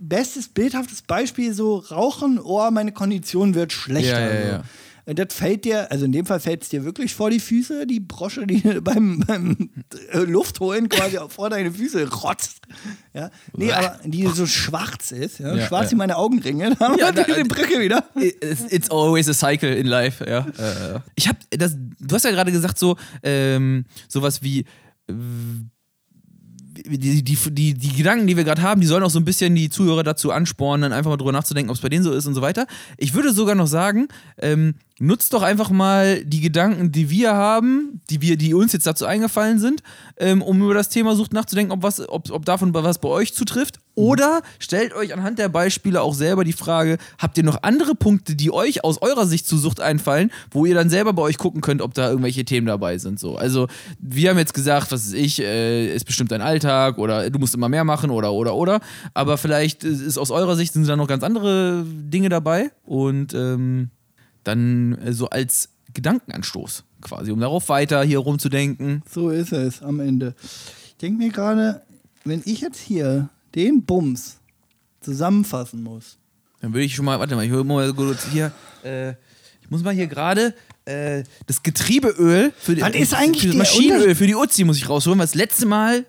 bestes 0.00 0.48
bildhaftes 0.48 1.02
Beispiel 1.02 1.52
so 1.52 1.76
Rauchen, 1.76 2.38
oh, 2.38 2.70
meine 2.70 2.92
Kondition 2.92 3.54
wird 3.54 3.72
schlechter. 3.72 4.20
Ja, 4.20 4.34
ja, 4.34 4.48
ja. 4.48 4.62
Und 5.08 5.20
das 5.20 5.32
fällt 5.32 5.64
dir, 5.64 5.90
also 5.92 6.04
in 6.04 6.10
dem 6.10 6.26
Fall 6.26 6.40
fällt 6.40 6.64
es 6.64 6.68
dir 6.68 6.84
wirklich 6.84 7.14
vor 7.14 7.30
die 7.30 7.38
Füße, 7.38 7.86
die 7.86 8.00
Brosche, 8.00 8.44
die 8.44 8.60
beim, 8.80 9.20
beim 9.20 9.70
äh, 10.12 10.18
Luftholen 10.18 10.88
quasi 10.88 11.16
vor 11.28 11.48
deine 11.48 11.70
Füße 11.70 12.12
rotzt. 12.12 12.62
Ja? 13.14 13.30
Nee, 13.52 13.72
aber 13.72 14.00
die 14.04 14.26
so 14.26 14.46
schwarz 14.46 15.12
ist, 15.12 15.38
ja? 15.38 15.54
Ja, 15.54 15.66
schwarz 15.68 15.86
ja. 15.86 15.90
wie 15.92 15.96
meine 15.96 16.16
Augenringe, 16.16 16.74
da 16.78 16.88
haben 16.88 16.98
Ja, 16.98 17.14
wir 17.14 17.24
die 17.24 17.48
Brücke 17.48 17.80
wieder. 17.80 18.04
It's, 18.16 18.90
always 18.90 19.28
a 19.28 19.34
cycle 19.34 19.72
in 19.72 19.86
life, 19.86 20.28
ja. 20.28 20.40
Äh, 20.40 20.98
ich 21.14 21.28
hab 21.28 21.36
das, 21.50 21.76
du 21.76 22.14
hast 22.14 22.24
ja 22.24 22.32
gerade 22.32 22.50
gesagt, 22.50 22.76
so, 22.76 22.96
ähm, 23.22 23.84
sowas 24.08 24.42
wie, 24.42 24.60
äh, 24.60 24.64
die, 26.84 27.22
die, 27.22 27.36
die, 27.50 27.74
die 27.74 27.96
Gedanken, 27.96 28.26
die 28.26 28.36
wir 28.36 28.44
gerade 28.44 28.62
haben, 28.62 28.80
die 28.80 28.86
sollen 28.86 29.02
auch 29.02 29.10
so 29.10 29.18
ein 29.18 29.24
bisschen 29.24 29.54
die 29.54 29.68
Zuhörer 29.68 30.02
dazu 30.02 30.30
anspornen, 30.30 30.82
dann 30.82 30.92
einfach 30.92 31.10
mal 31.10 31.16
drüber 31.16 31.32
nachzudenken, 31.32 31.70
ob 31.70 31.76
es 31.76 31.82
bei 31.82 31.88
denen 31.88 32.04
so 32.04 32.12
ist 32.12 32.26
und 32.26 32.34
so 32.34 32.42
weiter. 32.42 32.66
Ich 32.96 33.14
würde 33.14 33.32
sogar 33.32 33.54
noch 33.54 33.66
sagen, 33.66 34.08
ähm, 34.38 34.74
nutzt 34.98 35.34
doch 35.34 35.42
einfach 35.42 35.70
mal 35.70 36.24
die 36.24 36.40
Gedanken, 36.40 36.90
die 36.90 37.10
wir 37.10 37.34
haben, 37.34 38.00
die 38.08 38.22
wir, 38.22 38.36
die 38.36 38.54
uns 38.54 38.72
jetzt 38.72 38.86
dazu 38.86 39.04
eingefallen 39.04 39.58
sind, 39.58 39.82
ähm, 40.16 40.40
um 40.40 40.62
über 40.62 40.74
das 40.74 40.88
Thema 40.88 41.14
Sucht 41.14 41.34
nachzudenken, 41.34 41.72
ob 41.72 41.82
was, 41.82 42.08
ob, 42.08 42.30
ob 42.30 42.44
davon 42.46 42.72
was 42.72 42.98
bei 42.98 43.08
euch 43.08 43.34
zutrifft. 43.34 43.78
Oder 43.94 44.42
stellt 44.58 44.94
euch 44.94 45.14
anhand 45.14 45.38
der 45.38 45.48
Beispiele 45.48 46.02
auch 46.02 46.14
selber 46.14 46.44
die 46.44 46.52
Frage, 46.52 46.98
habt 47.18 47.36
ihr 47.38 47.44
noch 47.44 47.62
andere 47.62 47.94
Punkte, 47.94 48.36
die 48.36 48.50
euch 48.50 48.84
aus 48.84 49.00
eurer 49.00 49.26
Sicht 49.26 49.46
zu 49.46 49.56
Sucht 49.56 49.80
einfallen, 49.80 50.30
wo 50.50 50.66
ihr 50.66 50.74
dann 50.74 50.90
selber 50.90 51.12
bei 51.12 51.22
euch 51.22 51.38
gucken 51.38 51.62
könnt, 51.62 51.80
ob 51.80 51.94
da 51.94 52.08
irgendwelche 52.08 52.44
Themen 52.44 52.66
dabei 52.66 52.98
sind. 52.98 53.18
So. 53.18 53.36
Also, 53.36 53.68
wir 53.98 54.30
haben 54.30 54.38
jetzt 54.38 54.54
gesagt, 54.54 54.92
was 54.92 55.06
weiß 55.06 55.14
ich, 55.14 55.40
äh, 55.40 55.94
ist 55.94 56.04
bestimmt 56.04 56.30
dein 56.30 56.42
Alltag 56.42 56.98
oder 56.98 57.28
du 57.30 57.38
musst 57.38 57.54
immer 57.54 57.68
mehr 57.68 57.84
machen 57.84 58.10
oder 58.10 58.32
oder 58.32 58.54
oder. 58.54 58.80
Aber 59.14 59.38
vielleicht 59.38 59.84
ist 59.84 60.18
aus 60.18 60.30
eurer 60.30 60.56
Sicht 60.56 60.74
sind 60.74 60.86
da 60.88 60.96
noch 60.96 61.08
ganz 61.08 61.22
andere 61.22 61.84
Dinge 61.86 62.28
dabei. 62.28 62.70
Und 62.84 63.32
ähm, 63.32 63.90
dann 64.46 64.98
äh, 64.98 65.12
so 65.12 65.28
als 65.28 65.70
Gedankenanstoß 65.94 66.84
quasi, 67.00 67.30
um 67.30 67.40
darauf 67.40 67.68
weiter 67.68 68.02
hier 68.02 68.18
rumzudenken. 68.18 69.02
So 69.10 69.30
ist 69.30 69.52
es 69.52 69.82
am 69.82 70.00
Ende. 70.00 70.34
Ich 70.88 70.96
denke 70.96 71.18
mir 71.18 71.30
gerade, 71.30 71.82
wenn 72.24 72.42
ich 72.44 72.60
jetzt 72.60 72.80
hier 72.80 73.28
den 73.54 73.84
Bums 73.84 74.38
zusammenfassen 75.00 75.82
muss. 75.82 76.18
Dann 76.60 76.72
würde 76.72 76.84
ich 76.84 76.94
schon 76.94 77.04
mal, 77.04 77.18
warte 77.18 77.36
mal, 77.36 77.44
ich 77.44 77.52
hol 77.52 77.64
mal 77.64 77.92
kurz 77.94 78.26
hier, 78.26 78.52
äh, 78.84 79.10
ich 79.62 79.70
muss 79.70 79.82
mal 79.82 79.94
hier 79.94 80.06
gerade 80.06 80.54
äh, 80.84 81.24
das 81.46 81.62
Getriebeöl 81.62 82.52
für 82.56 82.74
die, 82.74 82.98
ist 82.98 83.14
eigentlich 83.14 83.42
für 83.42 83.48
das 83.48 83.56
Maschinenöl 83.56 84.14
für 84.14 84.26
die 84.26 84.34
Uzi 84.34 84.64
muss 84.64 84.76
ich 84.76 84.88
rausholen, 84.88 85.18
weil 85.18 85.26
das 85.26 85.34
letzte 85.34 85.66
Mal 85.66 86.04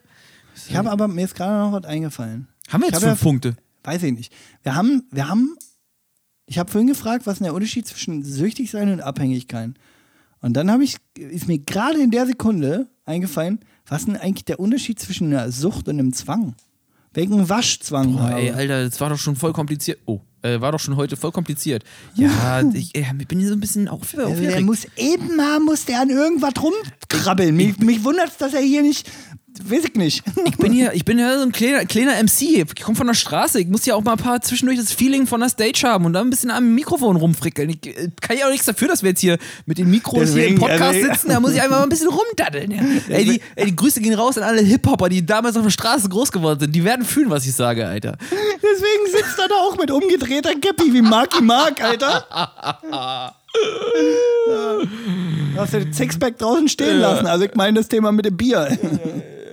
Ich 0.68 0.76
habe 0.76 0.90
aber 0.92 1.08
mir 1.08 1.26
ist 1.26 1.36
gerade 1.36 1.58
noch 1.58 1.72
was 1.72 1.86
eingefallen. 1.86 2.48
haben 2.70 2.82
wir 2.82 2.90
jetzt 2.90 3.04
fünf 3.04 3.22
Punkte. 3.22 3.56
Weiß 3.84 4.04
ich 4.04 4.14
nicht. 4.14 4.34
Wir 4.64 4.76
haben, 4.76 5.04
wir 5.12 5.30
haben, 5.30 5.56
ich 6.48 6.58
habe 6.58 6.72
vorhin 6.72 6.88
gefragt, 6.88 7.28
was 7.28 7.34
ist 7.34 7.40
denn 7.40 7.46
der 7.46 7.54
Unterschied 7.54 7.86
zwischen 7.86 8.24
süchtig 8.24 8.72
sein 8.72 8.92
und 8.92 9.02
Abhängigkeit? 9.02 9.72
Und 10.42 10.54
dann 10.54 10.72
habe 10.72 10.84
ich, 10.84 10.98
ist 11.18 11.48
mir 11.48 11.60
gerade 11.60 12.02
in 12.02 12.10
der 12.10 12.26
Sekunde 12.26 12.88
eingefallen, 13.06 13.60
was 13.86 14.02
ist 14.02 14.08
denn 14.08 14.18
eigentlich 14.18 14.46
der 14.46 14.60
Unterschied 14.60 15.00
zwischen 15.00 15.28
einer 15.28 15.52
Sucht 15.52 15.88
und 15.88 16.00
einem 16.00 16.14
Zwang? 16.14 16.56
Welchen 17.14 17.50
Waschzwang 17.50 18.14
Boah, 18.14 18.32
ey, 18.38 18.52
Alter, 18.52 18.86
das 18.86 19.00
war 19.02 19.10
doch 19.10 19.18
schon 19.18 19.36
voll 19.36 19.52
kompliziert. 19.52 20.00
Oh, 20.06 20.22
äh, 20.42 20.62
war 20.62 20.72
doch 20.72 20.80
schon 20.80 20.96
heute 20.96 21.18
voll 21.18 21.32
kompliziert. 21.32 21.84
Ja, 22.16 22.62
ich, 22.74 22.96
ich 22.96 23.28
bin 23.28 23.40
hier 23.40 23.48
so 23.48 23.56
ein 23.56 23.60
bisschen 23.60 23.88
auf, 23.88 24.16
Also 24.18 24.42
der 24.42 24.62
muss 24.62 24.86
eben 24.96 25.36
mal, 25.36 25.60
muss 25.60 25.86
der 25.86 26.02
an 26.02 26.10
irgendwas 26.10 26.54
rumkrabbeln. 26.62 27.56
Mich, 27.56 27.78
mich 27.80 28.04
wundert 28.04 28.30
es, 28.30 28.38
dass 28.38 28.54
er 28.54 28.62
hier 28.62 28.84
nicht, 28.84 29.10
weiß 29.64 29.86
ich 29.86 29.96
nicht. 29.96 30.24
Ich 30.46 30.58
bin 30.58 30.72
hier, 30.72 30.94
ich 30.94 31.06
bin 31.06 31.20
ja 31.20 31.38
so 31.38 31.44
ein 31.44 31.52
kleiner, 31.52 31.86
kleiner 31.86 32.22
MC. 32.22 32.42
Ich 32.76 32.84
komme 32.84 32.96
von 32.96 33.08
der 33.08 33.14
Straße. 33.14 33.60
Ich 33.60 33.68
muss 33.68 33.86
ja 33.86 33.96
auch 33.96 34.04
mal 34.04 34.14
ein 34.14 34.18
paar 34.18 34.42
zwischendurch 34.42 34.78
das 34.78 34.92
Feeling 34.94 35.28
von 35.28 35.40
der 35.40 35.50
Stage 35.50 35.82
haben 35.84 36.06
und 36.06 36.14
da 36.14 36.22
ein 36.22 36.30
bisschen 36.30 36.52
am 36.52 36.74
Mikrofon 36.76 37.16
rumfrickeln. 37.16 37.70
Ich 37.70 37.86
äh, 37.88 38.10
kann 38.22 38.38
ja 38.38 38.46
auch 38.48 38.52
nichts 38.52 38.66
dafür, 38.66 38.88
dass 38.88 39.04
wir 39.04 39.10
jetzt 39.12 39.22
hier 39.22 39.38
mit 39.66 39.78
den 39.78 39.90
Mikros 39.90 40.34
hier 40.34 40.48
im 40.48 40.56
Deswegen, 40.56 40.60
Podcast 40.60 40.96
also- 40.96 41.08
sitzen. 41.14 41.30
Da 41.30 41.40
muss 41.40 41.54
ich 41.54 41.62
einfach 41.62 41.78
mal 41.78 41.84
ein 41.84 41.90
bisschen 41.90 42.10
rumdaddeln. 42.10 42.72
Ja. 42.72 42.82
Ey, 43.16 43.26
die, 43.26 43.42
ey, 43.56 43.66
die 43.66 43.76
Grüße 43.76 44.02
gehen 44.02 44.14
raus 44.14 44.38
an 44.38 44.44
alle 44.44 44.62
Hip-Hopper, 44.62 45.10
die 45.10 45.26
damals 45.26 45.56
auf 45.58 45.64
der 45.64 45.70
Straße 45.72 46.10
groß 46.10 46.32
geworden 46.32 46.60
sind. 46.60 46.76
Die 46.76 46.84
werden 46.84 47.06
fühlen, 47.06 47.30
was 47.30 47.46
ich 47.46 47.54
sage, 47.54 47.88
Alter. 47.88 48.18
Deswegen 48.62 49.12
sitzt 49.12 49.40
er 49.40 49.48
da 49.48 49.56
auch 49.56 49.78
mit 49.78 49.92
umgedrehter 49.92 50.52
Käppi 50.56 50.94
wie 50.94 51.02
Marky 51.02 51.42
Mark, 51.42 51.84
Alter. 51.84 53.34
Du 55.54 55.60
hast 55.60 55.74
ja 55.74 55.80
den 55.80 55.94
Sixpack 55.94 56.38
draußen 56.38 56.68
stehen 56.68 57.00
lassen. 57.00 57.26
Also 57.26 57.46
ich 57.46 57.56
meine 57.56 57.80
das 57.80 57.88
Thema 57.88 58.12
mit 58.12 58.26
dem 58.26 58.38
Bier. 58.38 58.78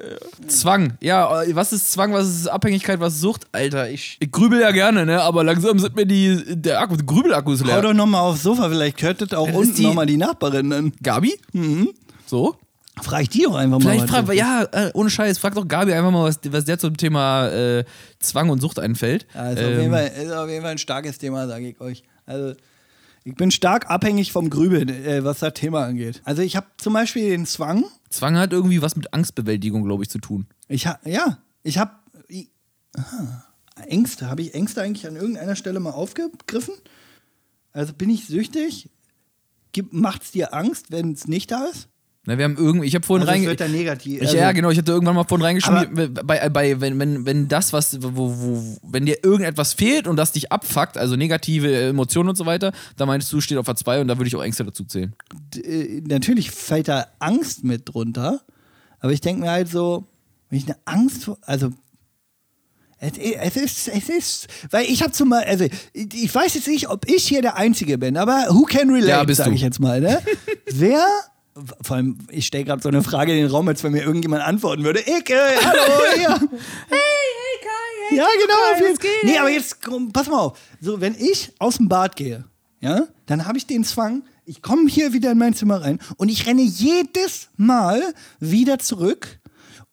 Zwang. 0.48 0.94
Ja, 1.00 1.42
was 1.52 1.72
ist 1.72 1.92
Zwang, 1.92 2.12
was 2.12 2.26
ist 2.28 2.46
Abhängigkeit, 2.48 3.00
was 3.00 3.14
ist 3.14 3.20
Sucht? 3.20 3.46
Alter, 3.52 3.90
ich, 3.90 4.16
ich 4.20 4.30
grübel 4.30 4.60
ja 4.60 4.70
gerne, 4.70 5.04
ne? 5.06 5.20
Aber 5.22 5.44
langsam 5.44 5.78
sind 5.78 5.96
mir 5.96 6.06
die, 6.06 6.42
der 6.48 6.80
Akku, 6.80 6.96
der 6.96 7.04
Grübelakku 7.06 7.52
ist 7.52 7.62
Hau 7.62 7.66
leer. 7.66 7.82
doch 7.82 7.94
nochmal 7.94 8.20
aufs 8.22 8.42
Sofa, 8.42 8.68
vielleicht 8.68 8.96
das 9.20 9.32
auch 9.34 9.46
Das 9.46 9.56
unten 9.56 9.74
die- 9.74 9.82
nochmal 9.82 10.06
die 10.06 10.16
Nachbarin 10.16 10.70
dann. 10.70 10.92
Gabi? 11.02 11.38
So? 12.26 12.56
Frag 13.02 13.22
ich 13.22 13.28
die 13.30 13.42
doch 13.42 13.56
einfach 13.56 13.80
mal. 13.80 13.90
Vielleicht 13.90 14.08
frag, 14.08 14.32
ja, 14.34 14.62
äh, 14.70 14.90
ohne 14.94 15.10
Scheiß, 15.10 15.38
frag 15.38 15.54
doch 15.56 15.66
Gabi 15.66 15.92
einfach 15.92 16.12
mal, 16.12 16.24
was, 16.24 16.38
was 16.48 16.64
der 16.64 16.78
zum 16.78 16.96
Thema 16.96 17.48
äh, 17.48 17.84
Zwang 18.20 18.50
und 18.50 18.60
Sucht 18.60 18.78
einfällt. 18.78 19.26
Ja, 19.34 19.50
ist, 19.50 19.58
auf 19.58 19.64
Ähm, 19.64 19.80
jeden 19.80 19.92
Fall, 19.92 20.06
ist 20.22 20.30
auf 20.32 20.48
jeden 20.48 20.62
Fall 20.62 20.70
ein 20.72 20.78
starkes 20.78 21.18
Thema, 21.18 21.48
sage 21.48 21.68
ich 21.68 21.80
euch. 21.80 22.04
Also, 22.24 22.54
ich 23.24 23.34
bin 23.34 23.50
stark 23.50 23.90
abhängig 23.90 24.32
vom 24.32 24.50
Grübeln, 24.50 24.88
äh, 24.88 25.24
was 25.24 25.40
das 25.40 25.54
Thema 25.54 25.84
angeht. 25.84 26.22
Also, 26.24 26.42
ich 26.42 26.56
habe 26.56 26.66
zum 26.76 26.92
Beispiel 26.92 27.30
den 27.30 27.46
Zwang. 27.46 27.84
Zwang 28.10 28.36
hat 28.36 28.52
irgendwie 28.52 28.82
was 28.82 28.96
mit 28.96 29.12
Angstbewältigung, 29.12 29.84
glaube 29.84 30.04
ich, 30.04 30.10
zu 30.10 30.18
tun. 30.18 30.46
Ich 30.68 30.86
ha, 30.86 30.98
ja, 31.04 31.38
ich 31.62 31.78
habe 31.78 31.92
Ängste. 33.88 34.30
Habe 34.30 34.42
ich 34.42 34.54
Ängste 34.54 34.82
eigentlich 34.82 35.06
an 35.06 35.16
irgendeiner 35.16 35.56
Stelle 35.56 35.80
mal 35.80 35.90
aufgegriffen? 35.90 36.74
Also 37.72 37.92
bin 37.92 38.10
ich 38.10 38.26
süchtig? 38.26 38.90
Macht 39.90 40.22
es 40.22 40.30
dir 40.30 40.54
Angst, 40.54 40.92
wenn 40.92 41.12
es 41.12 41.26
nicht 41.26 41.50
da 41.50 41.64
ist? 41.64 41.88
Na, 42.26 42.38
wir 42.38 42.44
haben 42.44 42.56
irgendwie, 42.56 42.86
ich 42.86 42.94
habe 42.94 43.04
vorhin 43.04 43.22
Also 43.28 43.32
es 43.32 43.36
reinge... 43.36 43.48
wird 43.48 43.60
dann 43.60 43.72
negativ. 43.72 44.22
Ich, 44.22 44.28
also, 44.28 44.36
ja, 44.38 44.52
genau, 44.52 44.70
ich 44.70 44.78
hatte 44.78 44.92
irgendwann 44.92 45.14
mal 45.14 45.24
vorhin 45.24 45.44
reingeschrieben, 45.44 46.14
bei, 46.24 46.48
bei, 46.48 46.80
wenn, 46.80 46.98
wenn, 46.98 47.26
wenn 47.26 47.48
das, 47.48 47.74
was, 47.74 48.02
wo, 48.02 48.14
wo, 48.14 48.78
wenn 48.82 49.04
dir 49.04 49.22
irgendetwas 49.22 49.74
fehlt 49.74 50.06
und 50.06 50.16
das 50.16 50.32
dich 50.32 50.50
abfuckt, 50.50 50.96
also 50.96 51.16
negative 51.16 51.88
Emotionen 51.88 52.30
und 52.30 52.36
so 52.36 52.46
weiter, 52.46 52.72
da 52.96 53.04
meinst 53.04 53.30
du, 53.30 53.42
steht 53.42 53.58
auf 53.58 53.66
der 53.66 53.76
2 53.76 54.00
und 54.00 54.08
da 54.08 54.16
würde 54.16 54.28
ich 54.28 54.36
auch 54.36 54.42
Ängste 54.42 54.64
dazu 54.64 54.84
zählen. 54.84 55.14
äh, 55.54 56.00
natürlich 56.06 56.50
fällt 56.50 56.88
da 56.88 57.06
Angst 57.18 57.62
mit 57.62 57.90
drunter, 57.92 58.40
aber 59.00 59.12
ich 59.12 59.20
denke 59.20 59.42
mir 59.42 59.50
halt 59.50 59.68
so, 59.68 60.06
wenn 60.48 60.58
ich 60.58 60.64
eine 60.64 60.78
Angst 60.86 61.24
vor, 61.24 61.36
also 61.42 61.72
es, 63.00 63.56
ist, 63.56 63.88
es 63.88 64.08
ist, 64.08 64.46
weil 64.70 64.86
ich 64.86 65.02
habe 65.02 65.12
zum 65.12 65.28
Beispiel, 65.28 65.50
also 65.50 65.66
ich 65.92 66.34
weiß 66.34 66.54
jetzt 66.54 66.68
nicht, 66.68 66.88
ob 66.88 67.06
ich 67.06 67.28
hier 67.28 67.42
der 67.42 67.56
Einzige 67.56 67.98
bin, 67.98 68.16
aber 68.16 68.46
who 68.48 68.62
can 68.62 68.88
relate, 68.90 69.28
Ja, 69.28 69.34
sage 69.34 69.54
ich 69.54 69.60
jetzt 69.60 69.78
mal, 69.80 70.00
ne? 70.00 70.22
Wer, 70.72 71.04
vor 71.82 71.96
allem, 71.96 72.18
ich 72.30 72.46
stelle 72.46 72.64
gerade 72.64 72.82
so 72.82 72.88
eine 72.88 73.02
Frage 73.02 73.32
in 73.32 73.38
den 73.38 73.50
Raum, 73.50 73.68
als 73.68 73.82
wenn 73.84 73.92
mir 73.92 74.02
irgendjemand 74.02 74.42
antworten 74.42 74.82
würde, 74.84 75.00
ich, 75.00 75.30
äh, 75.30 75.56
hallo, 75.62 75.80
hier. 76.16 76.48
Ja, 78.10 78.26
genau. 78.38 78.54
auf 78.72 78.80
jeden- 78.80 78.98
nee, 79.28 79.38
aber 79.38 79.48
jetzt, 79.50 79.78
pass 80.12 80.28
mal 80.28 80.38
auf. 80.38 80.58
So, 80.80 81.00
wenn 81.00 81.14
ich 81.18 81.52
aus 81.58 81.78
dem 81.78 81.88
Bad 81.88 82.16
gehe, 82.16 82.44
ja, 82.80 83.06
dann 83.26 83.46
habe 83.46 83.56
ich 83.56 83.66
den 83.66 83.82
Zwang, 83.82 84.22
ich 84.44 84.60
komme 84.60 84.88
hier 84.90 85.14
wieder 85.14 85.32
in 85.32 85.38
mein 85.38 85.54
Zimmer 85.54 85.80
rein 85.80 85.98
und 86.18 86.28
ich 86.28 86.46
renne 86.46 86.60
jedes 86.62 87.48
Mal 87.56 88.02
wieder 88.40 88.78
zurück 88.78 89.40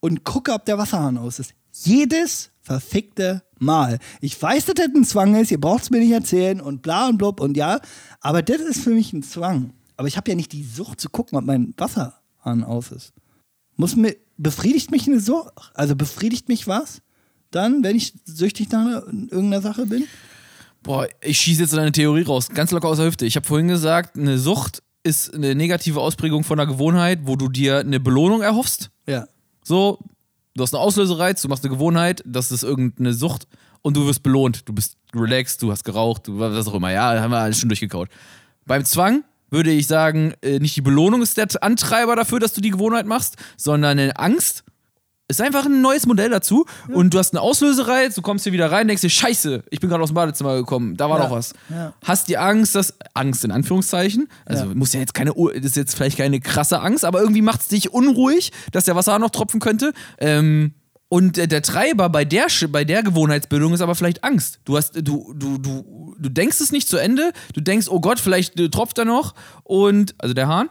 und 0.01 0.26
gucke, 0.26 0.51
ob 0.51 0.66
der 0.66 0.78
Wasserhahn 0.78 1.18
aus 1.18 1.39
ist. 1.39 1.53
Jedes 1.72 2.49
verfickte 2.62 3.43
Mal. 3.59 3.97
Ich 4.20 4.39
weiß, 4.39 4.66
dass 4.66 4.76
das 4.76 4.88
ein 4.93 5.05
Zwang 5.05 5.36
ist, 5.36 5.49
ihr 5.49 5.62
braucht 5.62 5.84
es 5.84 5.89
mir 5.89 5.99
nicht 5.99 6.12
erzählen 6.12 6.59
und 6.59 6.82
bla 6.82 7.07
und 7.07 7.18
blub 7.18 7.39
und 7.39 7.55
ja, 7.55 7.80
aber 8.20 8.41
das 8.41 8.59
ist 8.59 8.84
für 8.84 8.89
mich 8.91 9.14
ein 9.14 9.24
Zwang. 9.24 9.72
Aber 10.02 10.08
ich 10.08 10.18
habe 10.18 10.32
ja 10.32 10.36
nicht 10.36 10.52
die 10.52 10.64
Sucht 10.64 10.99
zu 10.99 11.12
gucken, 11.12 11.38
ob 11.38 11.45
mein 11.45 11.76
Wasserhahn 11.78 12.64
aus 12.64 12.91
ist. 12.91 13.14
Muss 13.76 13.95
mir, 13.95 14.16
befriedigt 14.36 14.89
mich 14.89 15.06
eine 15.06 15.20
Sucht? 15.20 15.54
Also 15.76 15.95
befriedigt 15.95 16.49
mich 16.49 16.66
was? 16.66 17.04
Dann, 17.52 17.84
wenn 17.84 17.95
ich 17.95 18.16
süchtig 18.26 18.72
nach 18.72 19.04
irgendeiner 19.06 19.62
Sache 19.62 19.86
bin? 19.86 20.08
Boah, 20.82 21.08
ich 21.22 21.38
schieße 21.38 21.62
jetzt 21.62 21.76
eine 21.76 21.91
Theorie 21.91 22.24
raus, 22.24 22.49
ganz 22.49 22.72
locker 22.72 22.88
aus 22.88 22.97
der 22.97 23.06
Hüfte. 23.06 23.28
Ich 23.28 23.36
habe 23.36 23.45
vorhin 23.45 23.68
gesagt, 23.68 24.18
eine 24.18 24.39
Sucht 24.39 24.82
ist 25.04 25.36
eine 25.36 25.54
negative 25.54 26.02
Ausprägung 26.02 26.43
von 26.43 26.60
einer 26.60 26.66
Gewohnheit, 26.66 27.20
wo 27.26 27.36
du 27.36 27.47
dir 27.47 27.82
eine 27.82 27.99
Belohnung 27.99 28.41
erhoffst. 28.41 28.89
Ja. 29.06 29.28
So, 29.64 29.99
du 30.56 30.64
hast 30.64 30.74
einen 30.74 30.82
Auslösereiz, 30.82 31.43
du 31.43 31.47
machst 31.47 31.64
eine 31.64 31.76
Gewohnheit, 31.76 32.24
das 32.26 32.52
ist 32.52 32.64
irgendeine 32.64 33.14
Sucht 33.14 33.47
und 33.84 33.95
du 33.95 34.08
wirst 34.08 34.24
belohnt. 34.24 34.68
Du 34.68 34.74
bist 34.74 34.97
relaxed, 35.14 35.62
du 35.62 35.72
hast 35.72 35.84
geraucht, 35.84 36.28
du, 36.28 36.39
was 36.39 36.68
auch 36.68 36.74
immer. 36.74 36.91
Ja, 36.91 37.22
haben 37.22 37.30
wir 37.30 37.38
alles 37.38 37.60
schon 37.60 37.70
durchgekaut. 37.70 38.10
Beim 38.66 38.84
Zwang 38.84 39.26
würde 39.52 39.70
ich 39.72 39.86
sagen, 39.86 40.34
äh, 40.41 40.58
nicht 40.60 40.76
die 40.76 40.82
Belohnung 40.82 41.22
ist 41.22 41.38
der 41.38 41.47
Antreiber 41.62 42.16
dafür, 42.16 42.39
dass 42.39 42.54
du 42.54 42.62
die 42.62 42.72
Gewohnheit 42.72 43.06
machst, 43.06 43.36
sondern 43.58 43.99
eine 43.99 44.18
Angst. 44.18 44.64
Ist 45.28 45.39
einfach 45.41 45.66
ein 45.66 45.82
neues 45.82 46.06
Modell 46.08 46.30
dazu 46.30 46.66
und 46.89 47.14
du 47.14 47.18
hast 47.18 47.34
einen 47.34 47.39
Auslösereiz, 47.41 48.16
du 48.16 48.22
kommst 48.22 48.43
hier 48.43 48.52
wieder 48.52 48.70
rein, 48.70 48.88
denkst 48.89 49.02
dir, 49.02 49.10
scheiße, 49.10 49.64
ich 49.70 49.80
bin 49.80 49.89
gerade 49.89 50.04
aus 50.04 50.10
dem 50.10 50.16
Badezimmer 50.16 50.58
gekommen, 50.58 50.97
da 50.97 51.10
war 51.10 51.20
Ja, 51.20 51.24
doch 51.26 51.32
was. 51.32 51.54
ja. 51.70 51.93
Hast 52.04 52.28
die 52.28 52.38
Angst, 52.38 52.76
dass, 52.76 52.95
Angst 53.14 53.45
in 53.45 53.52
Anführungszeichen, 53.52 54.28
also 54.45 54.66
Ja. 54.66 54.74
muss 54.74 54.91
ja 54.91 54.99
jetzt 54.99 55.14
keine, 55.14 55.32
das 55.34 55.64
ist 55.64 55.78
jetzt 55.78 55.95
vielleicht 55.95 56.18
keine 56.18 56.41
krasse 56.41 56.82
Angst, 56.82 57.06
aber 57.06 57.22
irgendwie 57.22 57.41
macht 57.41 57.62
es 57.62 57.70
dich 57.70 57.93
unruhig, 57.93 58.52
dass 58.74 58.84
der 58.84 58.97
Wasser 58.97 59.18
noch 59.20 59.30
tropfen 59.30 59.62
könnte. 59.62 59.93
Ähm, 60.18 60.74
und 61.12 61.36
der, 61.36 61.47
der 61.47 61.62
Treiber 61.62 62.07
bei 62.07 62.24
der, 62.24 62.47
bei 62.70 62.86
der 62.86 63.03
Gewohnheitsbildung 63.03 63.74
ist 63.74 63.82
aber 63.82 63.95
vielleicht 63.95 64.24
Angst. 64.24 64.59
Du 64.64 64.78
hast, 64.78 64.95
du, 64.95 65.34
du, 65.36 65.57
du, 65.57 66.16
du 66.18 66.30
denkst 66.30 66.62
es 66.62 66.72
nicht 66.72 66.88
zu 66.88 66.95
Ende, 66.95 67.34
du 67.53 67.59
denkst, 67.59 67.89
oh 67.89 67.99
Gott, 67.99 68.22
vielleicht 68.22 68.57
äh, 68.57 68.70
tropft 68.70 68.97
er 68.97 69.03
noch 69.03 69.36
und, 69.66 70.16
also 70.20 70.34
der 70.34 70.47
Hahn. 70.47 70.70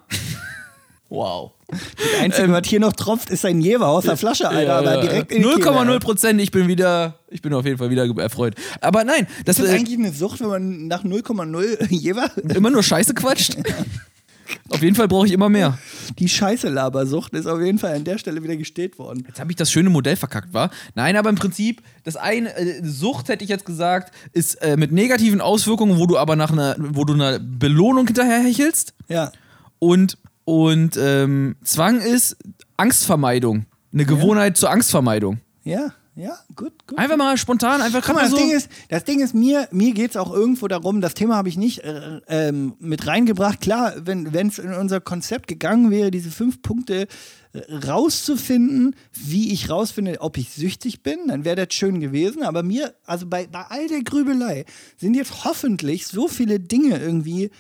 wow. 1.11 1.53
Das 1.68 2.22
Einzige, 2.22 2.51
was 2.53 2.66
hier 2.66 2.80
noch 2.80 2.95
tropft, 2.95 3.28
ist 3.28 3.45
ein 3.45 3.61
Jever 3.61 3.88
aus 3.88 4.05
der 4.05 4.16
Flasche, 4.16 4.49
Alter, 4.49 4.76
aber 4.76 5.03
direkt 5.03 5.30
in 5.30 5.43
die 5.43 5.49
Kehle. 5.49 5.72
0,0 5.72 6.01
Prozent, 6.01 6.41
ich 6.41 6.51
bin 6.51 6.68
wieder, 6.68 7.18
ich 7.28 7.43
bin 7.43 7.53
auf 7.53 7.66
jeden 7.66 7.76
Fall 7.76 7.91
wieder 7.91 8.09
erfreut. 8.18 8.55
Aber 8.80 9.05
nein, 9.05 9.26
das 9.45 9.59
Ist 9.59 9.66
das 9.66 9.74
äh, 9.74 9.78
eigentlich 9.78 9.99
eine 9.99 10.11
Sucht, 10.11 10.41
wenn 10.41 10.49
man 10.49 10.86
nach 10.88 11.05
0,0 11.05 11.86
Jever 11.91 12.30
immer 12.55 12.70
nur 12.70 12.82
Scheiße 12.82 13.12
quatscht. 13.12 13.59
auf 14.70 14.82
jeden 14.82 14.94
Fall 14.94 15.09
brauche 15.09 15.26
ich 15.26 15.32
immer 15.32 15.48
mehr. 15.48 15.78
Die 16.18 16.28
Scheiße-Labersucht 16.28 17.32
ist 17.34 17.46
auf 17.46 17.61
jeden 17.61 17.78
Fall 17.78 17.94
an 17.94 18.05
der 18.05 18.18
Stelle 18.18 18.42
wieder 18.42 18.57
gestillt 18.57 18.98
worden. 18.98 19.24
Jetzt 19.26 19.40
habe 19.40 19.51
ich 19.51 19.57
das 19.57 19.70
schöne 19.70 19.90
Modell 19.90 20.16
verkackt, 20.16 20.53
war? 20.53 20.70
Nein, 20.94 21.16
aber 21.16 21.30
im 21.30 21.36
Prinzip, 21.36 21.82
das 22.05 22.16
eine, 22.16 22.57
äh, 22.57 22.84
Sucht 22.84 23.28
hätte 23.28 23.44
ich 23.44 23.51
jetzt 23.51 23.64
gesagt, 23.64 24.14
ist 24.32 24.55
äh, 24.57 24.76
mit 24.76 24.92
negativen 24.92 25.40
Auswirkungen, 25.40 25.98
wo 25.98 26.07
du 26.07 26.18
aber 26.18 26.36
nach 26.36 26.53
einer, 26.53 26.76
wo 26.78 27.05
du 27.05 27.14
einer 27.14 27.38
Belohnung 27.38 28.07
hinterherhechelst. 28.07 28.94
Ja. 29.09 29.32
Und, 29.78 30.18
und 30.44 30.96
ähm, 30.96 31.57
Zwang 31.62 32.01
ist 32.01 32.36
Angstvermeidung. 32.76 33.66
Eine 33.92 34.05
Gewohnheit 34.05 34.57
zur 34.57 34.70
Angstvermeidung. 34.70 35.40
Ja, 35.64 35.92
ja, 36.21 36.39
gut, 36.55 36.87
gut. 36.87 36.99
Einfach 36.99 37.16
mal 37.16 37.37
spontan, 37.39 37.81
einfach 37.81 38.05
Guck 38.05 38.14
mal, 38.14 38.23
das 38.23 38.31
so. 38.31 38.37
Ding 38.37 38.51
ist, 38.51 38.68
das 38.89 39.05
Ding 39.05 39.21
ist 39.21 39.35
mir, 39.35 39.68
mir 39.71 39.93
geht 39.93 40.11
es 40.11 40.16
auch 40.16 40.33
irgendwo 40.33 40.68
darum, 40.68 41.01
das 41.01 41.14
Thema 41.14 41.37
habe 41.37 41.49
ich 41.49 41.57
nicht 41.57 41.79
äh, 41.79 42.21
ähm, 42.29 42.75
mit 42.79 43.07
reingebracht. 43.07 43.61
Klar, 43.61 43.95
wenn 44.05 44.27
es 44.49 44.59
in 44.59 44.75
unser 44.75 45.01
Konzept 45.01 45.47
gegangen 45.49 45.91
wäre, 45.91 46.11
diese 46.11 46.31
fünf 46.31 46.61
Punkte 46.62 47.07
äh, 47.53 47.75
rauszufinden, 47.75 48.95
wie 49.12 49.53
ich 49.53 49.71
rausfinde, 49.71 50.21
ob 50.21 50.37
ich 50.37 50.51
süchtig 50.51 51.03
bin, 51.03 51.29
dann 51.29 51.45
wäre 51.45 51.66
das 51.66 51.75
schön 51.75 52.01
gewesen. 52.01 52.43
Aber 52.43 52.62
mir, 52.62 52.95
also 53.07 53.27
bei, 53.27 53.47
bei 53.47 53.62
all 53.62 53.89
der 53.89 54.03
Grübelei, 54.03 54.66
sind 54.99 55.14
jetzt 55.14 55.45
hoffentlich 55.45 56.07
so 56.07 56.29
viele 56.29 56.61
Dinge 56.61 56.99
irgendwie 56.99 57.51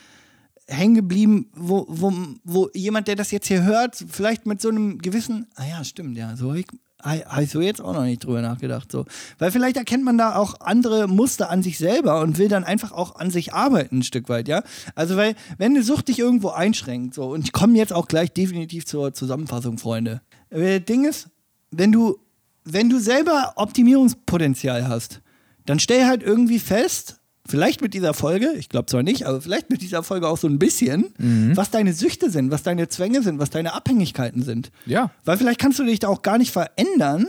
hängen 0.66 0.94
geblieben, 0.94 1.48
wo, 1.54 1.86
wo, 1.88 2.12
wo 2.44 2.70
jemand, 2.74 3.08
der 3.08 3.16
das 3.16 3.30
jetzt 3.30 3.48
hier 3.48 3.64
hört, 3.64 4.04
vielleicht 4.08 4.46
mit 4.46 4.60
so 4.60 4.68
einem 4.68 4.98
gewissen, 4.98 5.46
ah 5.56 5.66
ja, 5.66 5.84
stimmt, 5.84 6.16
ja, 6.16 6.36
so 6.36 6.50
habe 6.50 6.60
ich, 6.60 6.66
hab 7.02 7.40
ich 7.40 7.50
so 7.50 7.60
jetzt 7.60 7.80
auch 7.80 7.92
noch 7.92 8.04
nicht 8.04 8.24
drüber 8.24 8.42
nachgedacht. 8.42 8.90
So. 8.90 9.04
Weil 9.38 9.50
vielleicht 9.50 9.76
erkennt 9.76 10.04
man 10.04 10.18
da 10.18 10.36
auch 10.36 10.60
andere 10.60 11.08
Muster 11.08 11.50
an 11.50 11.62
sich 11.62 11.78
selber 11.78 12.20
und 12.20 12.38
will 12.38 12.48
dann 12.48 12.64
einfach 12.64 12.92
auch 12.92 13.16
an 13.16 13.30
sich 13.30 13.52
arbeiten 13.52 13.98
ein 13.98 14.02
Stück 14.02 14.28
weit, 14.28 14.48
ja. 14.48 14.62
Also 14.94 15.16
weil, 15.16 15.34
wenn 15.58 15.72
eine 15.72 15.82
Sucht 15.82 16.08
dich 16.08 16.18
irgendwo 16.18 16.48
einschränkt, 16.48 17.14
so, 17.14 17.30
und 17.30 17.44
ich 17.44 17.52
komme 17.52 17.76
jetzt 17.76 17.92
auch 17.92 18.08
gleich 18.08 18.32
definitiv 18.32 18.86
zur 18.86 19.12
Zusammenfassung, 19.14 19.78
Freunde. 19.78 20.20
Äh, 20.50 20.80
Ding 20.80 21.04
ist, 21.04 21.28
wenn 21.70 21.92
du, 21.92 22.18
wenn 22.64 22.90
du 22.90 22.98
selber 22.98 23.52
Optimierungspotenzial 23.56 24.88
hast, 24.88 25.20
dann 25.66 25.78
stell 25.78 26.06
halt 26.06 26.22
irgendwie 26.22 26.58
fest, 26.58 27.19
vielleicht 27.50 27.82
mit 27.82 27.92
dieser 27.92 28.14
Folge, 28.14 28.54
ich 28.56 28.68
glaube 28.68 28.86
zwar 28.86 29.02
nicht, 29.02 29.26
aber 29.26 29.40
vielleicht 29.40 29.70
mit 29.70 29.82
dieser 29.82 30.02
Folge 30.02 30.28
auch 30.28 30.38
so 30.38 30.48
ein 30.48 30.58
bisschen, 30.58 31.12
was 31.54 31.70
deine 31.70 31.92
Süchte 31.92 32.30
sind, 32.30 32.50
was 32.50 32.62
deine 32.62 32.88
Zwänge 32.88 33.22
sind, 33.22 33.38
was 33.38 33.50
deine 33.50 33.74
Abhängigkeiten 33.74 34.42
sind. 34.42 34.70
Ja. 34.86 35.10
Weil 35.24 35.36
vielleicht 35.36 35.60
kannst 35.60 35.78
du 35.78 35.84
dich 35.84 35.98
da 35.98 36.08
auch 36.08 36.22
gar 36.22 36.38
nicht 36.38 36.52
verändern, 36.52 37.26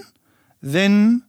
wenn, 0.62 1.24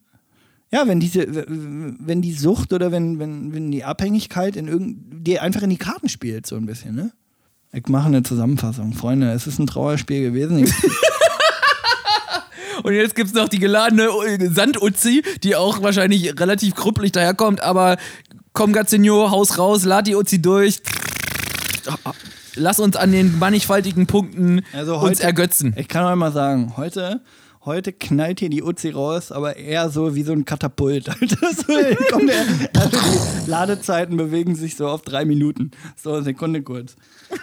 ja, 0.71 0.87
wenn 0.87 1.01
diese, 1.01 1.27
wenn 1.49 2.23
die 2.23 2.35
Sucht 2.35 2.73
oder 2.73 2.93
wenn, 2.93 3.19
wenn, 3.19 3.55
wenn 3.55 3.73
die 3.73 3.85
Abhängigkeit 3.85 4.57
in 4.57 4.69
irgend, 4.69 5.27
dir 5.27 5.43
einfach 5.43 5.63
in 5.63 5.71
die 5.71 5.79
Karten 5.79 6.09
spielt, 6.09 6.47
so 6.47 6.57
ein 6.57 6.67
bisschen, 6.67 6.95
ne? 6.95 7.13
Ich 7.75 7.89
mache 7.89 8.09
eine 8.09 8.23
Zusammenfassung. 8.23 8.93
Freunde, 8.93 9.33
es 9.33 9.47
ist 9.47 9.59
ein 9.59 9.67
Trauerspiel 9.67 10.21
gewesen. 10.21 10.71
Und 12.83 12.95
jetzt 12.95 13.15
gibt 13.15 13.29
es 13.29 13.35
noch 13.35 13.49
die 13.49 13.59
geladene 13.59 14.09
Sand-Uzi, 14.51 15.23
die 15.43 15.57
auch 15.57 15.83
wahrscheinlich 15.83 16.39
relativ 16.39 16.75
krüppelig 16.75 17.13
daherkommt, 17.13 17.63
aber 17.63 17.97
komm, 18.53 18.73
Gazzinho, 18.73 19.31
Haus 19.31 19.59
raus, 19.59 19.85
lad 19.85 20.07
die 20.07 20.15
Uzi 20.15 20.41
durch. 20.41 20.81
Lass 22.55 22.81
uns 22.81 22.97
an 22.97 23.13
den 23.13 23.39
mannigfaltigen 23.39 24.07
Punkten 24.07 24.63
Also 24.73 24.97
uns 24.97 25.19
heute- 25.19 25.23
ergötzen. 25.25 25.75
ich 25.77 25.89
kann 25.89 26.05
euch 26.05 26.17
mal 26.17 26.33
sagen, 26.33 26.75
heute, 26.77 27.23
heute 27.65 27.93
knallt 27.93 28.41
hier 28.41 28.51
die 28.51 28.63
Uzi 28.63 28.91
raus, 28.91 29.33
aber 29.33 29.57
eher 29.57 29.89
so 29.89 30.15
wie 30.15 30.23
so 30.23 30.33
ein 30.33 30.45
Katapult. 30.45 31.09
Alter. 31.21 31.37
so, 31.57 31.73
kommt 32.11 32.29
der, 32.29 32.45
also 32.79 32.99
die 33.45 33.51
Ladezeiten 33.51 34.17
bewegen 34.19 34.55
sich 34.55 34.77
so 34.77 34.87
auf 34.89 35.03
drei 35.03 35.25
Minuten. 35.25 35.71
So, 36.01 36.21
Sekunde 36.23 36.63
kurz. 36.63 36.97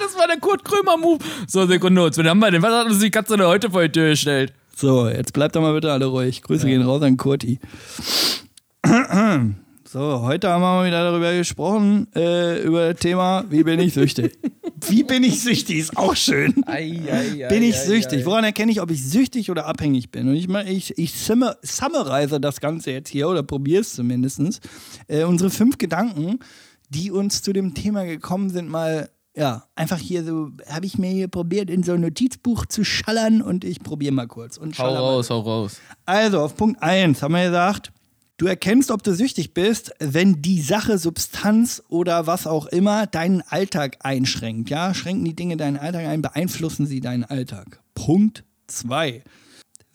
Das 0.00 0.16
war 0.18 0.26
der 0.26 0.38
Kurt 0.38 0.64
Krömer-Move. 0.64 1.18
So, 1.46 1.66
Sekunde, 1.66 2.02
uns. 2.02 2.18
Wen 2.18 2.28
haben 2.28 2.40
wir 2.40 2.50
denn? 2.50 2.60
Was 2.62 2.72
hat 2.72 2.86
uns 2.88 2.98
die 2.98 3.10
Katze 3.12 3.36
denn 3.36 3.46
heute 3.46 3.70
vor 3.70 3.82
die 3.82 3.92
Tür 3.92 4.10
gestellt? 4.10 4.52
So, 4.76 5.08
jetzt 5.08 5.32
bleibt 5.32 5.54
doch 5.54 5.60
mal 5.62 5.72
bitte 5.72 5.92
alle 5.92 6.06
ruhig. 6.06 6.42
Grüße 6.42 6.66
gehen 6.66 6.82
raus 6.82 7.00
an 7.02 7.16
Kurti. 7.16 7.60
So, 9.94 10.22
heute 10.22 10.48
haben 10.48 10.60
wir 10.60 10.74
mal 10.74 10.86
wieder 10.88 11.04
darüber 11.04 11.32
gesprochen, 11.32 12.08
äh, 12.16 12.60
über 12.64 12.92
das 12.92 13.00
Thema, 13.00 13.44
wie 13.48 13.62
bin 13.62 13.78
ich 13.78 13.94
süchtig? 13.94 14.36
wie 14.88 15.04
bin 15.04 15.22
ich 15.22 15.40
süchtig? 15.40 15.78
Ist 15.78 15.96
auch 15.96 16.16
schön. 16.16 16.64
bin 17.48 17.62
ich 17.62 17.76
süchtig? 17.76 18.26
Woran 18.26 18.42
erkenne 18.42 18.72
ich, 18.72 18.80
ob 18.80 18.90
ich 18.90 19.08
süchtig 19.08 19.52
oder 19.52 19.66
abhängig 19.66 20.10
bin? 20.10 20.28
Und 20.28 20.34
ich, 20.34 20.48
mein, 20.48 20.66
ich, 20.66 20.98
ich 20.98 21.12
summa- 21.12 21.54
summarize 21.62 22.40
das 22.40 22.58
Ganze 22.58 22.90
jetzt 22.90 23.08
hier 23.08 23.28
oder 23.28 23.44
probiere 23.44 23.82
es 23.82 23.94
zumindest. 23.94 24.40
Äh, 25.06 25.22
unsere 25.22 25.50
fünf 25.50 25.78
Gedanken, 25.78 26.40
die 26.88 27.12
uns 27.12 27.42
zu 27.42 27.52
dem 27.52 27.74
Thema 27.74 28.02
gekommen 28.04 28.50
sind, 28.50 28.68
mal, 28.68 29.10
ja, 29.36 29.62
einfach 29.76 29.98
hier 29.98 30.24
so, 30.24 30.48
habe 30.68 30.86
ich 30.86 30.98
mir 30.98 31.10
hier 31.12 31.28
probiert, 31.28 31.70
in 31.70 31.84
so 31.84 31.92
ein 31.92 32.00
Notizbuch 32.00 32.66
zu 32.66 32.82
schallern 32.82 33.42
und 33.42 33.62
ich 33.64 33.78
probiere 33.78 34.12
mal 34.12 34.26
kurz. 34.26 34.56
Und 34.56 34.76
Hau 34.76 34.86
schaller 34.86 35.00
mal 35.00 35.06
raus, 35.12 35.30
hau 35.30 35.38
raus. 35.38 35.80
also, 36.04 36.40
auf 36.40 36.56
Punkt 36.56 36.82
1 36.82 37.22
haben 37.22 37.34
wir 37.34 37.44
gesagt, 37.44 37.92
du 38.36 38.46
erkennst, 38.46 38.90
ob 38.90 39.02
du 39.02 39.14
süchtig 39.14 39.54
bist, 39.54 39.92
wenn 39.98 40.42
die 40.42 40.60
Sache, 40.60 40.98
Substanz 40.98 41.82
oder 41.88 42.26
was 42.26 42.46
auch 42.46 42.66
immer 42.66 43.06
deinen 43.06 43.42
Alltag 43.42 43.98
einschränkt. 44.00 44.70
Ja, 44.70 44.94
schränken 44.94 45.24
die 45.24 45.36
Dinge 45.36 45.56
deinen 45.56 45.76
Alltag 45.76 46.06
ein, 46.06 46.22
beeinflussen 46.22 46.86
sie 46.86 47.00
deinen 47.00 47.24
Alltag. 47.24 47.80
Punkt 47.94 48.44
2. 48.66 49.22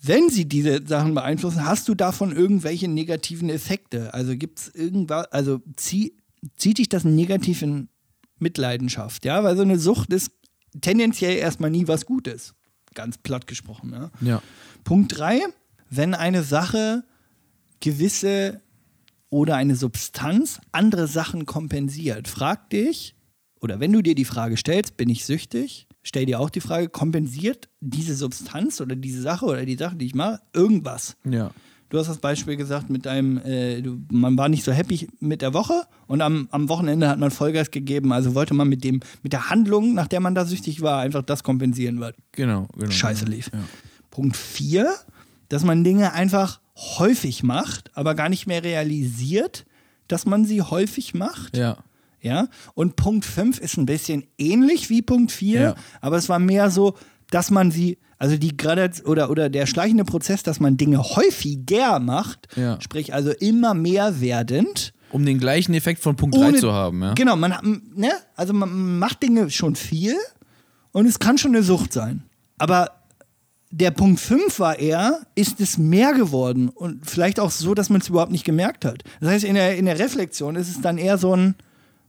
Wenn 0.02 0.30
sie 0.30 0.46
diese 0.46 0.86
Sachen 0.88 1.14
beeinflussen, 1.14 1.66
hast 1.66 1.90
du 1.90 1.96
davon 1.96 2.32
irgendwelche 2.36 2.88
negativen 2.88 3.50
Effekte? 3.50 4.14
Also 4.14 4.38
gibt 4.38 4.60
es 4.60 4.68
irgendwas, 4.74 5.26
also 5.32 5.60
zieh, 5.76 6.14
zieht 6.56 6.78
dich 6.78 6.88
das 6.88 7.04
negativ 7.04 7.62
in 7.62 7.90
Mitleidenschaft, 8.38 9.26
ja? 9.26 9.44
Weil 9.44 9.58
so 9.58 9.64
eine 9.64 9.78
Sucht 9.78 10.14
ist 10.14 10.32
tendenziell 10.80 11.36
erstmal 11.36 11.70
nie 11.70 11.90
was 11.90 12.06
Gutes. 12.06 12.54
Ganz 12.94 13.18
platt 13.18 13.46
gesprochen, 13.46 13.92
ja? 13.92 14.12
Ja. 14.22 14.42
Punkt 14.86 15.18
3, 15.18 15.42
wenn 15.90 16.14
eine 16.14 16.44
Sache 16.44 17.04
gewisse 17.80 18.62
oder 19.30 19.56
eine 19.56 19.76
Substanz 19.76 20.60
andere 20.72 21.08
Sachen 21.08 21.46
kompensiert. 21.46 22.28
Frag 22.28 22.70
dich, 22.70 23.16
oder 23.62 23.80
wenn 23.80 23.92
du 23.92 24.02
dir 24.02 24.16
die 24.16 24.26
Frage 24.26 24.58
stellst, 24.58 24.98
bin 24.98 25.10
ich 25.10 25.26
süchtig? 25.26 25.88
Stell 26.02 26.26
dir 26.26 26.40
auch 26.40 26.50
die 26.50 26.62
Frage, 26.62 26.90
kompensiert 26.90 27.70
diese 27.82 28.16
Substanz 28.16 28.80
oder 28.80 28.96
diese 28.96 29.22
Sache 29.22 29.46
oder 29.46 29.66
die 29.66 29.76
Sache, 29.76 29.98
die 29.98 30.06
ich 30.06 30.16
mache, 30.16 30.40
irgendwas? 30.54 31.18
Ja. 31.30 31.52
Du 31.90 31.98
hast 31.98 32.08
das 32.08 32.20
Beispiel 32.20 32.56
gesagt 32.56 32.90
mit 32.90 33.06
deinem, 33.08 33.38
äh, 33.40 33.82
du, 33.82 34.00
man 34.12 34.38
war 34.38 34.48
nicht 34.48 34.64
so 34.64 34.72
happy 34.72 35.08
mit 35.20 35.42
der 35.42 35.56
Woche 35.56 35.88
und 36.08 36.22
am, 36.22 36.48
am 36.52 36.70
Wochenende 36.70 37.10
hat 37.10 37.18
man 37.18 37.32
Vollgas 37.32 37.72
gegeben, 37.72 38.14
also 38.14 38.36
wollte 38.36 38.54
man 38.54 38.70
mit 38.70 38.84
dem, 38.84 39.00
mit 39.24 39.34
der 39.34 39.50
Handlung, 39.50 39.96
nach 39.96 40.08
der 40.08 40.20
man 40.20 40.36
da 40.36 40.46
süchtig 40.46 40.82
war, 40.82 41.02
einfach 41.02 41.24
das 41.24 41.44
kompensieren, 41.44 42.00
was 42.00 42.14
Genau, 42.32 42.68
genau. 42.78 42.92
scheiße 42.92 43.26
lief. 43.26 43.50
Ja. 43.52 43.60
Punkt 44.12 44.38
4, 44.38 44.88
dass 45.50 45.64
man 45.64 45.84
Dinge 45.84 46.14
einfach 46.14 46.62
häufig 46.98 47.44
macht, 47.44 47.92
aber 47.96 48.16
gar 48.16 48.30
nicht 48.30 48.48
mehr 48.48 48.64
realisiert, 48.64 49.66
dass 50.08 50.26
man 50.26 50.46
sie 50.46 50.62
häufig 50.62 51.14
macht. 51.14 51.56
Ja. 51.58 51.78
Ja, 52.22 52.48
und 52.74 52.98
Punkt 52.98 53.24
5 53.26 53.60
ist 53.60 53.78
ein 53.78 53.86
bisschen 53.86 54.26
ähnlich 54.38 54.90
wie 54.90 55.02
Punkt 55.02 55.32
4, 55.32 55.62
Ja. 55.62 55.76
aber 56.02 56.18
es 56.18 56.28
war 56.28 56.38
mehr 56.40 56.70
so, 56.70 56.96
dass 57.32 57.50
man 57.50 57.72
sie, 57.72 57.98
also 58.18 58.36
die 58.36 58.58
Gradation 58.58 59.08
oder, 59.08 59.30
oder 59.30 59.50
der 59.50 59.66
schleichende 59.68 60.04
Prozess, 60.04 60.44
dass 60.44 60.60
man 60.60 60.76
Dinge 60.76 61.02
häufiger 61.02 62.00
macht, 62.00 62.48
Ja. 62.58 62.80
sprich 62.82 63.14
also 63.14 63.32
immer 63.32 63.74
mehr 63.74 64.20
werdend. 64.20 64.94
Um 65.12 65.26
den 65.26 65.40
gleichen 65.40 65.74
Effekt 65.74 66.02
von 66.04 66.18
Punkt 66.18 66.36
3 66.36 66.48
ohne- 66.50 66.58
zu 66.60 66.74
haben, 66.74 67.02
ja. 67.02 67.14
Genau, 67.14 67.38
man, 67.38 67.56
hat- 67.56 67.64
ne? 67.64 68.12
also 68.36 68.52
man 68.54 69.00
macht 69.00 69.24
Dinge 69.24 69.50
schon 69.50 69.76
viel 69.78 70.16
und 70.92 71.06
es 71.06 71.20
kann 71.20 71.38
schon 71.38 71.56
eine 71.56 71.64
Sucht 71.64 71.94
sein. 71.94 72.24
Aber 72.58 72.99
der 73.72 73.92
Punkt 73.92 74.20
5 74.20 74.60
war 74.60 74.80
eher, 74.80 75.22
ist 75.36 75.60
es 75.60 75.78
mehr 75.78 76.14
geworden 76.14 76.70
und 76.70 77.10
vielleicht 77.10 77.40
auch 77.40 77.52
so, 77.52 77.76
dass 77.76 77.90
man 77.90 78.02
es 78.02 78.10
überhaupt 78.10 78.32
nicht 78.32 78.46
gemerkt 78.46 78.84
hat. 78.84 79.04
Das 79.22 79.30
heißt, 79.30 79.46
in 79.46 79.56
der, 79.56 79.78
in 79.78 79.86
der 79.86 80.00
Reflexion 80.00 80.56
ist 80.56 80.70
es 80.70 80.82
dann 80.82 80.98
eher 80.98 81.18
so 81.18 81.36
ein, 81.36 81.56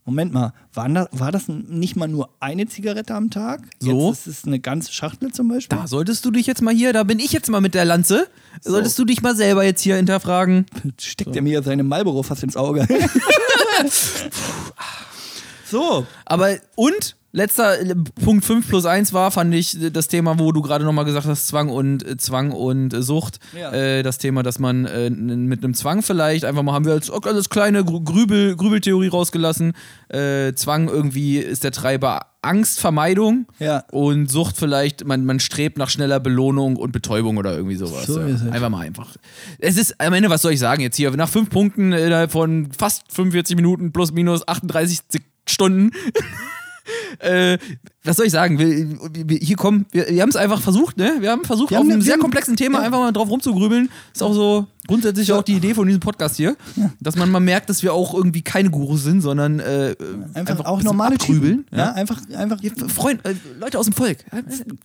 Moment 0.07 0.33
mal, 0.33 0.55
da, 0.75 1.09
war 1.13 1.31
das 1.31 1.49
nicht 1.49 1.95
mal 1.95 2.09
nur 2.09 2.31
eine 2.41 2.67
Zigarette 2.67 3.15
am 3.15 3.31
Tag? 3.31 3.61
So? 3.79 4.09
Jetzt 4.09 4.27
ist 4.27 4.39
es 4.39 4.45
eine 4.45 4.59
ganze 4.59 4.93
Schachtel 4.93 5.33
zum 5.33 5.49
Beispiel? 5.49 5.79
Da 5.79 5.87
solltest 5.87 6.25
du 6.25 6.31
dich 6.31 6.47
jetzt 6.47 6.63
mal 6.63 6.75
hier, 6.75 6.95
da 6.95 7.05
bin 7.05 7.19
ich 7.19 7.33
jetzt 7.33 7.51
mal 7.51 7.61
mit 7.61 7.75
der 7.75 7.85
Lanze, 7.85 8.27
solltest 8.63 8.99
du 8.99 9.05
dich 9.05 9.21
mal 9.21 9.37
selber 9.37 9.63
jetzt 9.63 9.83
hier 9.83 9.97
hinterfragen. 9.97 10.65
Steckt 10.99 11.37
er 11.37 11.43
mir 11.43 11.63
seine 11.63 11.83
Marlboro 11.83 12.23
fast 12.23 12.43
ins 12.43 12.57
Auge. 12.57 12.89
so, 15.67 16.07
Aber 16.25 16.57
und 16.75 17.17
letzter 17.33 17.81
äh, 17.81 17.95
Punkt 18.25 18.45
5 18.45 18.69
plus 18.69 18.87
1 18.87 19.13
war, 19.13 19.31
fand 19.31 19.55
ich 19.55 19.81
äh, 19.83 19.91
das 19.91 20.09
Thema, 20.09 20.39
wo 20.39 20.53
du 20.53 20.63
gerade 20.63 20.85
nochmal 20.85 21.05
gesagt 21.05 21.27
hast, 21.27 21.47
Zwang 21.49 21.69
und 21.69 22.07
äh, 22.07 22.17
Zwang 22.17 22.51
und 22.53 22.93
äh, 22.95 23.03
Sucht. 23.03 23.39
Ja. 23.59 23.73
Äh, 23.73 24.03
das 24.03 24.19
Thema, 24.19 24.43
dass 24.43 24.59
man 24.59 24.85
äh, 24.87 25.11
mit 25.11 25.63
einem 25.65 25.75
Zwang 25.75 26.03
vielleicht, 26.03 26.45
einfach 26.45 26.63
mal 26.63 26.73
haben 26.73 26.85
wir 26.85 26.93
als, 26.93 27.11
als 27.11 27.51
kleine 27.51 27.83
Grü- 27.83 28.05
Grübel, 28.05 28.57
Grübeltheorie 28.57 29.09
rausgelassen. 29.09 29.73
Zwang 30.13 30.89
irgendwie 30.89 31.39
ist 31.39 31.63
der 31.63 31.71
Treiber 31.71 32.27
Angstvermeidung 32.43 33.47
Ja. 33.61 33.85
und 33.93 34.29
Sucht 34.29 34.57
vielleicht, 34.57 35.05
man, 35.07 35.25
man 35.25 35.39
strebt 35.39 35.79
nach 35.79 35.89
schneller 35.89 36.19
Belohnung 36.19 36.75
und 36.77 36.91
Betäubung 36.91 37.37
oder 37.37 37.55
irgendwie 37.55 37.77
sowas. 37.77 38.07
So 38.07 38.19
ja. 38.21 38.27
Einfach 38.51 38.71
mal 38.71 38.81
einfach. 38.81 39.15
Es 39.61 39.77
ist 39.77 40.01
am 40.01 40.13
Ende, 40.15 40.31
was 40.31 40.43
soll 40.43 40.53
ich 40.53 40.59
sagen 40.59 40.83
jetzt 40.83 40.97
hier, 40.97 41.11
nach 41.17 41.29
fünf 41.29 41.49
Punkten 41.51 41.93
innerhalb 41.93 42.33
von 42.33 42.71
fast 42.77 43.03
45 43.13 43.55
Minuten 43.55 43.93
plus 43.93 44.11
minus 44.13 44.47
38 44.49 44.99
Sek- 45.13 45.23
Stunden 45.49 45.91
äh, 47.19 47.59
was 48.03 48.17
soll 48.17 48.27
ich 48.27 48.33
sagen? 48.33 48.59
Wir, 48.59 49.29
wir, 49.29 49.39
hier 49.39 49.57
kommen, 49.57 49.85
wir, 49.93 50.09
wir 50.09 50.23
haben 50.23 50.31
es 50.31 50.37
einfach 50.37 50.63
versucht, 50.63 50.97
ne? 50.97 51.17
Wir 51.21 51.31
haben 51.31 51.45
versucht, 51.45 51.71
Wir 51.71 51.79
auf 51.79 51.85
haben- 51.85 51.93
einem 51.93 52.01
sehr 52.03 52.17
komplexen 52.17 52.57
Thema 52.57 52.79
ja. 52.79 52.87
einfach 52.87 52.99
mal 52.99 53.13
drauf 53.13 53.29
rumzugrübeln. 53.29 53.91
Ist 54.15 54.23
auch 54.23 54.33
so 54.33 54.67
grundsätzlich 54.87 55.31
auch 55.33 55.43
die 55.43 55.53
Idee 55.53 55.75
von 55.75 55.87
diesem 55.87 56.01
Podcast 56.01 56.37
hier, 56.37 56.57
dass 56.99 57.15
man 57.15 57.31
mal 57.31 57.41
merkt, 57.41 57.69
dass 57.69 57.83
wir 57.83 57.93
auch 57.93 58.15
irgendwie 58.15 58.43
keine 58.43 58.71
Gurus 58.71 59.05
sind, 59.05 59.21
sondern 59.21 59.61
äh, 59.61 59.95
einfach, 60.35 60.61
ein 60.61 60.67
auch 60.67 60.83
normale 60.83 61.17
abgrübeln. 61.17 61.67
Typen. 61.67 61.79
Ja, 61.79 61.93
einfach, 61.93 62.21
einfach 62.35 62.59
Freund, 62.89 63.25
äh, 63.27 63.35
Leute 63.61 63.79
aus 63.79 63.87
dem 63.87 63.95
Volk. 63.95 64.19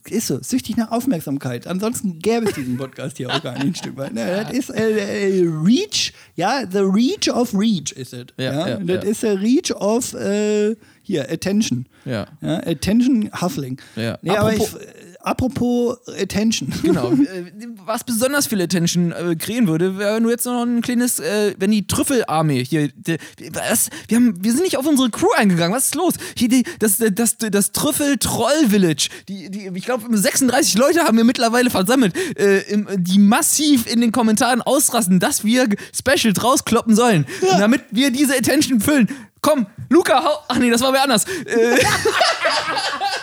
ist 0.04 0.26
so, 0.26 0.38
süchtig 0.42 0.76
nach 0.76 0.92
Aufmerksamkeit. 0.92 1.66
Ansonsten 1.66 2.18
gäbe 2.18 2.46
es 2.46 2.54
diesen 2.54 2.76
Podcast 2.76 3.16
hier 3.16 3.34
auch 3.34 3.42
gar 3.42 3.54
nicht 3.54 3.64
ein 3.64 3.74
Stück 3.74 3.96
weit. 3.96 4.12
Ne, 4.12 4.44
das 4.44 4.56
ist 4.56 4.70
äh, 4.70 5.40
äh, 5.40 5.48
Reach, 5.64 6.12
ja, 6.36 6.60
the 6.70 6.78
Reach 6.80 7.30
of 7.32 7.54
Reach 7.54 7.92
ist 7.92 8.12
es. 8.12 8.26
Ja, 8.36 8.68
ja, 8.68 8.76
das 8.76 9.04
ja. 9.04 9.10
ist 9.10 9.22
der 9.22 9.40
Reach 9.40 9.72
of 9.74 10.12
äh, 10.14 10.76
hier, 11.02 11.30
Attention. 11.30 11.86
Ja. 12.06 12.26
Ja, 12.40 12.58
Attention 12.66 13.28
Hustling. 13.40 13.80
Ja. 13.96 14.16
Nee, 14.22 14.30
aber 14.30 14.48
Apropos- 14.50 14.76
ich, 14.80 14.80
äh, 14.88 14.95
apropos 15.26 15.98
Attention. 16.20 16.72
Genau. 16.86 17.10
Äh, 17.10 17.50
Was 17.84 18.04
besonders 18.04 18.46
viel 18.46 18.62
Attention 18.62 19.10
äh, 19.10 19.34
kreieren 19.34 19.66
würde, 19.66 19.98
wäre 19.98 20.20
nur 20.20 20.30
jetzt 20.30 20.46
noch 20.46 20.62
ein 20.62 20.82
kleines, 20.82 21.18
äh, 21.18 21.54
wenn 21.58 21.72
die 21.72 21.86
Trüffelarmee 21.86 22.64
hier. 22.64 22.88
Die, 22.88 23.18
was? 23.52 23.90
Wir, 24.06 24.18
haben, 24.18 24.44
wir 24.44 24.52
sind 24.52 24.62
nicht 24.62 24.76
auf 24.76 24.86
unsere 24.86 25.10
Crew 25.10 25.30
eingegangen. 25.36 25.74
Was 25.74 25.86
ist 25.86 25.94
los? 25.96 26.14
Hier 26.36 26.48
die, 26.48 26.62
das, 26.78 26.98
das, 26.98 27.38
das 27.38 27.72
Trüffel-Troll-Village. 27.72 29.08
Die, 29.28 29.50
die, 29.50 29.70
ich 29.74 29.84
glaube, 29.84 30.04
36 30.16 30.78
Leute 30.78 31.00
haben 31.00 31.16
wir 31.16 31.24
mittlerweile 31.24 31.70
versammelt, 31.70 32.14
äh, 32.38 32.60
im, 32.70 32.86
die 32.96 33.18
massiv 33.18 33.92
in 33.92 34.00
den 34.00 34.12
Kommentaren 34.12 34.62
ausrasten, 34.62 35.18
dass 35.18 35.44
wir 35.44 35.68
Specials 35.92 36.42
rauskloppen 36.44 36.94
sollen, 36.94 37.26
damit 37.58 37.82
wir 37.90 38.12
diese 38.12 38.36
Attention 38.36 38.80
füllen. 38.80 39.08
Komm, 39.40 39.66
Luca, 39.88 40.22
hau. 40.22 40.38
Ach 40.48 40.58
nee, 40.58 40.70
das 40.70 40.80
war 40.82 40.92
wer 40.92 41.02
anders. 41.02 41.24
Äh, 41.24 41.78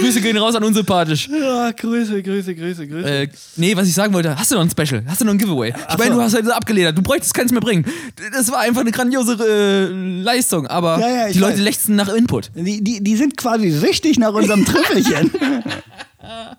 Grüße 0.00 0.20
gehen 0.20 0.36
raus 0.36 0.54
an 0.56 0.64
unsympathisch. 0.64 1.28
Ja, 1.28 1.70
Grüße, 1.70 2.20
Grüße, 2.22 2.54
Grüße, 2.54 2.88
Grüße. 2.88 3.08
Äh, 3.08 3.28
nee, 3.56 3.76
was 3.76 3.86
ich 3.86 3.94
sagen 3.94 4.12
wollte, 4.12 4.36
hast 4.36 4.50
du 4.50 4.56
noch 4.56 4.62
ein 4.62 4.70
Special? 4.70 5.04
Hast 5.06 5.20
du 5.20 5.24
noch 5.24 5.32
ein 5.32 5.38
Giveaway? 5.38 5.72
Ich 5.90 5.98
meine, 5.98 6.10
so. 6.12 6.18
du 6.18 6.24
hast 6.24 6.34
halt 6.34 6.50
abgeledert, 6.50 6.98
du 6.98 7.02
bräuchtest 7.02 7.32
keins 7.32 7.52
mehr 7.52 7.60
bringen. 7.60 7.84
Das 8.32 8.50
war 8.50 8.58
einfach 8.58 8.80
eine 8.80 8.90
grandiose 8.90 9.36
äh, 9.40 10.20
Leistung, 10.22 10.66
aber 10.66 10.98
Ja, 10.98 11.08
ja, 11.08 11.28
die 11.32 11.38
Leute 11.38 11.58
weiß. 11.58 11.62
lechzen 11.64 11.94
nach 11.94 12.08
Input. 12.12 12.50
Die, 12.56 12.82
die, 12.82 13.04
die 13.04 13.16
sind 13.16 13.36
quasi 13.36 13.70
süchtig 13.70 14.18
nach 14.18 14.32
unserem 14.32 14.64
Trüffelchen. 14.64 15.30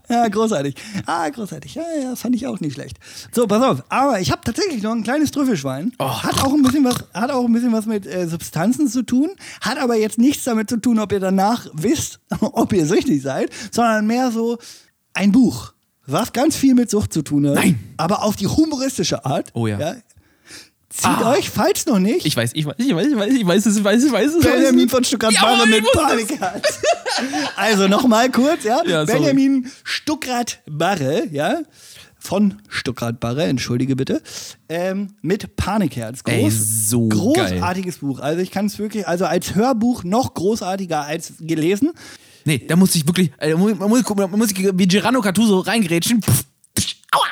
ja, 0.10 0.28
großartig. 0.28 0.76
Ah, 1.06 1.30
großartig. 1.30 1.76
Ja, 1.76 1.84
ja, 2.02 2.16
fand 2.16 2.36
ich 2.36 2.48
auch 2.48 2.60
nicht 2.60 2.74
schlecht. 2.74 2.98
So, 3.32 3.48
pass 3.48 3.64
auf. 3.64 3.84
Aber 3.90 4.20
ich 4.20 4.32
habe 4.32 4.42
tatsächlich 4.44 4.82
noch 4.84 4.92
ein 4.92 5.04
kleines 5.04 5.32
Trüffelschwein. 5.32 5.94
Oh. 6.00 6.24
Hat 6.24 6.44
auch 6.44 6.54
ein 6.54 6.62
bisschen 6.62 6.84
was, 6.84 6.96
hat 7.14 7.32
auch 7.32 7.46
ein 7.46 7.54
bisschen 7.54 7.72
was 7.72 7.86
mit 7.86 8.06
äh, 8.06 8.28
Substanzen 8.28 8.88
zu 8.88 9.04
tun. 9.04 9.30
Hat 9.62 9.78
aber 9.78 9.96
jetzt 9.96 10.18
nichts 10.18 10.44
damit 10.44 10.70
zu 10.70 10.78
tun, 10.78 11.00
ob 11.00 11.12
ihr 11.12 11.20
danach 11.20 11.68
wisst, 11.74 12.20
ob 12.40 12.74
ihr 12.74 12.86
süchtig 12.86 13.22
seid, 13.22 13.50
sondern 13.72 14.06
mehr 14.08 14.32
so 14.32 14.58
ein 15.14 15.32
Buch. 15.32 15.74
Was 16.06 16.34
ganz 16.34 16.56
viel 16.58 16.74
mit 16.76 16.90
Sucht 16.90 17.14
zu 17.14 17.22
tun 17.22 17.48
hat. 17.48 17.56
Nein. 17.56 17.80
Aber 17.98 18.24
auf 18.24 18.36
die 18.36 18.48
humoristische 18.48 19.26
Art. 19.26 19.52
Oh 19.54 19.68
ja. 19.68 19.96
Zieht 20.90 21.06
Ah. 21.08 21.32
euch, 21.32 21.50
falls 21.50 21.88
noch 21.88 21.98
nicht, 21.98 22.24
Ich 22.24 22.38
weiß, 22.38 22.52
ich 22.54 22.68
weiß, 22.68 22.76
ich 22.78 22.94
weiß, 22.96 23.08
ich 23.08 23.16
weiß, 23.18 23.34
ich 23.34 23.48
weiß 23.48 23.66
es, 23.66 23.78
ich 23.78 23.84
weiß 23.84 23.98
es, 24.00 24.06
ich 24.06 24.12
weiß 24.12 24.28
es. 24.34 24.36
ich 24.40 24.46
weiß 24.46 24.54
Benjamin 24.54 24.86
es. 24.86 24.92
von 24.92 25.04
Stuttgart 25.04 25.34
Jawohl, 25.34 25.48
Barre 25.58 25.64
ich 25.64 26.30
mit 26.30 26.40
wusste 26.40 26.62
es. 26.62 26.80
Also 27.56 27.88
nochmal 27.88 28.30
kurz, 28.32 28.64
ja. 28.64 28.82
Ja. 28.86 29.06
Benjamin 29.06 29.72
Stuckrad 29.84 30.62
Barre, 30.70 31.28
ja. 31.32 31.62
Von 32.20 32.62
Stuckrad 32.70 33.20
Barre, 33.20 33.44
entschuldige 33.44 33.96
bitte. 33.98 34.22
Ähm, 34.70 35.16
mit 35.22 35.58
Panikherz. 35.58 36.22
Ey, 36.26 36.50
so 36.50 37.10
großartiges 37.10 37.98
Buch. 37.98 38.20
Also 38.22 38.40
ich 38.42 38.50
kann 38.52 38.68
es 38.68 38.80
wirklich, 38.80 39.08
also 39.08 39.26
als 39.26 39.56
Hörbuch 39.56 40.04
noch 40.06 40.34
großartiger 40.34 41.02
als 41.06 41.34
gelesen. 41.42 41.92
Nee, 42.46 42.60
da 42.66 42.76
muss 42.78 42.96
ich 42.96 43.06
wirklich, 43.06 43.32
äh, 43.40 43.52
da 43.52 43.58
muss, 43.58 43.78
da 43.78 43.88
muss, 43.88 44.00
ich- 44.00 44.06
da 44.06 44.28
muss 44.28 44.52
ich 44.52 44.58
wie 44.78 44.88
Gerano 44.88 45.20
Cattuso 45.22 45.60
reingerätschen. 45.60 46.22
Pff, 46.22 46.46
pff, 46.80 46.96
aua. 47.12 47.24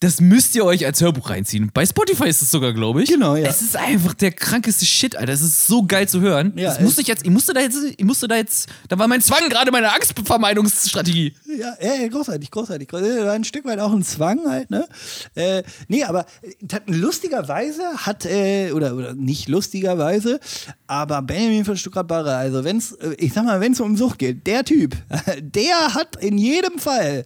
Das 0.00 0.20
müsst 0.20 0.54
ihr 0.54 0.64
euch 0.64 0.86
als 0.86 1.00
Hörbuch 1.00 1.28
reinziehen. 1.28 1.72
Bei 1.74 1.84
Spotify 1.84 2.28
ist 2.28 2.40
es 2.40 2.52
sogar, 2.52 2.72
glaube 2.72 3.02
ich. 3.02 3.10
Genau, 3.10 3.34
ja. 3.34 3.48
Es 3.48 3.62
ist 3.62 3.74
einfach 3.76 4.14
der 4.14 4.30
krankeste 4.30 4.86
Shit, 4.86 5.16
Alter. 5.16 5.32
Es 5.32 5.40
ist 5.40 5.66
so 5.66 5.82
geil 5.82 6.08
zu 6.08 6.20
hören. 6.20 6.52
Ja, 6.54 6.68
das 6.68 6.80
musste 6.80 7.00
ich 7.00 7.08
jetzt, 7.08 7.24
ich 7.24 7.30
musste 7.32 7.52
da 7.52 7.60
jetzt, 7.60 7.76
ich 7.96 8.04
musste 8.04 8.28
da 8.28 8.36
jetzt, 8.36 8.68
da 8.88 8.96
war 8.96 9.08
mein 9.08 9.20
Zwang 9.20 9.48
gerade 9.48 9.72
meine 9.72 9.92
Angstvermeidungsstrategie. 9.92 11.34
Ja, 11.46 11.74
ja, 11.80 12.06
großartig, 12.06 12.48
großartig. 12.48 12.86
großartig. 12.86 13.24
War 13.24 13.32
ein 13.32 13.42
Stück 13.42 13.64
weit 13.64 13.80
auch 13.80 13.92
ein 13.92 14.04
Zwang 14.04 14.48
halt, 14.48 14.70
ne? 14.70 14.86
Äh, 15.34 15.64
nee, 15.88 16.04
aber 16.04 16.26
äh, 16.42 16.78
lustigerweise 16.86 17.82
hat, 17.96 18.24
äh, 18.24 18.70
oder, 18.70 18.94
oder 18.94 19.14
nicht 19.14 19.48
lustigerweise, 19.48 20.38
aber 20.86 21.22
Benjamin 21.22 21.64
von 21.64 21.76
Stuttgart 21.76 22.06
Barre, 22.06 22.36
also 22.36 22.62
wenn's, 22.62 22.92
äh, 22.92 23.14
ich 23.18 23.32
sag 23.32 23.44
mal, 23.44 23.60
wenn 23.60 23.72
es 23.72 23.80
um 23.80 23.96
Sucht 23.96 24.20
geht, 24.20 24.46
der 24.46 24.62
Typ, 24.64 24.96
der 25.40 25.94
hat 25.94 26.22
in 26.22 26.38
jedem 26.38 26.78
Fall 26.78 27.24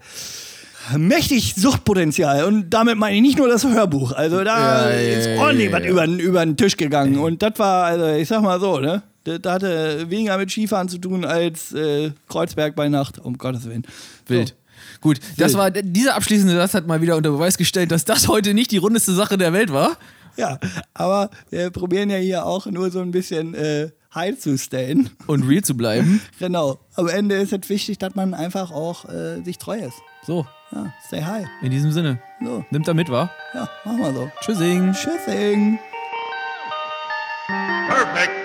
mächtig 0.97 1.55
Suchtpotenzial 1.57 2.45
und 2.45 2.71
damit 2.71 2.97
meine 2.99 3.17
ich 3.17 3.23
nicht 3.23 3.39
nur 3.39 3.49
das 3.49 3.65
Hörbuch, 3.65 4.13
also 4.13 4.43
da 4.45 4.91
Ja, 4.91 4.97
ist 4.97 5.27
ja, 5.27 5.37
ordentlich 5.41 5.71
ja, 5.71 5.79
was 5.79 5.87
über, 5.87 6.07
über 6.07 6.45
den 6.45 6.57
Tisch 6.57 6.77
gegangen 6.77 7.19
und 7.19 7.43
das 7.43 7.53
war, 7.59 7.85
also 7.85 8.07
ich 8.07 8.29
sag 8.29 8.43
mal 8.43 8.61
so, 8.61 8.79
ne? 8.79 9.03
Das 9.25 9.39
hatte 9.47 10.11
weniger 10.11 10.37
mit 10.37 10.51
Skifahren 10.51 10.89
zu 10.89 10.99
tun 10.99 11.25
als 11.25 11.73
äh, 11.73 12.11
Kreuzberg 12.29 12.75
bei 12.75 12.89
Nacht, 12.89 13.21
um 13.21 13.39
Gottes 13.39 13.65
Willen. 13.67 13.87
Wild. 14.27 14.57
Gut, 15.01 15.21
das 15.37 15.55
war, 15.55 15.71
dieser 15.71 16.17
abschließende 16.17 16.57
Satz 16.57 16.75
hat 16.75 16.89
mal 16.89 17.01
wieder 17.01 17.17
unter 17.17 17.31
Beweis 17.31 17.57
gestellt, 17.57 17.93
dass 17.93 18.05
das 18.05 18.27
heute 18.27 18.53
nicht 18.53 18.73
die 18.73 18.79
rundeste 18.79 19.13
Sache 19.13 19.39
der 19.39 19.53
Welt 19.53 19.73
war. 19.73 19.97
Ja, 20.37 20.59
aber 20.95 21.31
wir 21.51 21.71
probieren 21.71 22.11
ja 22.11 22.17
hier 22.17 22.47
auch 22.47 22.67
nur 22.67 22.91
so 22.91 23.01
ein 23.01 23.11
bisschen 23.11 23.55
äh, 23.55 23.91
heil 24.15 24.39
zu 24.39 24.57
stellen. 24.59 25.11
Und 25.27 25.45
real 25.49 25.63
zu 25.63 25.77
bleiben. 25.77 26.21
Genau. 26.39 26.81
Am 26.95 27.09
Ende 27.09 27.37
ist 27.37 27.53
es 27.53 27.69
wichtig, 27.69 27.99
dass 27.99 28.15
man 28.15 28.35
einfach 28.35 28.71
auch 28.71 29.09
äh, 29.09 29.43
sich 29.45 29.59
treu 29.59 29.79
ist. 29.79 29.97
So, 30.27 30.47
ja, 30.73 30.93
say 31.01 31.23
hi. 31.23 31.45
In 31.61 31.71
diesem 31.71 31.93
Sinne. 31.93 32.19
So. 32.41 32.65
Nimmt 32.71 32.89
er 32.89 32.95
mit, 32.95 33.11
wa? 33.11 33.31
Ja, 33.55 33.69
machen 33.85 33.99
wir 33.99 34.13
so. 34.13 34.31
Tschüssing. 34.41 34.93
Tschüssing. 34.93 35.79
Perfect. 37.89 38.42